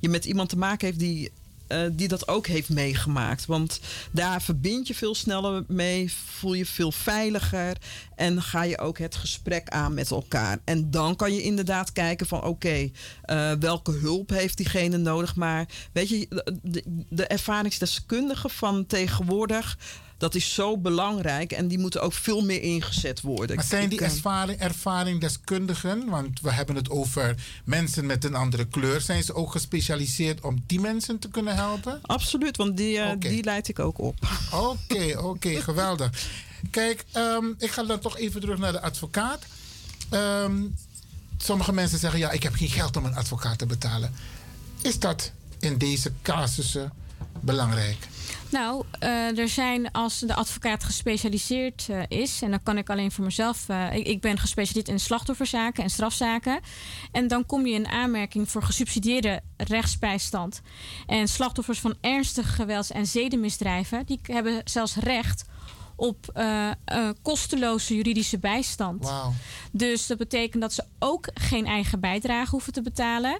[0.00, 1.32] je met iemand te maken heeft die,
[1.66, 3.46] eh, die dat ook heeft meegemaakt.
[3.46, 3.80] Want
[4.10, 7.76] daar verbind je veel sneller mee, voel je veel veiliger
[8.14, 10.58] en ga je ook het gesprek aan met elkaar.
[10.64, 12.90] En dan kan je inderdaad kijken van oké,
[13.22, 15.36] eh, welke hulp heeft diegene nodig.
[15.36, 19.78] Maar weet je, de, de, de ervaringsdeskundigen van tegenwoordig.
[20.18, 23.56] Dat is zo belangrijk en die moeten ook veel meer ingezet worden.
[23.56, 27.34] Maar zijn die ervaring, ervaringdeskundigen, want we hebben het over
[27.64, 31.98] mensen met een andere kleur, zijn ze ook gespecialiseerd om die mensen te kunnen helpen?
[32.02, 34.16] Absoluut, want die, eh, die leid ik ook op.
[34.52, 36.10] Oké, oké, geweldig.
[36.70, 39.44] Kijk, ehm, ik ga dan toch even terug naar de advocaat.
[40.08, 40.62] Ehm,
[41.38, 44.12] sommige mensen zeggen, ja, ik heb geen geld om een advocaat te betalen.
[44.82, 46.92] Is dat in deze casussen
[47.40, 48.08] belangrijk?
[48.50, 53.12] Nou, eh, er zijn als de advocaat gespecialiseerd eh, is, en dan kan ik alleen
[53.12, 53.68] voor mezelf.
[53.68, 56.60] eh, ik, ik ben gespecialiseerd in slachtofferzaken en strafzaken.
[57.12, 60.60] En dan kom je in aanmerking voor gesubsidieerde rechtsbijstand.
[61.06, 65.44] En slachtoffers van ernstige gewelds- en zedenmisdrijven, die hebben zelfs recht
[65.96, 66.70] op eh,
[67.22, 69.12] kosteloze juridische bijstand.
[69.72, 73.38] Dus dat betekent dat ze ook geen eigen bijdrage hoeven te betalen.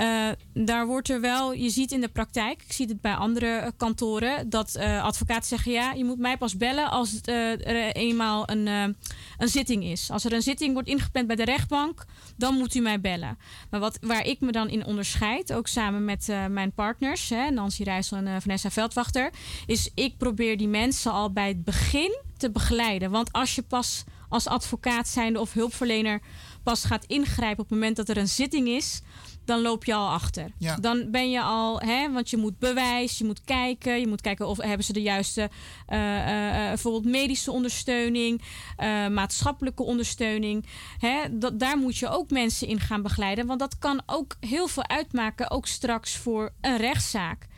[0.00, 3.46] Eh, daar wordt er wel, je ziet in de praktijk, ik zie het bij andere
[3.46, 8.50] eh, kantoren, dat eh, advocaten zeggen: ja, je moet mij pas bellen als er eenmaal
[8.50, 10.10] een, een zitting is.
[10.10, 12.04] Als er een zitting wordt ingepland bij de rechtbank,
[12.36, 13.38] dan moet u mij bellen.
[13.70, 17.82] Maar wat, waar ik me dan in onderscheid, ook samen met mijn partners, hè, Nancy
[17.82, 19.32] Rijssel en Vanessa Veldwachter,
[19.66, 23.10] is ik probeer die mensen al bij het begin te begeleiden.
[23.10, 26.20] Want als je pas als advocaat zijnde of hulpverlener
[26.62, 29.02] pas gaat ingrijpen op het moment dat er een zitting is,
[29.50, 30.52] dan loop je al achter.
[30.58, 30.76] Ja.
[30.76, 34.46] Dan ben je al, hè, want je moet bewijs, je moet kijken, je moet kijken
[34.48, 35.50] of hebben ze de juiste,
[35.86, 38.42] eh, eh, eh, bijvoorbeeld medische ondersteuning,
[38.76, 40.66] eh, maatschappelijke ondersteuning.
[40.98, 44.68] Hè, dat, daar moet je ook mensen in gaan begeleiden, want dat kan ook heel
[44.68, 47.48] veel uitmaken, ook straks voor een rechtszaak.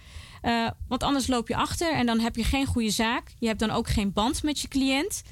[0.88, 3.34] Want anders loop je achter en dan heb je geen goede zaak.
[3.38, 5.22] Je hebt dan ook geen band met je cliënt.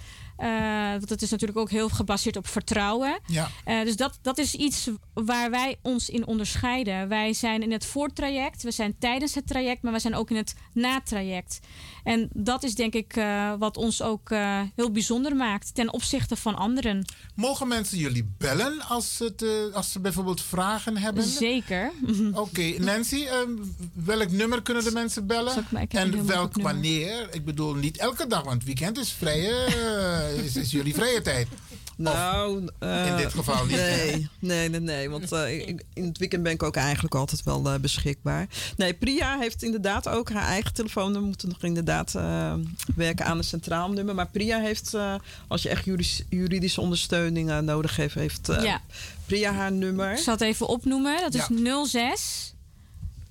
[0.41, 3.21] Eh, want het is natuurlijk ook heel gebaseerd op vertrouwen.
[3.27, 3.51] Ja.
[3.65, 7.09] Eh, dus dat, dat is iets waar wij ons in onderscheiden.
[7.09, 10.37] Wij zijn in het voortraject, we zijn tijdens het traject, maar we zijn ook in
[10.37, 11.59] het natraject.
[12.05, 14.31] En dat is denk ik eh, wat ons ook
[14.77, 17.05] heel bijzonder maakt ten opzichte van anderen.
[17.35, 21.25] Mogen mensen jullie bellen als, het, als ze bijvoorbeeld vragen hebben?
[21.25, 21.93] Zeker.
[22.33, 23.51] Oké, Nancy, ehm,
[23.93, 25.67] welk nummer kunnen de mensen bellen?
[25.89, 27.29] En welk wanneer?
[27.31, 31.49] Ik bedoel, niet elke dag, want weekend is vrije, eh, is, is jullie vrije tijd.
[31.97, 33.77] Nou, eh, in dit geval niet.
[33.77, 35.11] Nee, nee, nee, nee.
[35.11, 38.47] Want eh, ik- in het weekend ben ik ook eigenlijk altijd wel eh, beschikbaar.
[38.77, 41.21] Nee, Priya heeft inderdaad ook haar eigen telefoonnummer.
[41.21, 42.55] We moeten nog inderdaad eh,
[42.97, 44.15] werken aan een centraal nummer.
[44.15, 45.15] Maar Priya heeft, eh,
[45.49, 48.81] als je echt juridis- juridische ondersteuning eh, nodig heeft, heeft eh, Ja.
[49.27, 50.13] Priya haar nummer.
[50.13, 51.21] Ik zal het even opnoemen.
[51.21, 51.85] Dat is Ja.
[51.87, 52.55] 06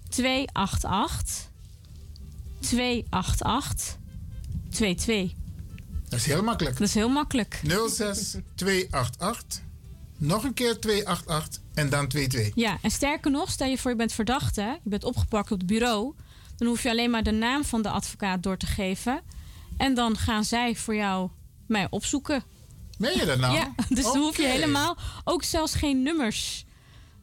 [0.10, 1.48] 288
[2.60, 3.98] 288
[4.70, 5.38] 22.
[6.10, 6.78] Dat is heel makkelijk.
[6.78, 7.62] Dat is heel makkelijk.
[7.90, 9.62] 06 288,
[10.18, 12.64] nog een keer 288 en dan 22.
[12.64, 15.68] Ja, en sterker nog, stel je voor je bent verdachte, je bent opgepakt op het
[15.68, 16.14] bureau,
[16.58, 19.22] dan hoef je alleen maar de naam van de advocaat door te geven.
[19.78, 21.30] En dan gaan zij voor jou
[21.68, 22.44] mij opzoeken.
[22.98, 23.54] Meen je dat nou?
[23.56, 26.66] Ja, dus dan hoef je helemaal ook zelfs geen nummers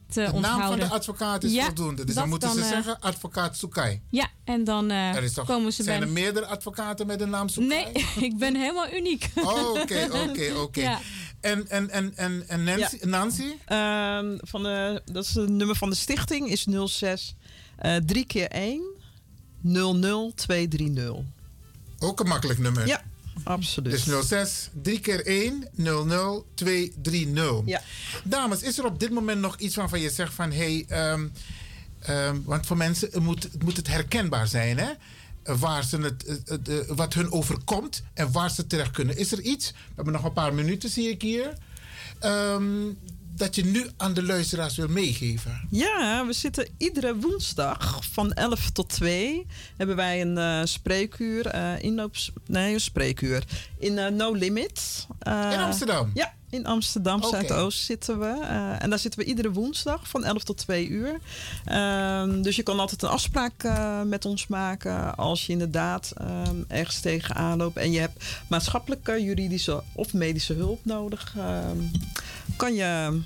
[0.09, 0.69] te De onthouden.
[0.69, 2.03] naam van de advocaat is Ja, voldoende.
[2.05, 4.01] Dus dan moeten ze eh, zeggen advocaat Sukai.
[4.09, 6.07] Ja, en dan eh, Er is toch, komen ze zijn bij...
[6.07, 7.67] er meerdere advocaten met de naam Sukai?
[7.93, 9.29] Nee, ik ben helemaal uniek.
[9.81, 10.81] Oké, oké, oké.
[10.89, 10.99] Ja.
[11.41, 12.97] En, en, en, en, en Nancy?
[13.01, 13.51] Nancy?
[13.65, 17.35] Ehm, van de, dat is het nummer van de stichting, is 06
[17.77, 18.81] eh 3 keer 1
[19.63, 21.15] 00230.
[21.99, 22.87] Ook een makkelijk nummer.
[22.87, 23.01] Ja,
[23.43, 24.05] absoluut.
[24.05, 25.67] Dus 06 3 keer 1
[26.55, 27.61] 00230.
[27.65, 27.81] Ja.
[28.23, 31.27] Dames, is er op dit moment nog iets waarvan je zegt van hé, hey, ehm,
[31.99, 34.89] ehm, want voor mensen moet, het moet het herkenbaar zijn, hè?
[35.57, 39.17] Waar ze het, het- het, eh, wat hun overkomt en waar ze terecht kunnen.
[39.17, 39.71] Is er iets?
[39.71, 41.53] We hebben nog een paar minuten, zie ik hier.
[42.19, 42.63] ehm,
[43.37, 45.67] dat je nu aan de luisteraars wil meegeven?
[45.69, 49.45] Ja, we zitten iedere woensdag van 11 tot 2
[49.77, 53.43] hebben wij een uh, spreekuur, uh, inloops, nee, een spreekuur
[53.77, 55.07] in uh, No Limit.
[55.25, 56.11] in Amsterdam?
[56.13, 57.29] Ja, in Amsterdam okay.
[57.29, 58.45] Zuidoost zitten we.
[58.79, 61.19] En daar zitten we iedere woensdag van 11 tot 2 uur.
[61.71, 63.69] Uh, dus je kan altijd een afspraak
[64.05, 69.83] met ons maken als je inderdaad ehm, ergens tegenaan loopt en je hebt maatschappelijke, juridische
[69.93, 71.35] of medische hulp nodig.
[72.55, 73.21] Kan je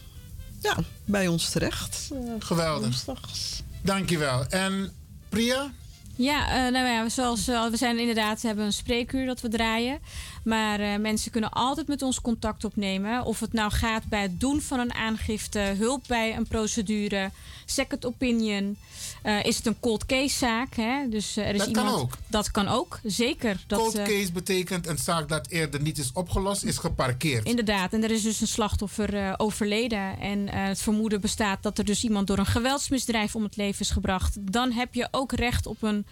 [0.61, 2.09] ja, bij ons terecht.
[2.11, 2.81] Eh, Geweldig.
[2.81, 3.63] Woensdags.
[3.81, 4.45] Dankjewel.
[4.45, 4.93] En
[5.29, 5.71] Priya?
[6.15, 9.99] Ja, uh, nou ja, zoals uh, we zijn inderdaad hebben een spreekuur dat we draaien.
[10.43, 13.23] Maar uh, mensen kunnen altijd met ons contact opnemen.
[13.23, 17.31] Of het nou gaat bij het doen van een aangifte, hulp bij een procedure,
[17.65, 18.77] second opinion.
[19.23, 20.75] Uh, is het een cold case zaak?
[20.75, 21.09] Hè?
[21.09, 22.17] Dus, uh, er is dat iemand, kan ook.
[22.27, 23.57] Dat kan ook, zeker.
[23.67, 27.45] Dat, cold case betekent een zaak dat eerder niet is opgelost, is geparkeerd.
[27.45, 30.19] Inderdaad, en er is dus een slachtoffer overleden.
[30.19, 33.89] En het vermoeden bestaat dat er dus iemand door een geweldsmisdrijf om het leven is
[33.89, 34.37] gebracht.
[34.51, 36.05] Dan heb je ook recht op een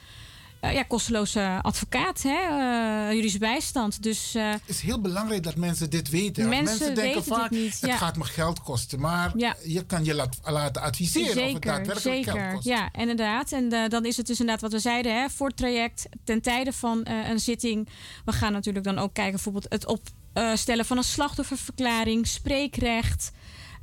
[0.62, 2.30] uh, ja, kosteloze advocaat, hè?
[2.30, 4.04] Uh, juridische bijstand.
[4.04, 6.50] Dus, uh, het is heel belangrijk dat mensen dit weten.
[6.50, 7.98] Mensen, mensen denken weten vaak, niet, het ja.
[7.98, 9.00] gaat me geld kosten.
[9.00, 9.56] Maar ja.
[9.66, 12.40] je kan je laat, laten adviseren zeker, of het daadwerkelijk zeker.
[12.40, 12.66] geld kost.
[12.66, 13.52] Ja, inderdaad.
[13.52, 15.30] En dan is het dus inderdaad wat we zeiden, hè?
[15.30, 17.90] voor het traject, ten tijde van een zitting.
[18.26, 23.32] We gaan natuurlijk dan ook kijken, bijvoorbeeld het opstellen van een slachtofferverklaring, spreekrecht...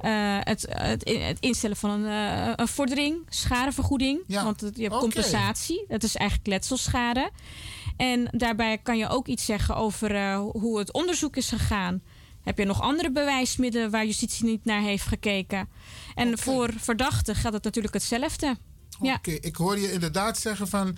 [0.00, 4.20] Uh, het, het, het, instellen van een, uh, een vordering, schadevergoeding.
[4.26, 4.44] Ja.
[4.44, 4.98] Want je hebt okay.
[4.98, 5.84] compensatie.
[5.88, 7.30] Dat is eigenlijk letselschade.
[7.96, 12.02] En daarbij kan je ook iets zeggen over uh, hoe het onderzoek is gegaan.
[12.42, 15.68] Heb je nog andere bewijsmiddelen waar justitie niet naar heeft gekeken?
[16.14, 16.38] En okay.
[16.38, 18.56] voor verdachten gaat het natuurlijk hetzelfde.
[18.98, 19.38] Oké, ja.
[19.40, 20.96] ik hoor je inderdaad zeggen van...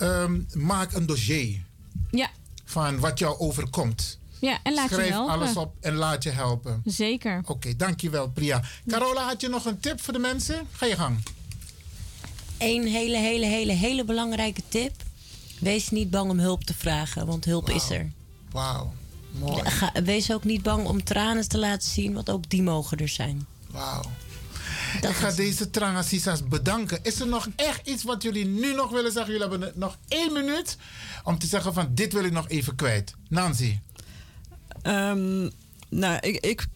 [0.00, 1.62] Um, maak een dossier.
[2.10, 2.30] Ja.
[2.64, 4.18] Van wat jou overkomt.
[4.44, 5.34] Ja, en laat Schrijf je helpen.
[5.34, 6.82] alles op en laat je helpen.
[6.84, 7.38] Zeker.
[7.38, 8.62] Oké, okay, dankjewel Priya.
[8.88, 10.66] Carola, had je nog een tip voor de mensen?
[10.72, 11.18] Ga je gang.
[12.58, 15.02] Eén hele, hele, hele, hele belangrijke tip.
[15.60, 17.76] Wees niet bang om hulp te vragen, want hulp wow.
[17.76, 18.10] is er.
[18.50, 18.92] Wauw,
[19.30, 19.70] mooi.
[19.70, 23.08] Ga, wees ook niet bang om tranen te laten zien, want ook die mogen er
[23.08, 23.46] zijn.
[23.70, 24.02] Wauw.
[25.00, 26.98] Ik ga deze Trangasisas bedanken.
[27.02, 29.32] Is er nog echt iets wat jullie nu nog willen zeggen?
[29.32, 30.76] Jullie hebben nog één minuut
[31.24, 33.14] om te zeggen van dit wil ik nog even kwijt.
[33.28, 33.78] Nancy.
[34.86, 35.50] Um,
[35.88, 36.66] nou, ik, ik,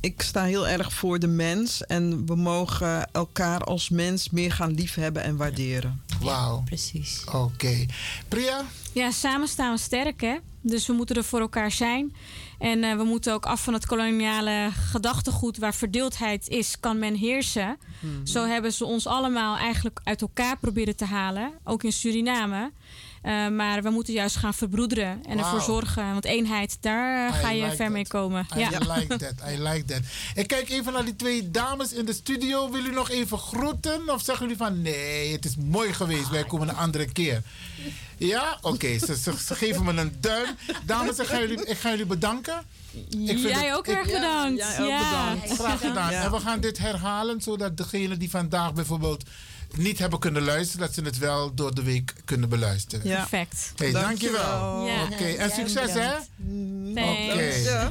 [0.00, 1.86] ik sta heel erg voor de mens.
[1.86, 6.02] En we mogen elkaar als mens meer gaan liefhebben en waarderen.
[6.20, 6.56] Wauw.
[6.56, 7.22] Ja, precies.
[7.26, 7.36] Oké.
[7.36, 7.88] Okay.
[8.28, 8.64] Priya?
[8.92, 10.36] Ja, samen staan we sterk, hè?
[10.60, 12.14] Dus we moeten er voor elkaar zijn.
[12.58, 17.14] En uh, we moeten ook af van het koloniale gedachtegoed waar verdeeldheid is, kan men
[17.14, 17.78] heersen.
[18.00, 18.26] Mm-hmm.
[18.26, 22.70] Zo hebben ze ons allemaal eigenlijk uit elkaar proberen te halen, ook in Suriname.
[23.22, 25.38] Uh, maar we moeten juist gaan verbroederen en wow.
[25.38, 26.12] ervoor zorgen.
[26.12, 27.94] Want eenheid, daar uh, ga je like ver that.
[27.94, 28.46] mee komen.
[28.56, 28.68] I ja.
[28.68, 29.34] like that.
[29.50, 30.00] I like that.
[30.34, 32.70] Ik kijk even naar die twee dames in de studio.
[32.70, 34.08] Wil u nog even groeten?
[34.08, 36.30] Of zeggen jullie van nee, het is mooi geweest.
[36.30, 37.42] Wij komen een andere keer.
[38.16, 38.58] Ja?
[38.60, 38.98] Oké, okay.
[39.06, 40.56] ze, ze, ze, geven me een duim.
[40.84, 42.62] Dames, ik ga jullie, ik ga jullie bedanken.
[43.08, 44.58] Ik jij het, ook ik, erg bedankt.
[44.58, 45.34] Ja, ja.
[45.34, 45.60] bedankt.
[45.60, 46.12] Graag gedaan.
[46.12, 46.22] Ja.
[46.22, 49.24] En we gaan dit herhalen, zodat degenen die vandaag bijvoorbeeld
[49.76, 53.08] niet hebben kunnen luisteren, dat ze het wel door de week kunnen beluisteren.
[53.08, 53.16] Ja.
[53.16, 53.72] Perfect.
[53.76, 54.86] Hey, dankjewel.
[54.86, 55.02] Ja.
[55.02, 55.36] Oké, okay.
[55.36, 56.14] en succes hè?
[56.90, 57.32] Oké.
[57.32, 57.90] Okay.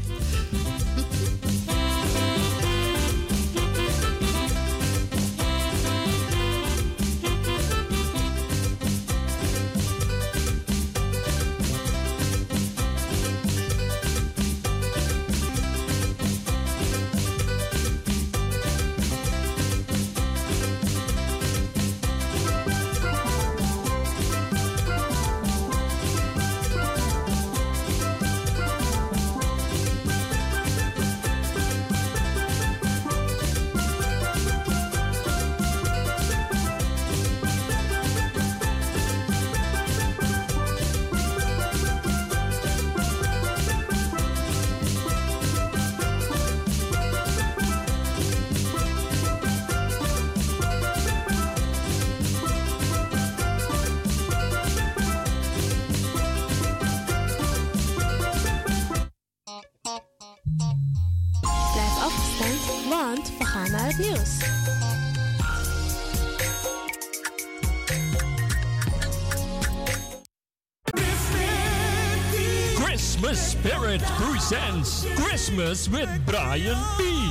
[75.57, 77.26] With Brian B.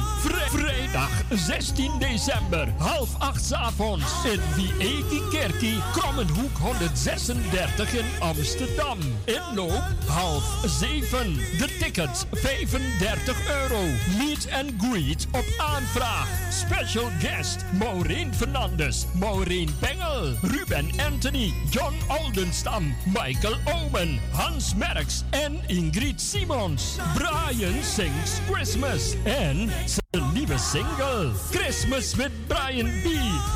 [1.28, 8.98] Vri- vrijdag 16 december, half acht avonds in Vieti Kerkie, Krommenhoek 136 in Amsterdam.
[9.24, 11.34] Inloop half zeven.
[11.58, 13.82] De tickets 35 euro.
[14.18, 16.28] Meet and greet op aanvraag.
[16.50, 25.60] Special guest Maureen Fernandes, Maureen Bengel, Ruben Anthony, John Oldenstam, Michael Omen, Hans Merks en
[25.66, 26.96] Ingrid Simons.
[27.14, 29.70] Brian sings Christmas en
[30.16, 33.06] zijn nieuwe single Christmas with Brian B.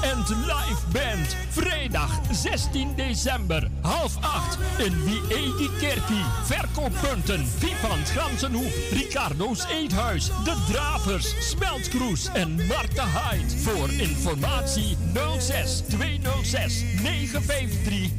[0.03, 1.37] en de live band.
[1.49, 6.25] Vrijdag 16 december, half acht in Wiegi Kerkie.
[6.45, 13.59] Verkooppunten Vivant Gansenhoef, Ricardo's Eethuis, De Dravers, Smeltkroes en Marta Hyde.
[13.59, 14.97] Voor informatie
[15.39, 18.11] 06 206 953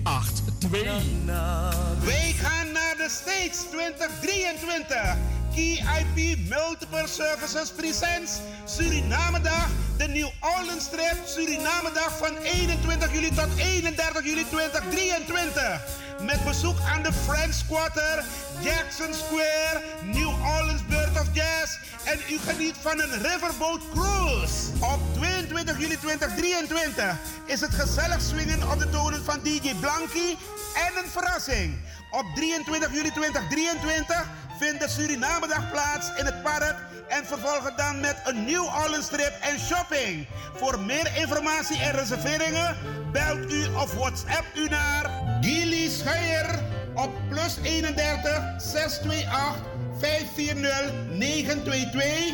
[0.60, 2.06] 82.
[2.06, 5.41] Wij gaan naar de States 2023.
[5.56, 9.68] KIP Multiple Services Presents Suriname Dag.
[9.98, 15.82] De New Orleans Trip Suriname Dag van 21 juli tot 31 juli 2023.
[16.22, 18.23] Met bezoek aan de French Quarter,
[18.61, 21.78] Jackson Square, New Orleans Bird of Jazz.
[22.06, 24.72] En u geniet van een riverboat cruise.
[24.80, 27.15] Op 22 juli 2023
[27.45, 30.36] is het gezellig swingen op de tonen van DJ Blanky
[30.73, 31.76] en een verrassing.
[32.12, 34.30] Op 23 juli 2023
[34.60, 36.76] vindt de Surinamedag plaats in het park
[37.08, 40.28] en vervolgen dan met een New Orleans trip en shopping.
[40.56, 42.78] Voor meer informatie en reserveringen
[43.12, 45.10] belt u of WhatsApp u naar
[45.42, 46.60] Gilly Scheier
[46.96, 49.70] op plus 31 628
[50.00, 52.34] 540 922.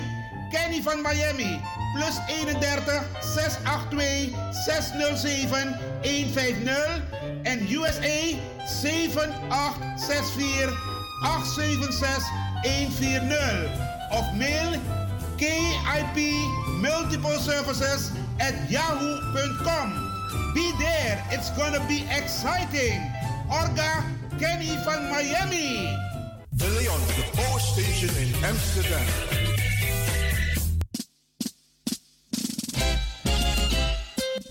[0.49, 1.62] Kenny van Miami
[1.94, 7.02] plus 31 682 607 150
[7.44, 8.38] en USA
[8.68, 10.74] 7864
[11.24, 12.24] 876
[12.64, 13.69] 140
[14.11, 14.80] of mail
[15.38, 16.18] KIP
[16.82, 20.03] Multiple Services at yahoo.com.
[20.53, 22.99] Be there, it's gonna be exciting.
[23.49, 24.03] Orga
[24.40, 25.95] Kenny van Miami.
[26.56, 29.47] De Leon, the Power Station in Amsterdam.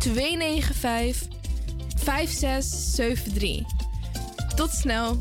[0.00, 1.28] 295
[1.96, 3.64] 5673.
[4.56, 5.16] Tot snel.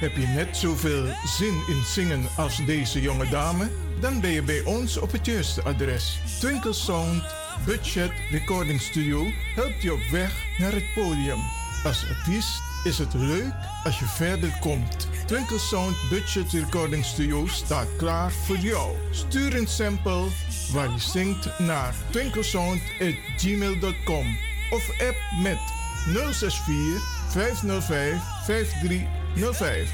[0.00, 3.70] Heb je net zoveel zin in zingen als deze jonge dame?
[4.00, 6.20] Dan ben je bij ons op het juiste adres.
[6.40, 7.22] Twinkle Sound
[7.64, 9.24] Budget Recording Studio
[9.54, 11.38] helpt je op weg naar het podium.
[11.84, 13.52] Als artiest is het leuk
[13.84, 15.08] als je verder komt.
[15.26, 18.96] Twinkle Sound Budget Recording Studio staat klaar voor jou.
[19.10, 20.24] Stuur een sample
[20.72, 24.36] waar je zingt naar twinklesound@gmail.com
[24.70, 25.58] of app met
[26.06, 29.90] 064 505 5305.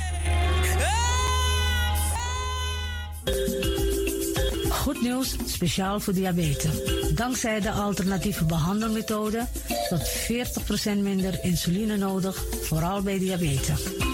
[4.69, 6.95] Goed nieuws, speciaal voor diabetes.
[7.15, 9.47] Dankzij de alternatieve behandelmethode
[9.89, 14.14] tot 40% minder insuline nodig, vooral bij diabetes.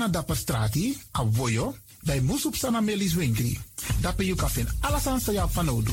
[0.00, 3.58] Na dapper strati, a voyo, bij Moesop Sana Melis Winkri.
[4.00, 4.36] Dapper you
[4.80, 5.92] alles aan sa van nodu.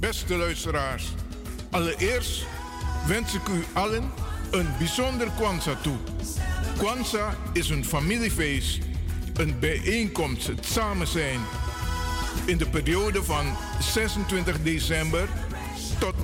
[0.00, 1.14] Beste luisteraars,
[1.70, 2.46] allereerst
[3.06, 4.10] wens ik u allen
[4.50, 5.96] een bijzonder Kwanzaa toe.
[6.78, 8.78] Kwanzaa is een familiefeest,
[9.34, 11.40] een bijeenkomst, het samen zijn.
[12.44, 15.28] In de periode van 26 december
[15.98, 16.14] tot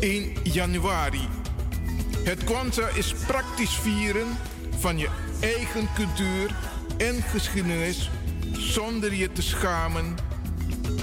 [0.00, 1.28] 1 januari.
[2.24, 4.28] Het Kwanzaa is praktisch vieren
[4.78, 5.08] van je
[5.40, 6.54] eigen cultuur
[6.96, 8.10] en geschiedenis
[8.52, 10.14] zonder je te schamen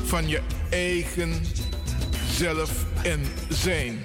[0.04, 1.42] van je eigen
[2.38, 2.72] zelf
[3.04, 4.04] en zijn.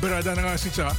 [0.00, 0.92] Bradangasisa.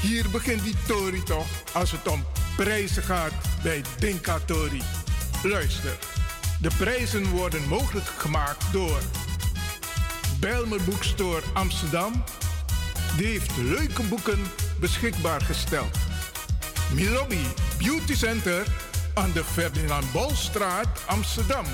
[0.00, 2.24] Hier begint die Tori toch als het om
[2.56, 4.82] prijzen gaat bij Dinka Tori.
[5.42, 5.98] Luister,
[6.60, 8.98] de prijzen worden mogelijk gemaakt door
[10.40, 12.24] Belmer Boekstore Amsterdam.
[13.16, 14.42] Die heeft leuke boeken
[14.80, 15.96] beschikbaar gesteld.
[16.92, 17.46] Milobi
[17.78, 18.66] Beauty Center
[19.14, 21.64] aan de Ferdinand Bolstraat Amsterdam.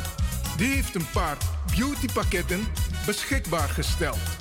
[0.56, 1.36] Die heeft een paar
[1.76, 2.66] beautypakketten
[3.06, 4.39] beschikbaar gesteld.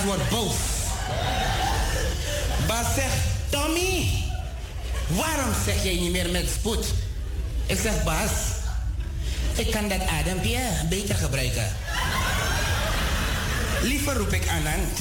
[0.00, 0.54] Bas wordt boos.
[2.66, 3.16] Bas zegt,
[3.50, 4.08] Tommy,
[5.06, 6.86] waarom zeg jij niet meer met spoed?
[7.66, 8.30] Ik zeg, Bas,
[9.54, 10.58] ik kan dat adempje
[10.88, 11.66] beter gebruiken.
[13.82, 14.98] Liever roep ik Anand.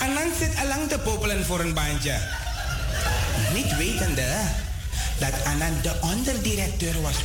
[0.00, 2.18] Anand zit allang te popelen voor een baantje.
[3.52, 4.36] Niet wetende
[5.18, 7.16] dat Anand de onderdirecteur was.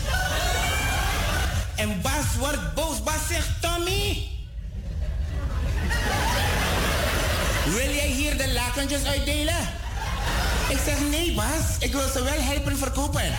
[1.76, 3.03] En Bas wordt boos.
[3.03, 4.27] Bas zegt, Tommy,
[8.40, 9.70] de lakentjes uitdelen?
[10.70, 11.78] Ik zeg nee, Bas.
[11.80, 13.34] Ik wil ze wel helpen verkopen.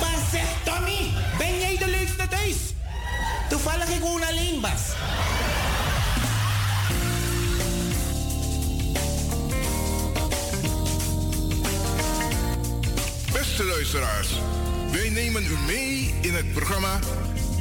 [0.00, 2.56] Bas zegt, Tommy, ben jij de leukste thuis?
[3.48, 4.80] Toevallig ik woon alleen, Bas.
[13.32, 14.28] Beste luisteraars,
[14.90, 16.98] wij nemen u mee in het programma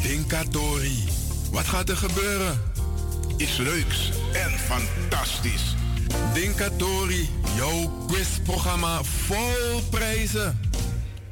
[0.01, 1.07] Dinkatori.
[1.51, 2.61] Wat gaat er gebeuren?
[3.37, 5.75] Is leuks en fantastisch.
[6.33, 10.59] Dinkatori, jouw quizprogramma vol prijzen.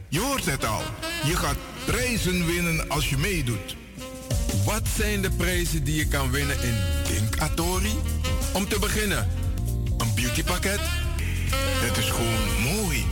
[0.10, 0.82] Je hoort het al.
[1.24, 3.76] Je gaat prijzen winnen als je meedoet.
[4.66, 6.76] Wat zijn de prijzen die je kan winnen in
[7.08, 7.92] Dinkatori?
[8.54, 9.28] Om te beginnen,
[9.98, 10.80] een beautypakket.
[11.60, 13.06] Het is gewoon mooi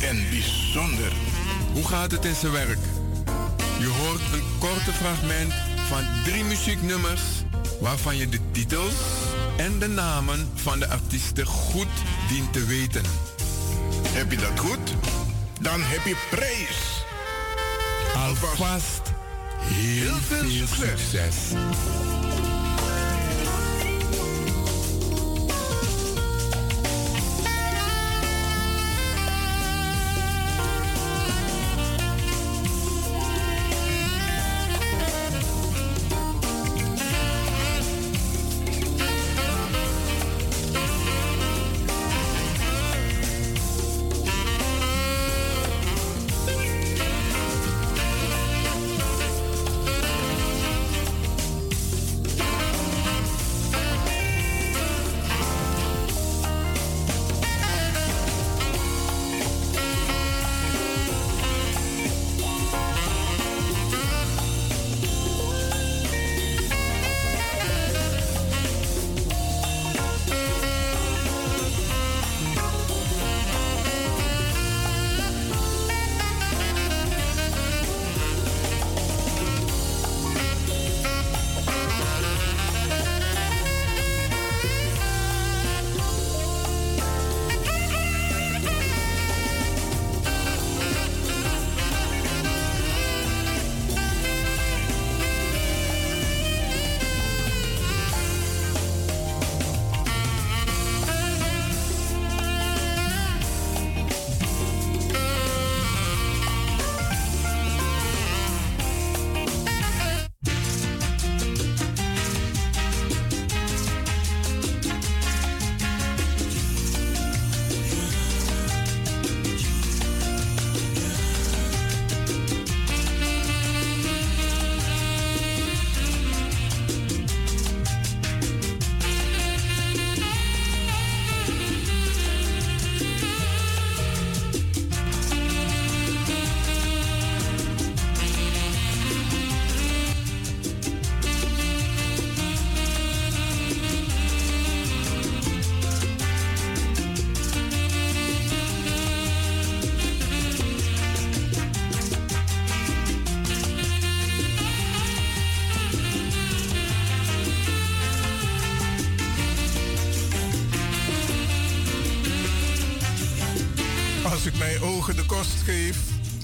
[0.00, 1.12] en bijzonder.
[1.72, 2.78] Hoe gaat het in zijn werk?
[3.78, 5.52] Je hoort een korte fragment
[5.88, 7.22] van drie muzieknummers
[7.80, 8.94] waarvan je de titels
[9.58, 11.86] en de namen van de artiesten goed
[12.28, 13.02] dient te weten.
[14.08, 14.94] Heb je dat goed?
[15.60, 17.04] Dan heb je prijs.
[18.16, 19.12] Alvast
[19.60, 21.36] heel, veel, succes.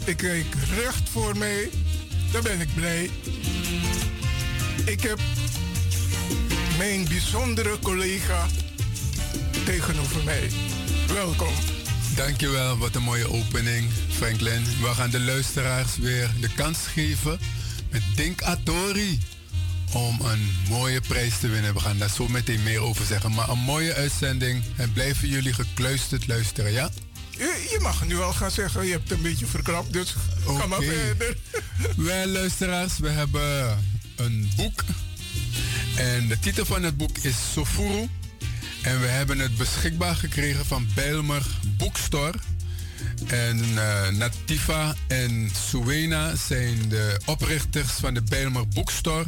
[0.05, 1.70] Ik kijk recht voor mij,
[2.32, 3.10] dan ben ik blij.
[4.85, 5.18] Ik heb
[6.78, 8.47] mijn bijzondere collega
[9.64, 10.51] tegenover mij.
[11.12, 11.55] Welkom.
[12.16, 14.62] Dankjewel, wat een mooie opening, Franklin.
[14.81, 17.39] We gaan de luisteraars weer de kans geven
[17.90, 19.18] met Dink Atori
[19.93, 21.74] om een mooie prijs te winnen.
[21.74, 23.32] We gaan daar zo meteen meer over zeggen.
[23.32, 26.90] Maar een mooie uitzending en blijven jullie gekluisterd luisteren, ja?
[27.74, 30.14] Je, mag nu al gaan zeggen, je hebt een beetje verkrapt, dus
[30.46, 31.36] ga maar verder.
[31.96, 33.78] Wij luisteraars, we hebben
[34.16, 34.84] een boek.
[35.96, 38.09] En de titel van het boek is Sofuru.
[38.82, 41.46] En we hebben het beschikbaar gekregen van Bijlmer
[41.76, 42.38] Bookstore.
[43.26, 49.26] En eh, Nativa en Suena zijn de oprichters van de Bijlmer Bookstore.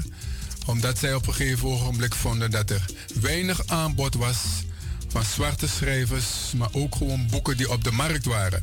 [0.67, 2.85] Omdat zij op een gegeven ogenblik vonden dat er
[3.21, 4.37] weinig aanbod was
[5.09, 6.27] van zwarte schrijvers,
[6.57, 8.63] maar ook gewoon boeken die op de markt waren.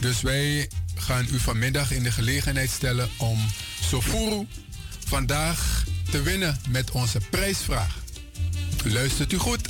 [0.00, 3.38] Dus wij gaan u vanmiddag in de gelegenheid stellen om
[3.80, 4.46] Sofuru
[5.06, 7.98] vandaag te winnen met onze prijsvraag.
[8.84, 9.68] Luistert u goed?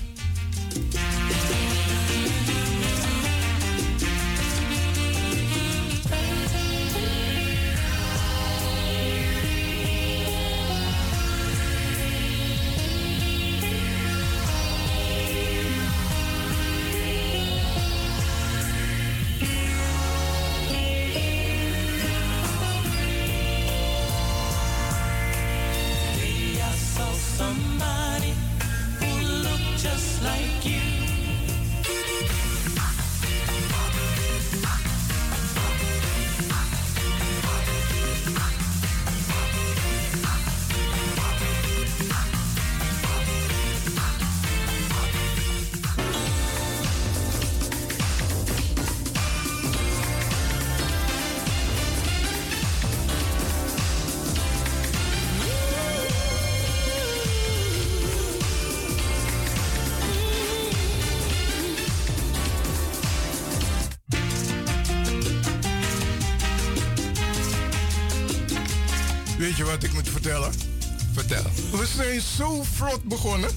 [72.21, 73.51] Zo vlot begonnen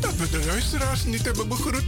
[0.00, 1.84] dat we de luisteraars niet hebben begroet.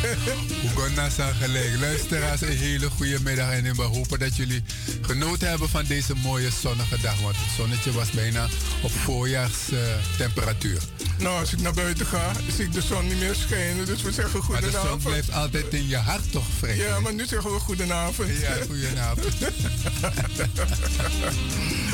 [0.64, 1.76] Oegonna zijn gelijk.
[1.80, 3.50] Luisteraars, een hele goede middag.
[3.50, 4.62] En we hopen dat jullie
[5.00, 7.20] genoten hebben van deze mooie zonnige dag.
[7.20, 8.48] Want het zonnetje was bijna
[8.82, 10.80] op voorjaarstemperatuur.
[11.18, 13.86] nou, als ik naar buiten ga, zie ik de zon niet meer schijnen.
[13.86, 15.02] Dus we zeggen maar de goedenavond.
[15.02, 16.74] zon blijft altijd in je hart toch, Frank?
[16.74, 18.28] Ja, maar nu zeggen we goedenavond.
[18.40, 19.34] Ja, goedenavond.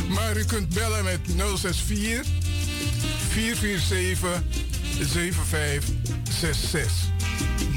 [0.16, 1.20] maar u kunt bellen met
[1.56, 2.45] 064
[3.36, 4.42] 447
[5.00, 6.92] 7566.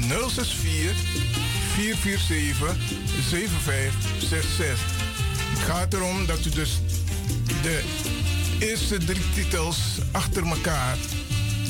[0.08, 0.96] 064
[1.74, 2.76] 447
[3.28, 4.80] 7566.
[5.50, 6.80] Het gaat erom dat u dus
[7.62, 7.82] de
[8.58, 9.78] eerste drie titels
[10.12, 10.96] achter elkaar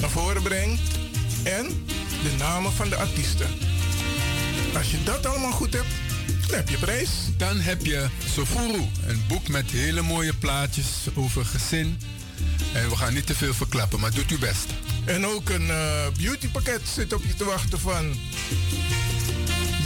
[0.00, 0.98] naar voren brengt
[1.42, 1.66] en
[2.22, 3.48] de namen van de artiesten.
[4.76, 5.92] Als je dat allemaal goed hebt,
[6.50, 7.10] heb je prijs.
[7.36, 11.98] Dan heb je Sofuru, een boek met hele mooie plaatjes over gezin.
[12.72, 14.66] En we gaan niet te veel verklappen, maar doet uw best.
[15.05, 18.14] En ook een eh, beautypakket zit op je te wachten van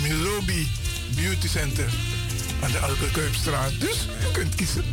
[0.02, 0.70] Milobi
[1.14, 1.92] Beauty Center
[2.62, 3.80] aan de Alberkuipstraat.
[3.80, 4.84] Dus je kunt kiezen.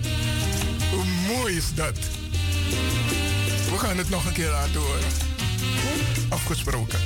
[0.91, 1.97] Hoe mooi is dat?
[3.71, 5.03] We gaan het nog een keer laten horen.
[6.29, 6.99] Afgesproken.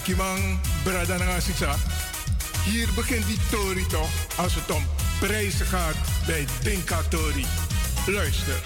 [0.00, 1.76] Arkimang Bradangasisa.
[2.64, 4.84] Hier begint die Tori toch als het om
[5.18, 5.96] prijzen gaat
[6.26, 7.46] bij Dinka Tori.
[8.06, 8.62] Luister,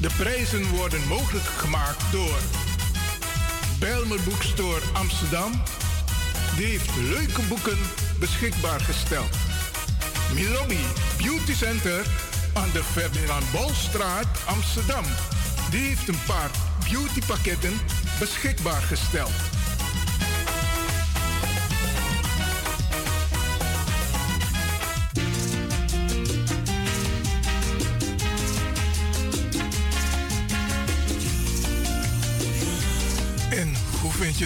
[0.00, 2.38] de prijzen worden mogelijk gemaakt door
[3.78, 5.62] Belmer Boekstore Amsterdam.
[6.56, 7.78] Die heeft leuke boeken
[8.18, 9.36] beschikbaar gesteld.
[10.34, 10.84] Milobi
[11.16, 12.06] Beauty Center
[12.52, 15.04] aan de Ferdinand Bolstraat Amsterdam.
[15.70, 16.50] Die heeft een paar
[16.90, 17.72] beautypakketten
[18.18, 19.55] beschikbaar gesteld.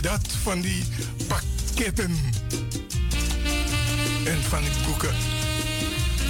[0.02, 0.84] Je dat van die
[1.26, 2.16] pakketten?
[4.24, 5.14] En van die boeken?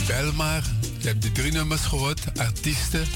[0.06, 0.62] Bel maar.
[0.98, 3.06] Je hebt de drie nummers gehoord, artiesten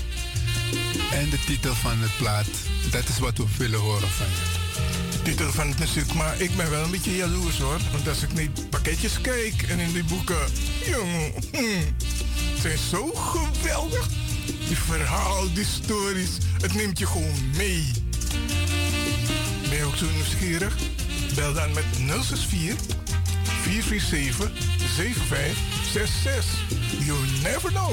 [1.13, 2.47] en de titel van het plaat.
[2.91, 5.23] Dat is wat we willen horen van je.
[5.23, 7.81] titel van het muziek, maar ik ben wel een beetje jaloers hoor.
[7.93, 10.47] Want als ik niet pakketjes kijk en in die boeken,
[10.87, 11.97] jongen, hmm,
[12.53, 14.09] het zijn zo geweldig.
[14.67, 18.04] Die verhaal, die stories, het neemt je gewoon mee.
[19.95, 20.77] Ook zo nieuwsgierig?
[21.35, 22.97] Bel dan met 064
[23.63, 24.51] 447
[24.97, 27.07] 7566.
[27.07, 27.93] You never know.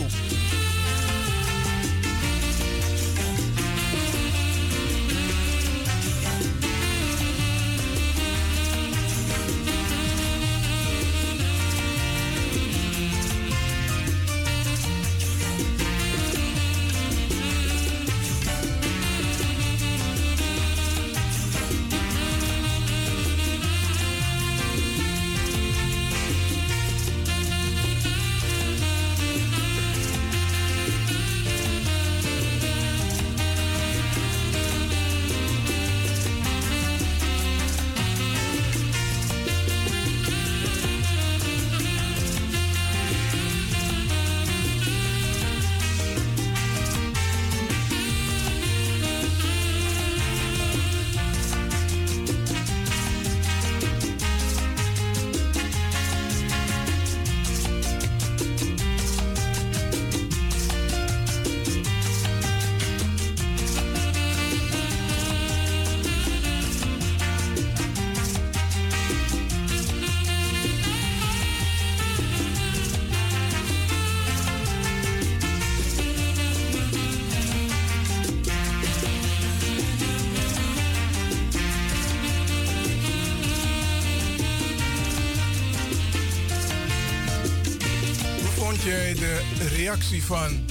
[90.19, 90.65] Van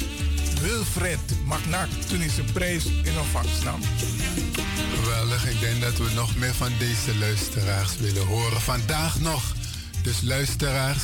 [0.61, 3.63] Wilfred Magnac toen hij zijn prijs in ontvangst?
[5.03, 5.49] Geweldig.
[5.49, 8.61] Ik denk dat we nog meer van deze luisteraars willen horen.
[8.61, 9.55] Vandaag nog.
[10.03, 11.03] Dus luisteraars,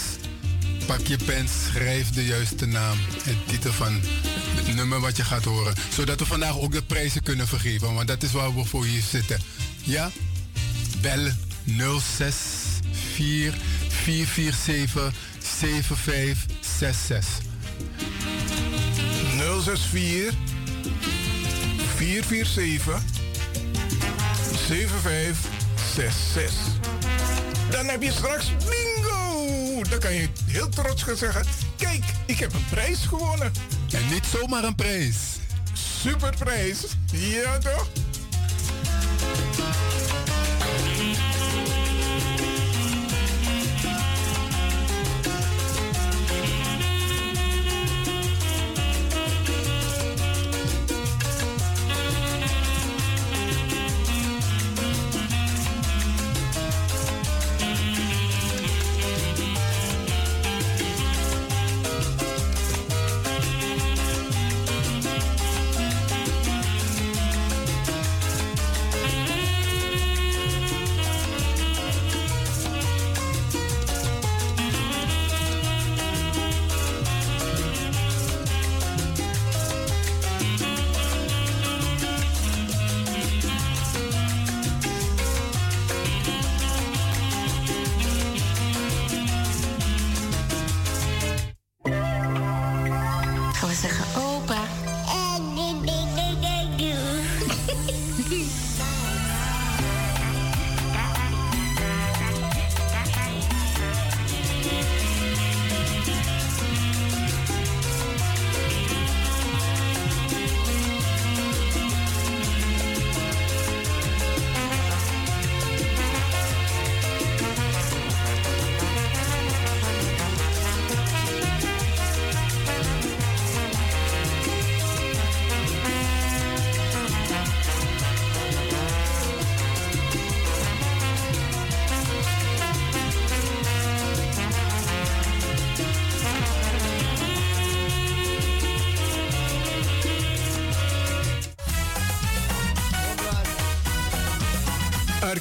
[0.86, 4.00] pak je pen, schrijf de juiste naam en titel van
[4.54, 5.74] het nummer wat je gaat horen.
[5.92, 7.94] Zodat we vandaag ook de prijzen kunnen vergeven.
[7.94, 9.40] Want dat is waar we voor hier zitten.
[9.82, 10.10] Ja?
[11.00, 11.30] Bel
[11.64, 13.54] 064
[14.04, 17.54] 447 7566.
[19.74, 20.34] 064
[21.96, 23.02] 447
[24.66, 26.52] 7566.
[27.70, 29.82] Dan heb je straks bingo!
[29.90, 31.44] Dan kan je heel trots gaan zeggen:
[31.76, 33.52] Kijk, ik heb een prijs gewonnen.
[33.90, 35.16] En niet zomaar een prijs.
[35.72, 36.84] Superprijs.
[37.12, 37.88] Ja, toch?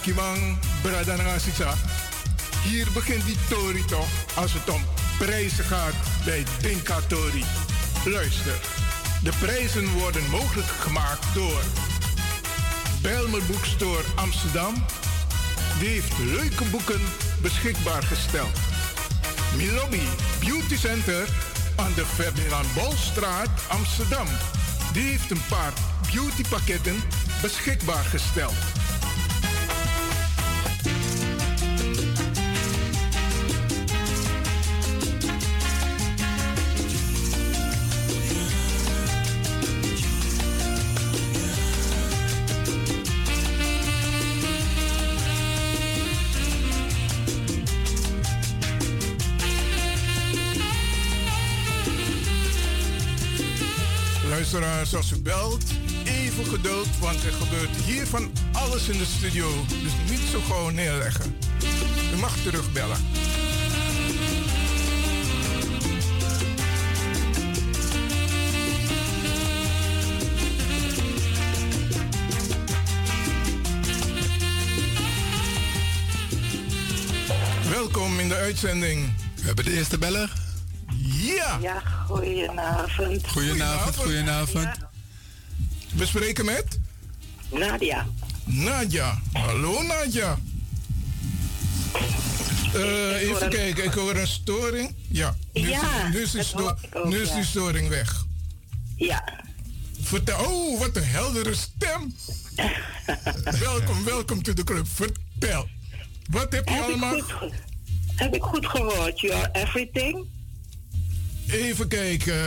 [0.05, 1.73] Merkimang, Bradangasisa.
[2.63, 4.81] Hier begint die Tori toch als het om
[5.17, 5.93] prijzen gaat
[6.25, 7.43] bij Dinka Tori.
[8.05, 8.59] Luister,
[9.23, 11.61] de prijzen worden mogelijk gemaakt door
[13.01, 14.73] Belmer Boekstore Amsterdam.
[15.79, 17.01] Die heeft leuke boeken
[17.41, 18.57] beschikbaar gesteld.
[19.55, 20.07] Milobi
[20.39, 21.27] Beauty Center
[21.75, 24.27] aan de Ferdinand Bolstraat Amsterdam.
[24.93, 25.73] Die heeft een paar
[26.11, 26.95] beautypakketten
[27.41, 28.74] beschikbaar gesteld.
[56.39, 59.47] Even geduld, want er gebeurt hier van alles in de studio.
[59.67, 61.37] Dus niet zo gauw neerleggen.
[62.13, 62.97] U mag terugbellen.
[77.69, 79.13] Welkom in de uitzending.
[79.35, 80.33] We hebben de eerste beller.
[81.03, 81.57] Ja.
[81.61, 83.27] Ja, goedenavond.
[83.27, 84.84] Goedenavond, goedenavond.
[86.05, 86.79] We spreken met?
[87.51, 88.05] Nadia.
[88.43, 89.21] Nadia.
[89.33, 90.37] Hallo Nadia.
[91.93, 94.95] Ik hoor even een- kijken, ik hoor een storing.
[95.09, 97.35] Ja, nu, Ja, is, nu, is, die sto- ik ook, nu is ja.
[97.35, 98.25] die storing weg.
[98.95, 99.43] Ja.
[100.01, 102.15] Vertel, oh, wat een heldere stem.
[103.59, 104.87] welkom, welkom to the club.
[104.87, 105.67] Vertel.
[106.29, 107.19] Wat heb je Heb ik allemaal?
[107.19, 107.51] goed ge-
[108.15, 109.19] Heb ik goed gehoord?
[109.19, 110.25] You are everything?
[111.47, 112.39] Even kijken.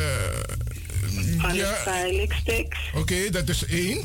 [1.39, 2.79] Van ja, de Stylic Sticks.
[2.95, 4.03] oké, dat is één.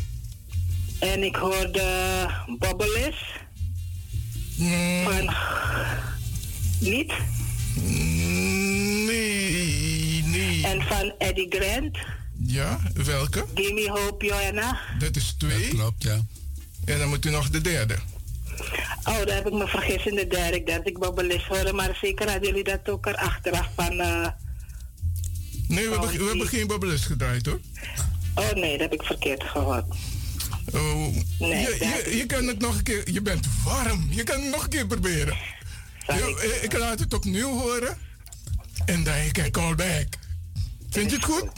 [1.00, 1.84] En ik hoorde
[2.60, 3.16] Bobbelis.
[4.56, 5.04] Mm.
[5.04, 5.36] Van...
[6.80, 7.14] Niet?
[9.06, 10.64] Nee, nee.
[10.66, 11.98] En van Eddie Grant.
[12.46, 13.46] Ja, welke?
[13.56, 14.80] Give me hope, Joanna.
[15.00, 15.68] Dat is twee.
[15.68, 16.22] klopt, ja.
[16.86, 17.96] En dan moet u nog de derde.
[19.04, 20.56] Oh, daar heb ik me vergist in de derde.
[20.58, 24.00] Ik dacht dat ik Bobbelis hoorde, maar zeker hadden jullie dat ook er achteraf van...
[24.00, 24.28] eh,
[25.74, 27.60] Nee, we, Oh, hebben, we hebben geen Bobbelis gedraaid hoor.
[28.36, 29.86] Oh nee, dat heb ik verkeerd gehoord.
[30.74, 31.08] Oh,
[31.40, 33.12] Nee, je, je, je kan het nog een keer.
[33.12, 34.08] Je bent warm.
[34.10, 35.38] Je kan het nog een keer proberen.
[36.06, 37.98] Eh, ik laat het opnieuw horen.
[38.86, 40.08] En dan kan call back.
[40.90, 41.50] Vind je het goed?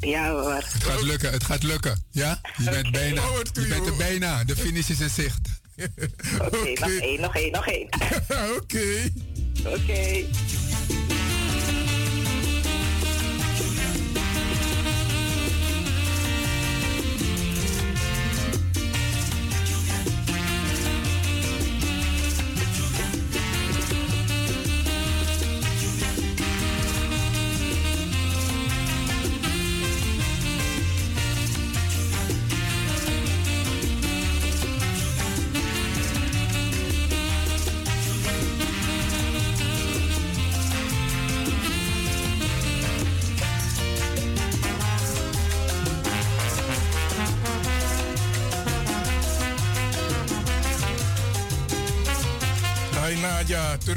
[0.00, 0.52] Ja hoor.
[0.54, 2.04] Het gaat lukken, het gaat lukken.
[2.10, 2.40] Ja?
[2.56, 3.20] Je bent bijna.
[3.52, 4.44] To Je bent er bijna.
[4.44, 5.40] De finish is in zicht.
[6.40, 7.88] Oké, nog één, nog één, nog één.
[8.58, 9.12] Oké.
[9.64, 10.24] Oké.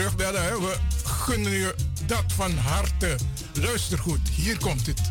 [0.01, 3.15] We gunnen je dat van harte.
[3.53, 5.10] Luister goed, hier komt het.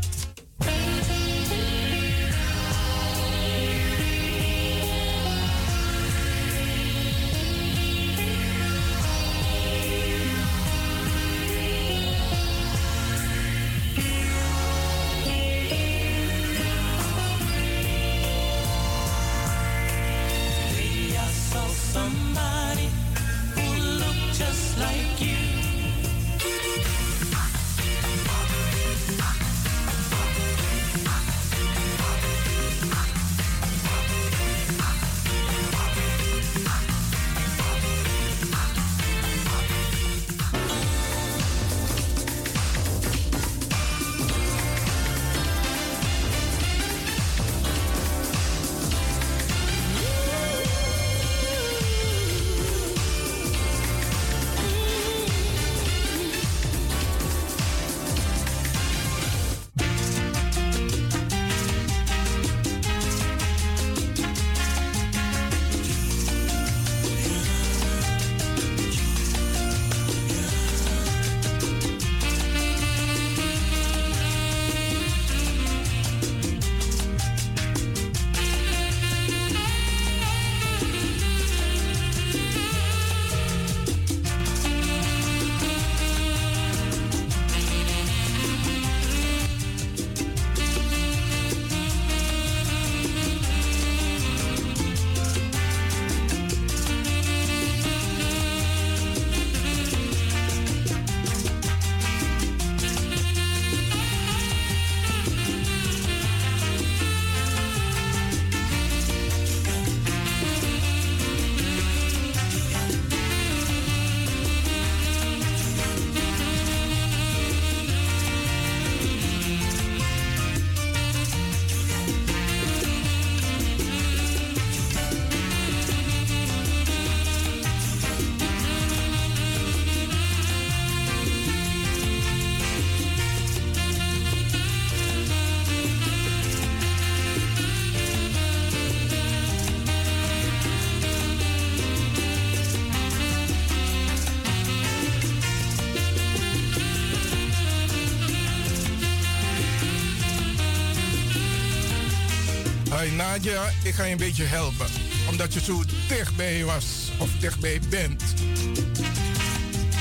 [153.42, 154.86] Nadia, ik ga je een beetje helpen.
[155.28, 158.20] Omdat je zo dichtbij was of dichtbij bent.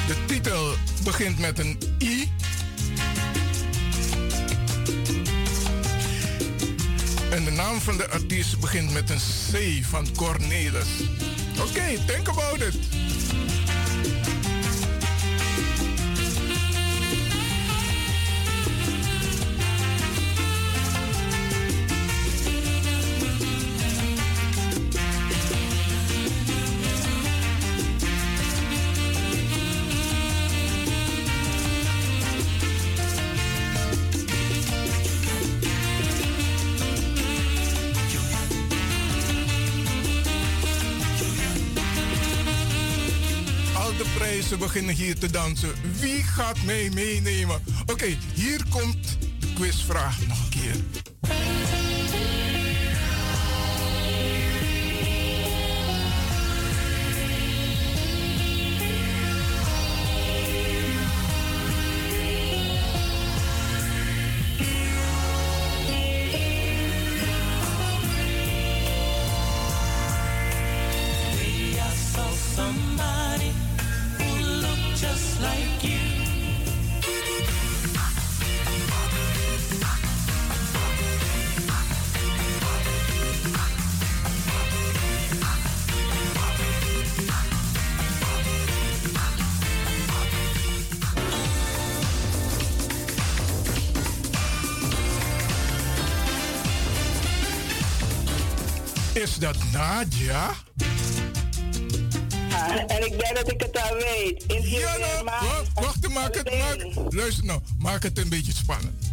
[0.07, 2.31] De titel begint met een I.
[7.31, 10.87] En de naam van de artiest begint met een C van Cornelis.
[11.59, 12.78] Oké, think about it.
[44.73, 45.73] Beginnen hier te dansen.
[45.99, 47.61] Wie gaat mij meenemen?
[47.85, 50.38] Oké, hier komt de quizvraag nog
[99.79, 100.55] Nadia?
[102.51, 104.43] Ah, en ik denk dat ik het al weet.
[104.47, 108.53] If you Ja, nou, wacht, wacht, maak het, maak, luister nou, maak het een beetje
[108.53, 109.11] spannend.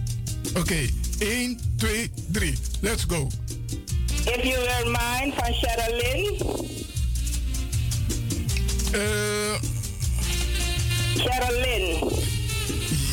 [0.54, 0.88] Oké,
[1.18, 3.30] 1, 2, 3, let's go.
[4.24, 6.36] If You Were Mine van Sherilyn.
[8.92, 9.60] Eh,
[11.16, 12.10] Sherilyn.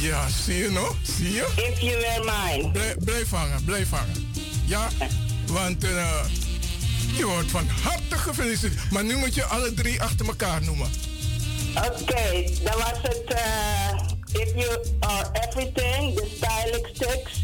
[0.01, 0.95] ja, zie je nog?
[1.17, 1.47] Zie je?
[1.55, 2.71] If You Were Mine.
[2.71, 4.31] Blijf, blijf hangen, blijf hangen.
[4.65, 4.89] Ja,
[5.45, 6.25] want eh,
[7.15, 8.91] je wordt van harte gefeliciteerd.
[8.91, 10.89] Maar nu moet je alle drie achter elkaar noemen.
[11.75, 17.41] Oké, dan was het eh, If You Are Everything, de Stylic Sticks.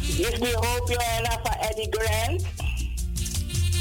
[0.00, 2.42] Give Me Hope Joanna van Eddie Grant.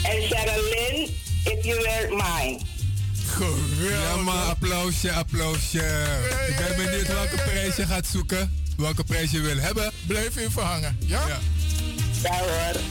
[0.03, 1.09] En Sherilyn,
[1.43, 2.59] If You Were Mine.
[3.90, 6.06] Ja, maar applausje, applausje.
[6.49, 8.64] Ik ben benieuwd welke prijs je gaat zoeken.
[8.77, 9.91] Welke prijs je wil hebben.
[10.07, 11.27] Blijf even hangen, ja?
[11.27, 11.40] Ja.
[12.24, 12.82] Ja hoor.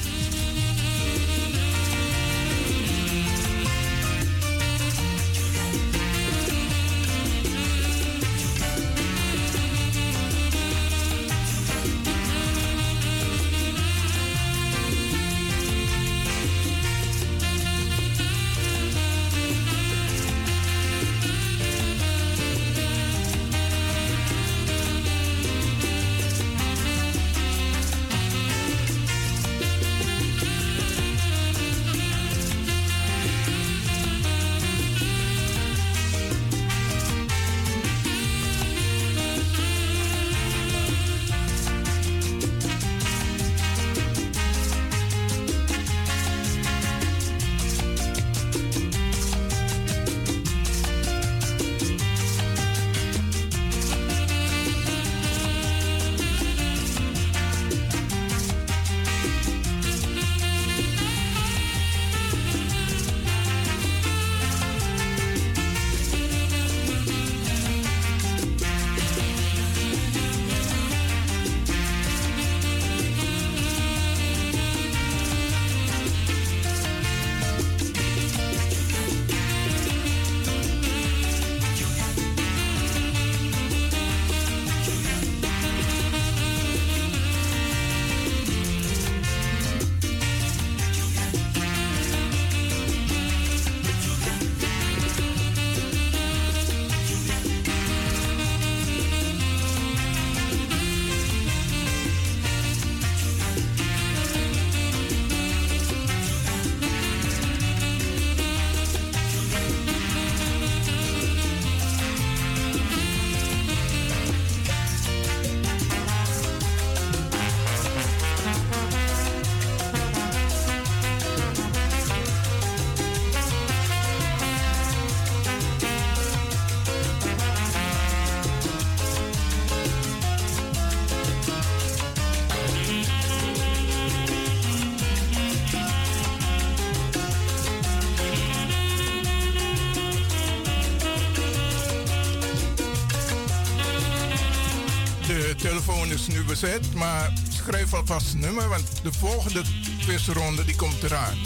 [146.60, 146.94] bezet.
[146.94, 149.62] Maar schrijf alvast het nummer, want de volgende
[150.00, 151.38] quizronde die komt eraan.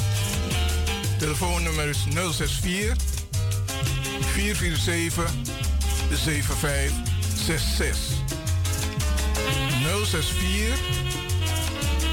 [1.19, 2.97] Telefoonnummer is 064
[4.21, 5.31] 447
[6.13, 7.99] 7566.
[10.05, 10.79] 064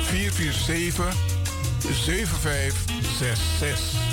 [0.03, 1.15] 447
[2.05, 4.04] 7566.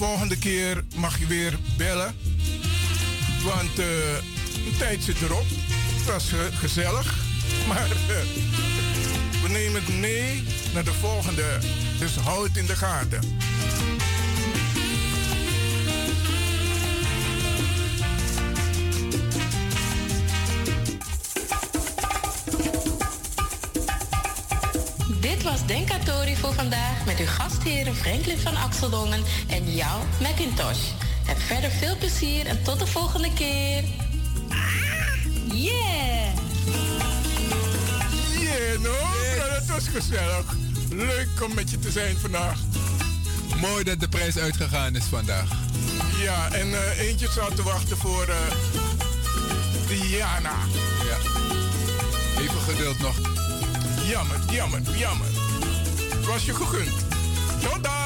[0.00, 2.14] Volgende keer mag je weer bellen.
[3.44, 4.14] Want eh,
[4.66, 5.44] een tijd zit erop.
[5.94, 7.14] Het was eh, gezellig.
[7.68, 8.16] Maar eh,
[9.42, 11.58] we nemen het mee naar de volgende.
[11.98, 13.38] Dus hou het in de gaten.
[27.40, 30.78] Gastheren Franklin van Axeldongen en jou, Macintosh.
[31.26, 33.84] Heb verder veel plezier en tot de volgende keer.
[35.52, 36.34] Yeah!
[38.38, 38.94] Yeah, no?
[39.36, 40.56] Ja, dat was gezellig.
[40.90, 42.58] Leuk om met je te zijn vandaag.
[43.60, 45.50] Mooi dat de prijs uitgegaan is vandaag.
[46.22, 48.36] Ja, en eh, eentje zat te wachten voor eh,
[49.88, 50.56] Diana.
[51.04, 51.16] Ja.
[52.40, 53.16] Even geduld nog.
[54.04, 55.28] Jammer, jammer, jammer.
[56.10, 57.09] Het was je gegund.
[57.60, 57.99] Tot dan.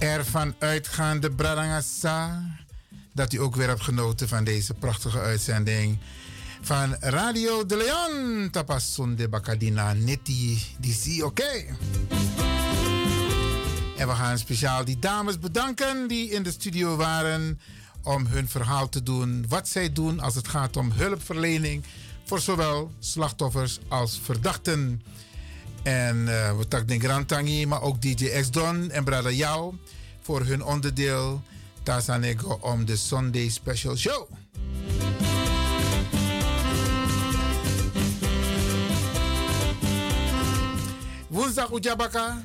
[0.00, 2.42] Ervan uitgaande, Bradangasa,
[3.12, 5.98] dat u ook weer hebt genoten van deze prachtige uitzending
[6.60, 8.48] van Radio de Leon.
[8.50, 11.64] Tapasunde Bacadina Neti Disi, oké.
[13.96, 17.60] En we gaan speciaal die dames bedanken die in de studio waren
[18.02, 19.44] om hun verhaal te doen.
[19.48, 21.84] Wat zij doen als het gaat om hulpverlening
[22.24, 25.02] voor zowel slachtoffers als verdachten.
[25.82, 29.74] En uh, we danken Grantangi, maar ook DJ X-Don en Brada Jou
[30.20, 31.42] voor hun onderdeel
[31.82, 34.28] Tazanego om de Sunday Special Show.
[41.28, 42.42] Woensdag Ujabaka.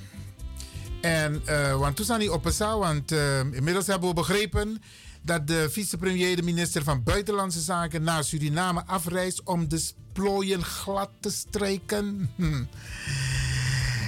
[1.02, 2.44] En uh, want toen zijn niet op
[2.80, 4.82] want uh, inmiddels hebben we begrepen
[5.26, 11.10] dat de vicepremier, de minister van Buitenlandse Zaken, naar Suriname afreist om de plooien glad
[11.20, 12.30] te strijken.
[12.36, 12.64] Hm.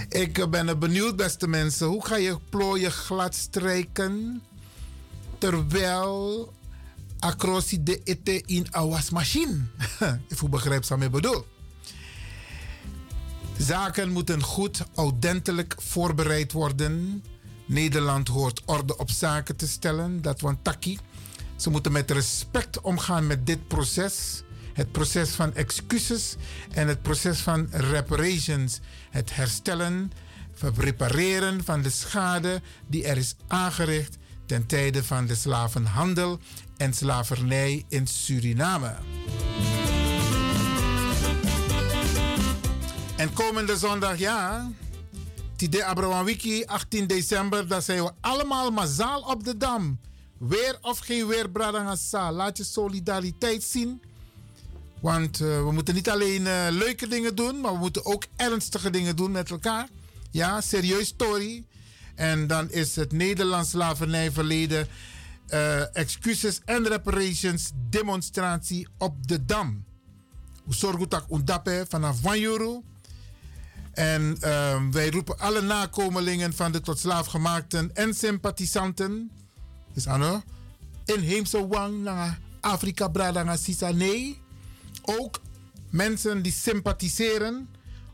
[0.10, 1.88] Ik ben benieuwd, beste mensen.
[1.88, 4.42] Hoe ga je plooien glad strijken
[5.38, 6.54] terwijl
[7.20, 9.66] acrosie de ete in een wasmachine?
[10.28, 11.46] Ik begrijp wat ik bedoel.
[13.58, 17.24] Zaken moeten goed, ordentelijk voorbereid worden.
[17.66, 20.22] Nederland hoort orde op zaken te stellen.
[20.22, 21.00] Dat want taki.
[21.58, 24.44] Ze moeten met respect omgaan met dit proces.
[24.74, 26.36] Het proces van excuses
[26.72, 28.80] en het proces van reparations.
[29.10, 30.12] Het herstellen,
[30.76, 36.40] repareren van de schade die er is aangericht ten tijde van de slavenhandel
[36.78, 38.96] en slavernij in Suriname.
[43.16, 44.72] En komende zondag, ja,
[45.56, 50.00] Tide Abraham Wiki, 18 december, dan zijn we allemaal massaal op de dam.
[50.38, 52.32] Weer of geen weer, Bradangasa.
[52.32, 54.02] Laat je solidariteit zien.
[55.00, 58.90] Want uh, we moeten niet alleen uh, leuke dingen doen, maar we moeten ook ernstige
[58.90, 59.88] dingen doen met elkaar.
[60.32, 61.66] Ja, serieus story.
[62.16, 64.88] En dan is het Nederlands slavernijverleden
[65.50, 69.86] uh, excuses en reparations demonstratie op de Dam.
[71.08, 72.84] Dat undape vanaf 1 euro.
[73.94, 74.38] En
[74.92, 79.32] wij roepen alle nakomelingen van de tot slaafgemaakten en sympathisanten.
[79.98, 80.42] Dus ano,
[81.06, 84.42] inheemse wang naar Afrika sisa nee.
[85.02, 85.40] Ook
[85.90, 87.70] mensen die sympathiseren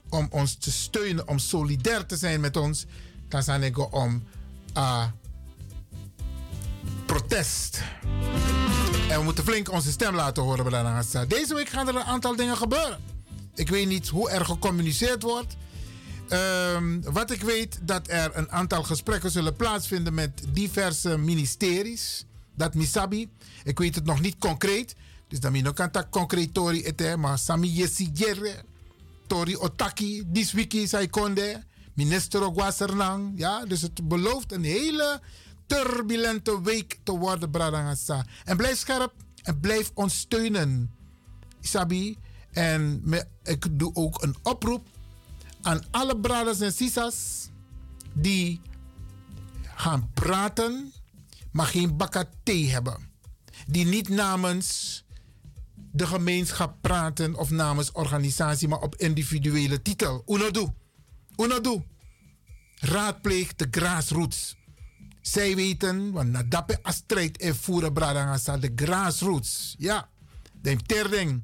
[0.10, 2.86] om ons te steunen, om solidair te zijn met ons.
[3.28, 4.24] Dan zijn ik om
[4.78, 5.06] uh,
[7.06, 7.82] protest.
[9.10, 11.06] En we moeten flink onze stem laten horen.
[11.28, 13.00] Deze week gaan er een aantal dingen gebeuren.
[13.56, 15.56] Ik weet niet hoe er gecommuniceerd wordt.
[16.34, 22.26] Um, wat ik weet, dat er een aantal gesprekken zullen plaatsvinden met diverse ministeries.
[22.56, 23.30] Dat misabi.
[23.64, 24.95] Ik weet het nog niet concreet.
[25.28, 27.16] Dus dan kan kan tak concreet tori ete.
[27.18, 28.64] Maar sami yesi jere.
[29.28, 30.24] Tori otaki.
[30.28, 31.64] Dis wiki sai konde.
[31.94, 33.34] Minister Ogwasernang.
[33.36, 35.22] Ja, dus het belooft een hele
[35.66, 38.26] turbulente week te worden, Bradangasa.
[38.44, 40.92] En blijf scherp en blijf ons steunen.
[41.62, 42.18] Isabi.
[42.52, 43.03] En
[43.44, 44.88] ik doe ook een oproep
[45.64, 47.50] aan alle brothers en sisas
[48.14, 48.61] die
[49.64, 50.93] gaan praten,
[51.51, 53.11] maar geen bakka thee hebben.
[53.67, 55.01] Die niet namens
[55.92, 60.24] de gemeenschap praten of namens organisatie, maar op individuele titel.
[60.27, 60.67] Unodu.
[61.35, 61.83] Unodu.
[62.75, 64.56] Raadpleeg de grassroots.
[65.22, 69.75] Zij weten, want na dappe strijd en voeren bradangasa de grassroots.
[69.77, 70.09] Ja,
[70.61, 71.43] de terding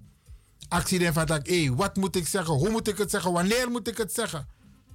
[0.70, 3.88] actie van dat, hey, wat moet ik zeggen, hoe moet ik het zeggen, wanneer moet
[3.88, 4.48] ik het zeggen?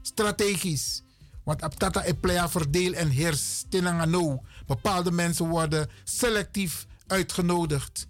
[0.02, 1.02] Strategisch.
[1.44, 4.42] Want op tata e playa verdeel en heers tenangano.
[4.66, 8.06] Bepaalde mensen worden selectief uitgenodigd.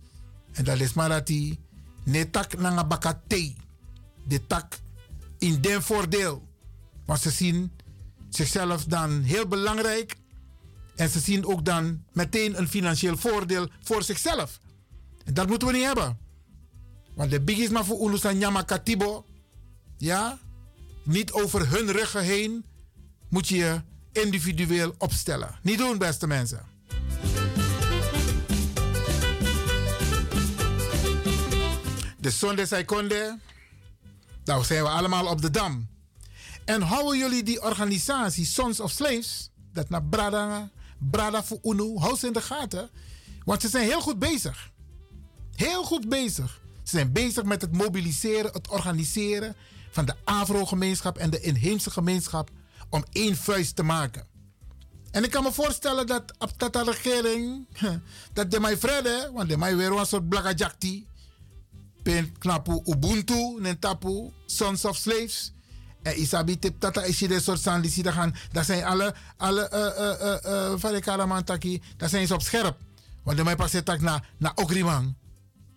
[0.52, 1.60] En dat is maar dat die
[2.04, 3.54] netak nanga bakate.
[4.24, 4.78] De tak
[5.38, 6.48] in den voordeel.
[7.06, 7.72] Want ze zien
[8.28, 10.16] zichzelf dan heel belangrijk.
[10.96, 14.60] En ze zien ook dan meteen een financieel voordeel voor zichzelf.
[15.24, 16.18] En dat moeten we niet hebben.
[17.14, 19.24] Want de biggies maar voor Ulusa Nyama Katibo.
[19.98, 20.38] Ja?
[21.02, 22.64] Niet over hun ruggen heen
[23.28, 23.80] moet je je
[24.12, 25.58] individueel opstellen.
[25.62, 26.66] Niet doen, beste mensen.
[32.18, 33.38] De zonde Saikonde.
[34.44, 35.88] Nou zijn we allemaal op de dam.
[36.64, 42.16] En houden jullie die organisatie Sons of Slaves, dat naar Brada, Brada voor UNU, hou
[42.16, 42.90] ze in de gaten.
[43.44, 44.70] Want ze zijn heel goed bezig.
[45.54, 46.62] Heel goed bezig.
[46.84, 49.56] Ze zijn bezig met het mobiliseren, het organiseren
[49.90, 52.50] van de Afro-gemeenschap en de inheemse gemeenschap
[52.88, 54.26] om één vuist te maken.
[55.10, 57.66] En ik kan me voorstellen dat op dat regering,
[58.32, 61.06] dat de mij vrede, want de mij weer een soort blagajakti,
[62.02, 65.52] pen knapu Ubuntu, nentapu, Sons of Slaves.
[66.02, 70.04] En isabi tip tata is de soort sandisi, daar gaan, daar zijn alle, alle, uh,
[70.04, 72.76] uh, uh, uh, daar zijn ze op scherp.
[73.22, 75.16] Want de mij passeert na, na Ogriman.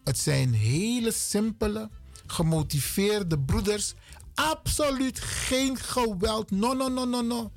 [0.07, 1.89] Het zijn hele simpele,
[2.27, 3.93] gemotiveerde broeders.
[4.33, 6.51] Absoluut geen geweld.
[6.51, 7.51] No, no, no, no, no.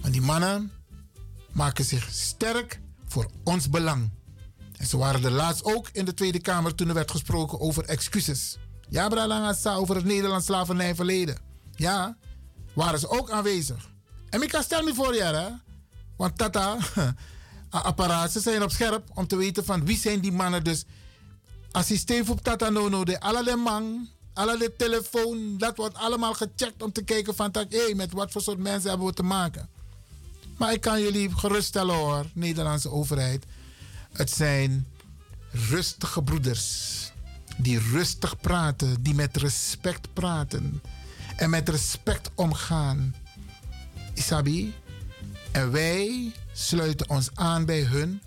[0.00, 0.72] Maar die mannen
[1.52, 4.10] maken zich sterk voor ons belang.
[4.76, 7.84] En ze waren er laatst ook in de Tweede Kamer toen er werd gesproken over
[7.84, 8.58] excuses.
[8.88, 11.38] Ja, Bralangasa, over het Nederlands slavernijverleden.
[11.74, 12.16] Ja,
[12.74, 13.90] waren ze ook aanwezig.
[14.30, 15.48] En ik kan stel me voor, ja, hè?
[16.16, 16.76] Want Tata,
[17.80, 18.32] apparaat.
[18.32, 20.64] Ze zijn op scherp om te weten van wie zijn die mannen.
[20.64, 20.84] Dus
[21.70, 26.82] assistent voor Tata Nono, de alle de man, alle de telefoon, dat wordt allemaal gecheckt
[26.82, 29.68] om te kijken van hé, hey, met wat voor soort mensen hebben we te maken.
[30.58, 33.44] Maar ik kan jullie geruststellen hoor, Nederlandse overheid.
[34.12, 34.86] Het zijn
[35.50, 36.90] rustige broeders.
[37.56, 40.82] Die rustig praten, die met respect praten.
[41.36, 43.14] en met respect omgaan.
[44.14, 44.74] Isabi.
[45.52, 48.20] En wij sluiten ons aan bij hun.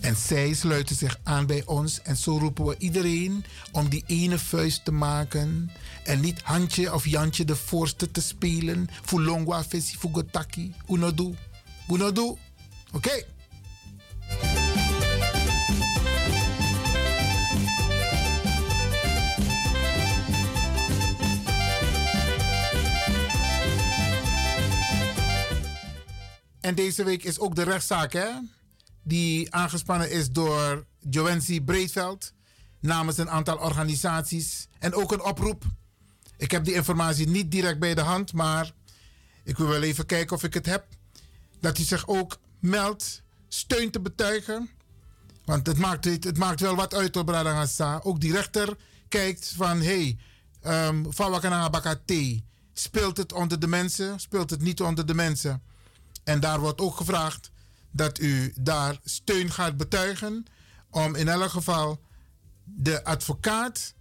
[0.00, 2.02] En zij sluiten zich aan bij ons.
[2.02, 5.70] En zo roepen we iedereen om die ene vuist te maken.
[6.04, 8.88] En niet handje of Jantje de voorste te spelen.
[9.02, 10.74] Fulongwa, Fesi, Fugotaki.
[10.88, 11.34] Unodu.
[11.88, 12.36] Unodu.
[12.92, 13.24] Oké.
[26.60, 28.28] En deze week is ook de rechtszaak, hè?
[29.02, 32.32] Die aangespannen is door Joensi Breedveld
[32.80, 34.68] namens een aantal organisaties.
[34.78, 35.64] En ook een oproep.
[36.36, 38.72] Ik heb die informatie niet direct bij de hand, maar
[39.44, 40.86] ik wil wel even kijken of ik het heb.
[41.60, 44.70] Dat hij zich ook meldt steun te betuigen.
[45.44, 48.00] Want het maakt, het maakt wel wat uit op Bradangasa.
[48.02, 48.76] Ook die rechter
[49.08, 50.16] kijkt van, hé,
[50.62, 51.02] hey, um,
[51.70, 54.20] Bakate, speelt het onder de mensen?
[54.20, 55.62] Speelt het niet onder de mensen?
[56.30, 57.50] En daar wordt ook gevraagd
[57.90, 60.44] dat u daar steun gaat betuigen
[60.90, 62.00] om in elk geval
[62.64, 63.94] de advocaat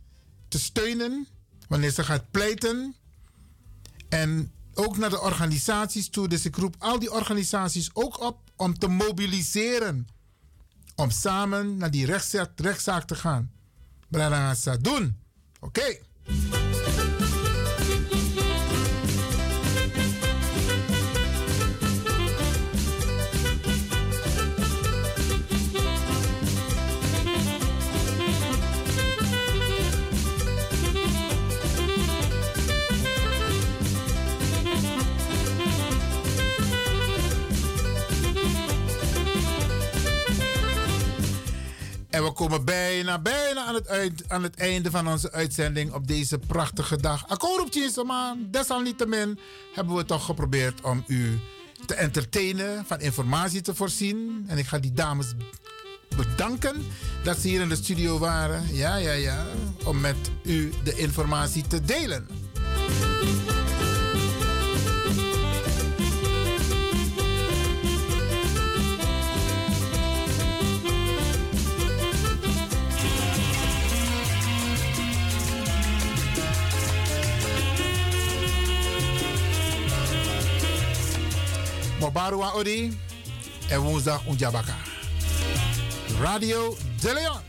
[0.47, 1.27] te steunen
[1.67, 2.95] wanneer ze gaat pleiten.
[4.09, 6.27] En ook naar de organisaties toe.
[6.27, 10.07] Dus ik roep al die organisaties ook op om te mobiliseren.
[10.95, 13.51] Om samen naar die rechtszaak, te gaan.
[14.07, 15.17] Brada doen.
[15.59, 15.97] Oké.
[42.19, 46.39] En we komen bijna, bijna aan het, aan het einde van onze uitzending op deze
[46.39, 47.27] prachtige dag.
[47.27, 49.39] Akkoord op maar desalniettemin
[49.73, 51.39] hebben we toch geprobeerd om u
[51.85, 54.45] te entertainen, van informatie te voorzien.
[54.47, 55.33] En ik ga die dames
[56.15, 56.85] bedanken
[57.23, 58.75] dat ze hier in de studio waren.
[58.75, 59.45] Ja, ja, ja.
[59.85, 62.27] Om met u de informatie te delen.
[82.09, 82.97] Mobarua Odi
[83.69, 84.75] en woensdag Unjabaka.
[86.19, 87.39] Radio De Leon.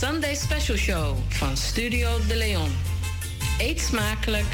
[0.00, 2.70] Sunday Special Show van Studio De Leon.
[3.58, 4.46] Eet smakelijk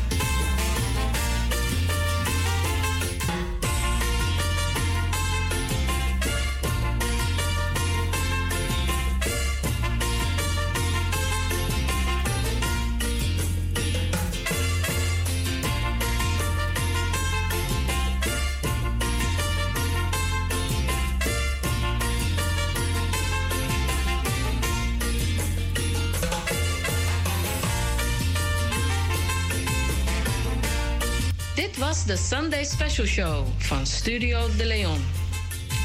[32.29, 34.99] Sunday Special Show van Studio De Leon.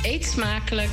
[0.03, 0.89] Eet smakelijk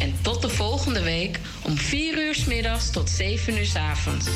[0.00, 4.26] en tot de volgende week om 4 uur s middags tot 7 uur s avonds.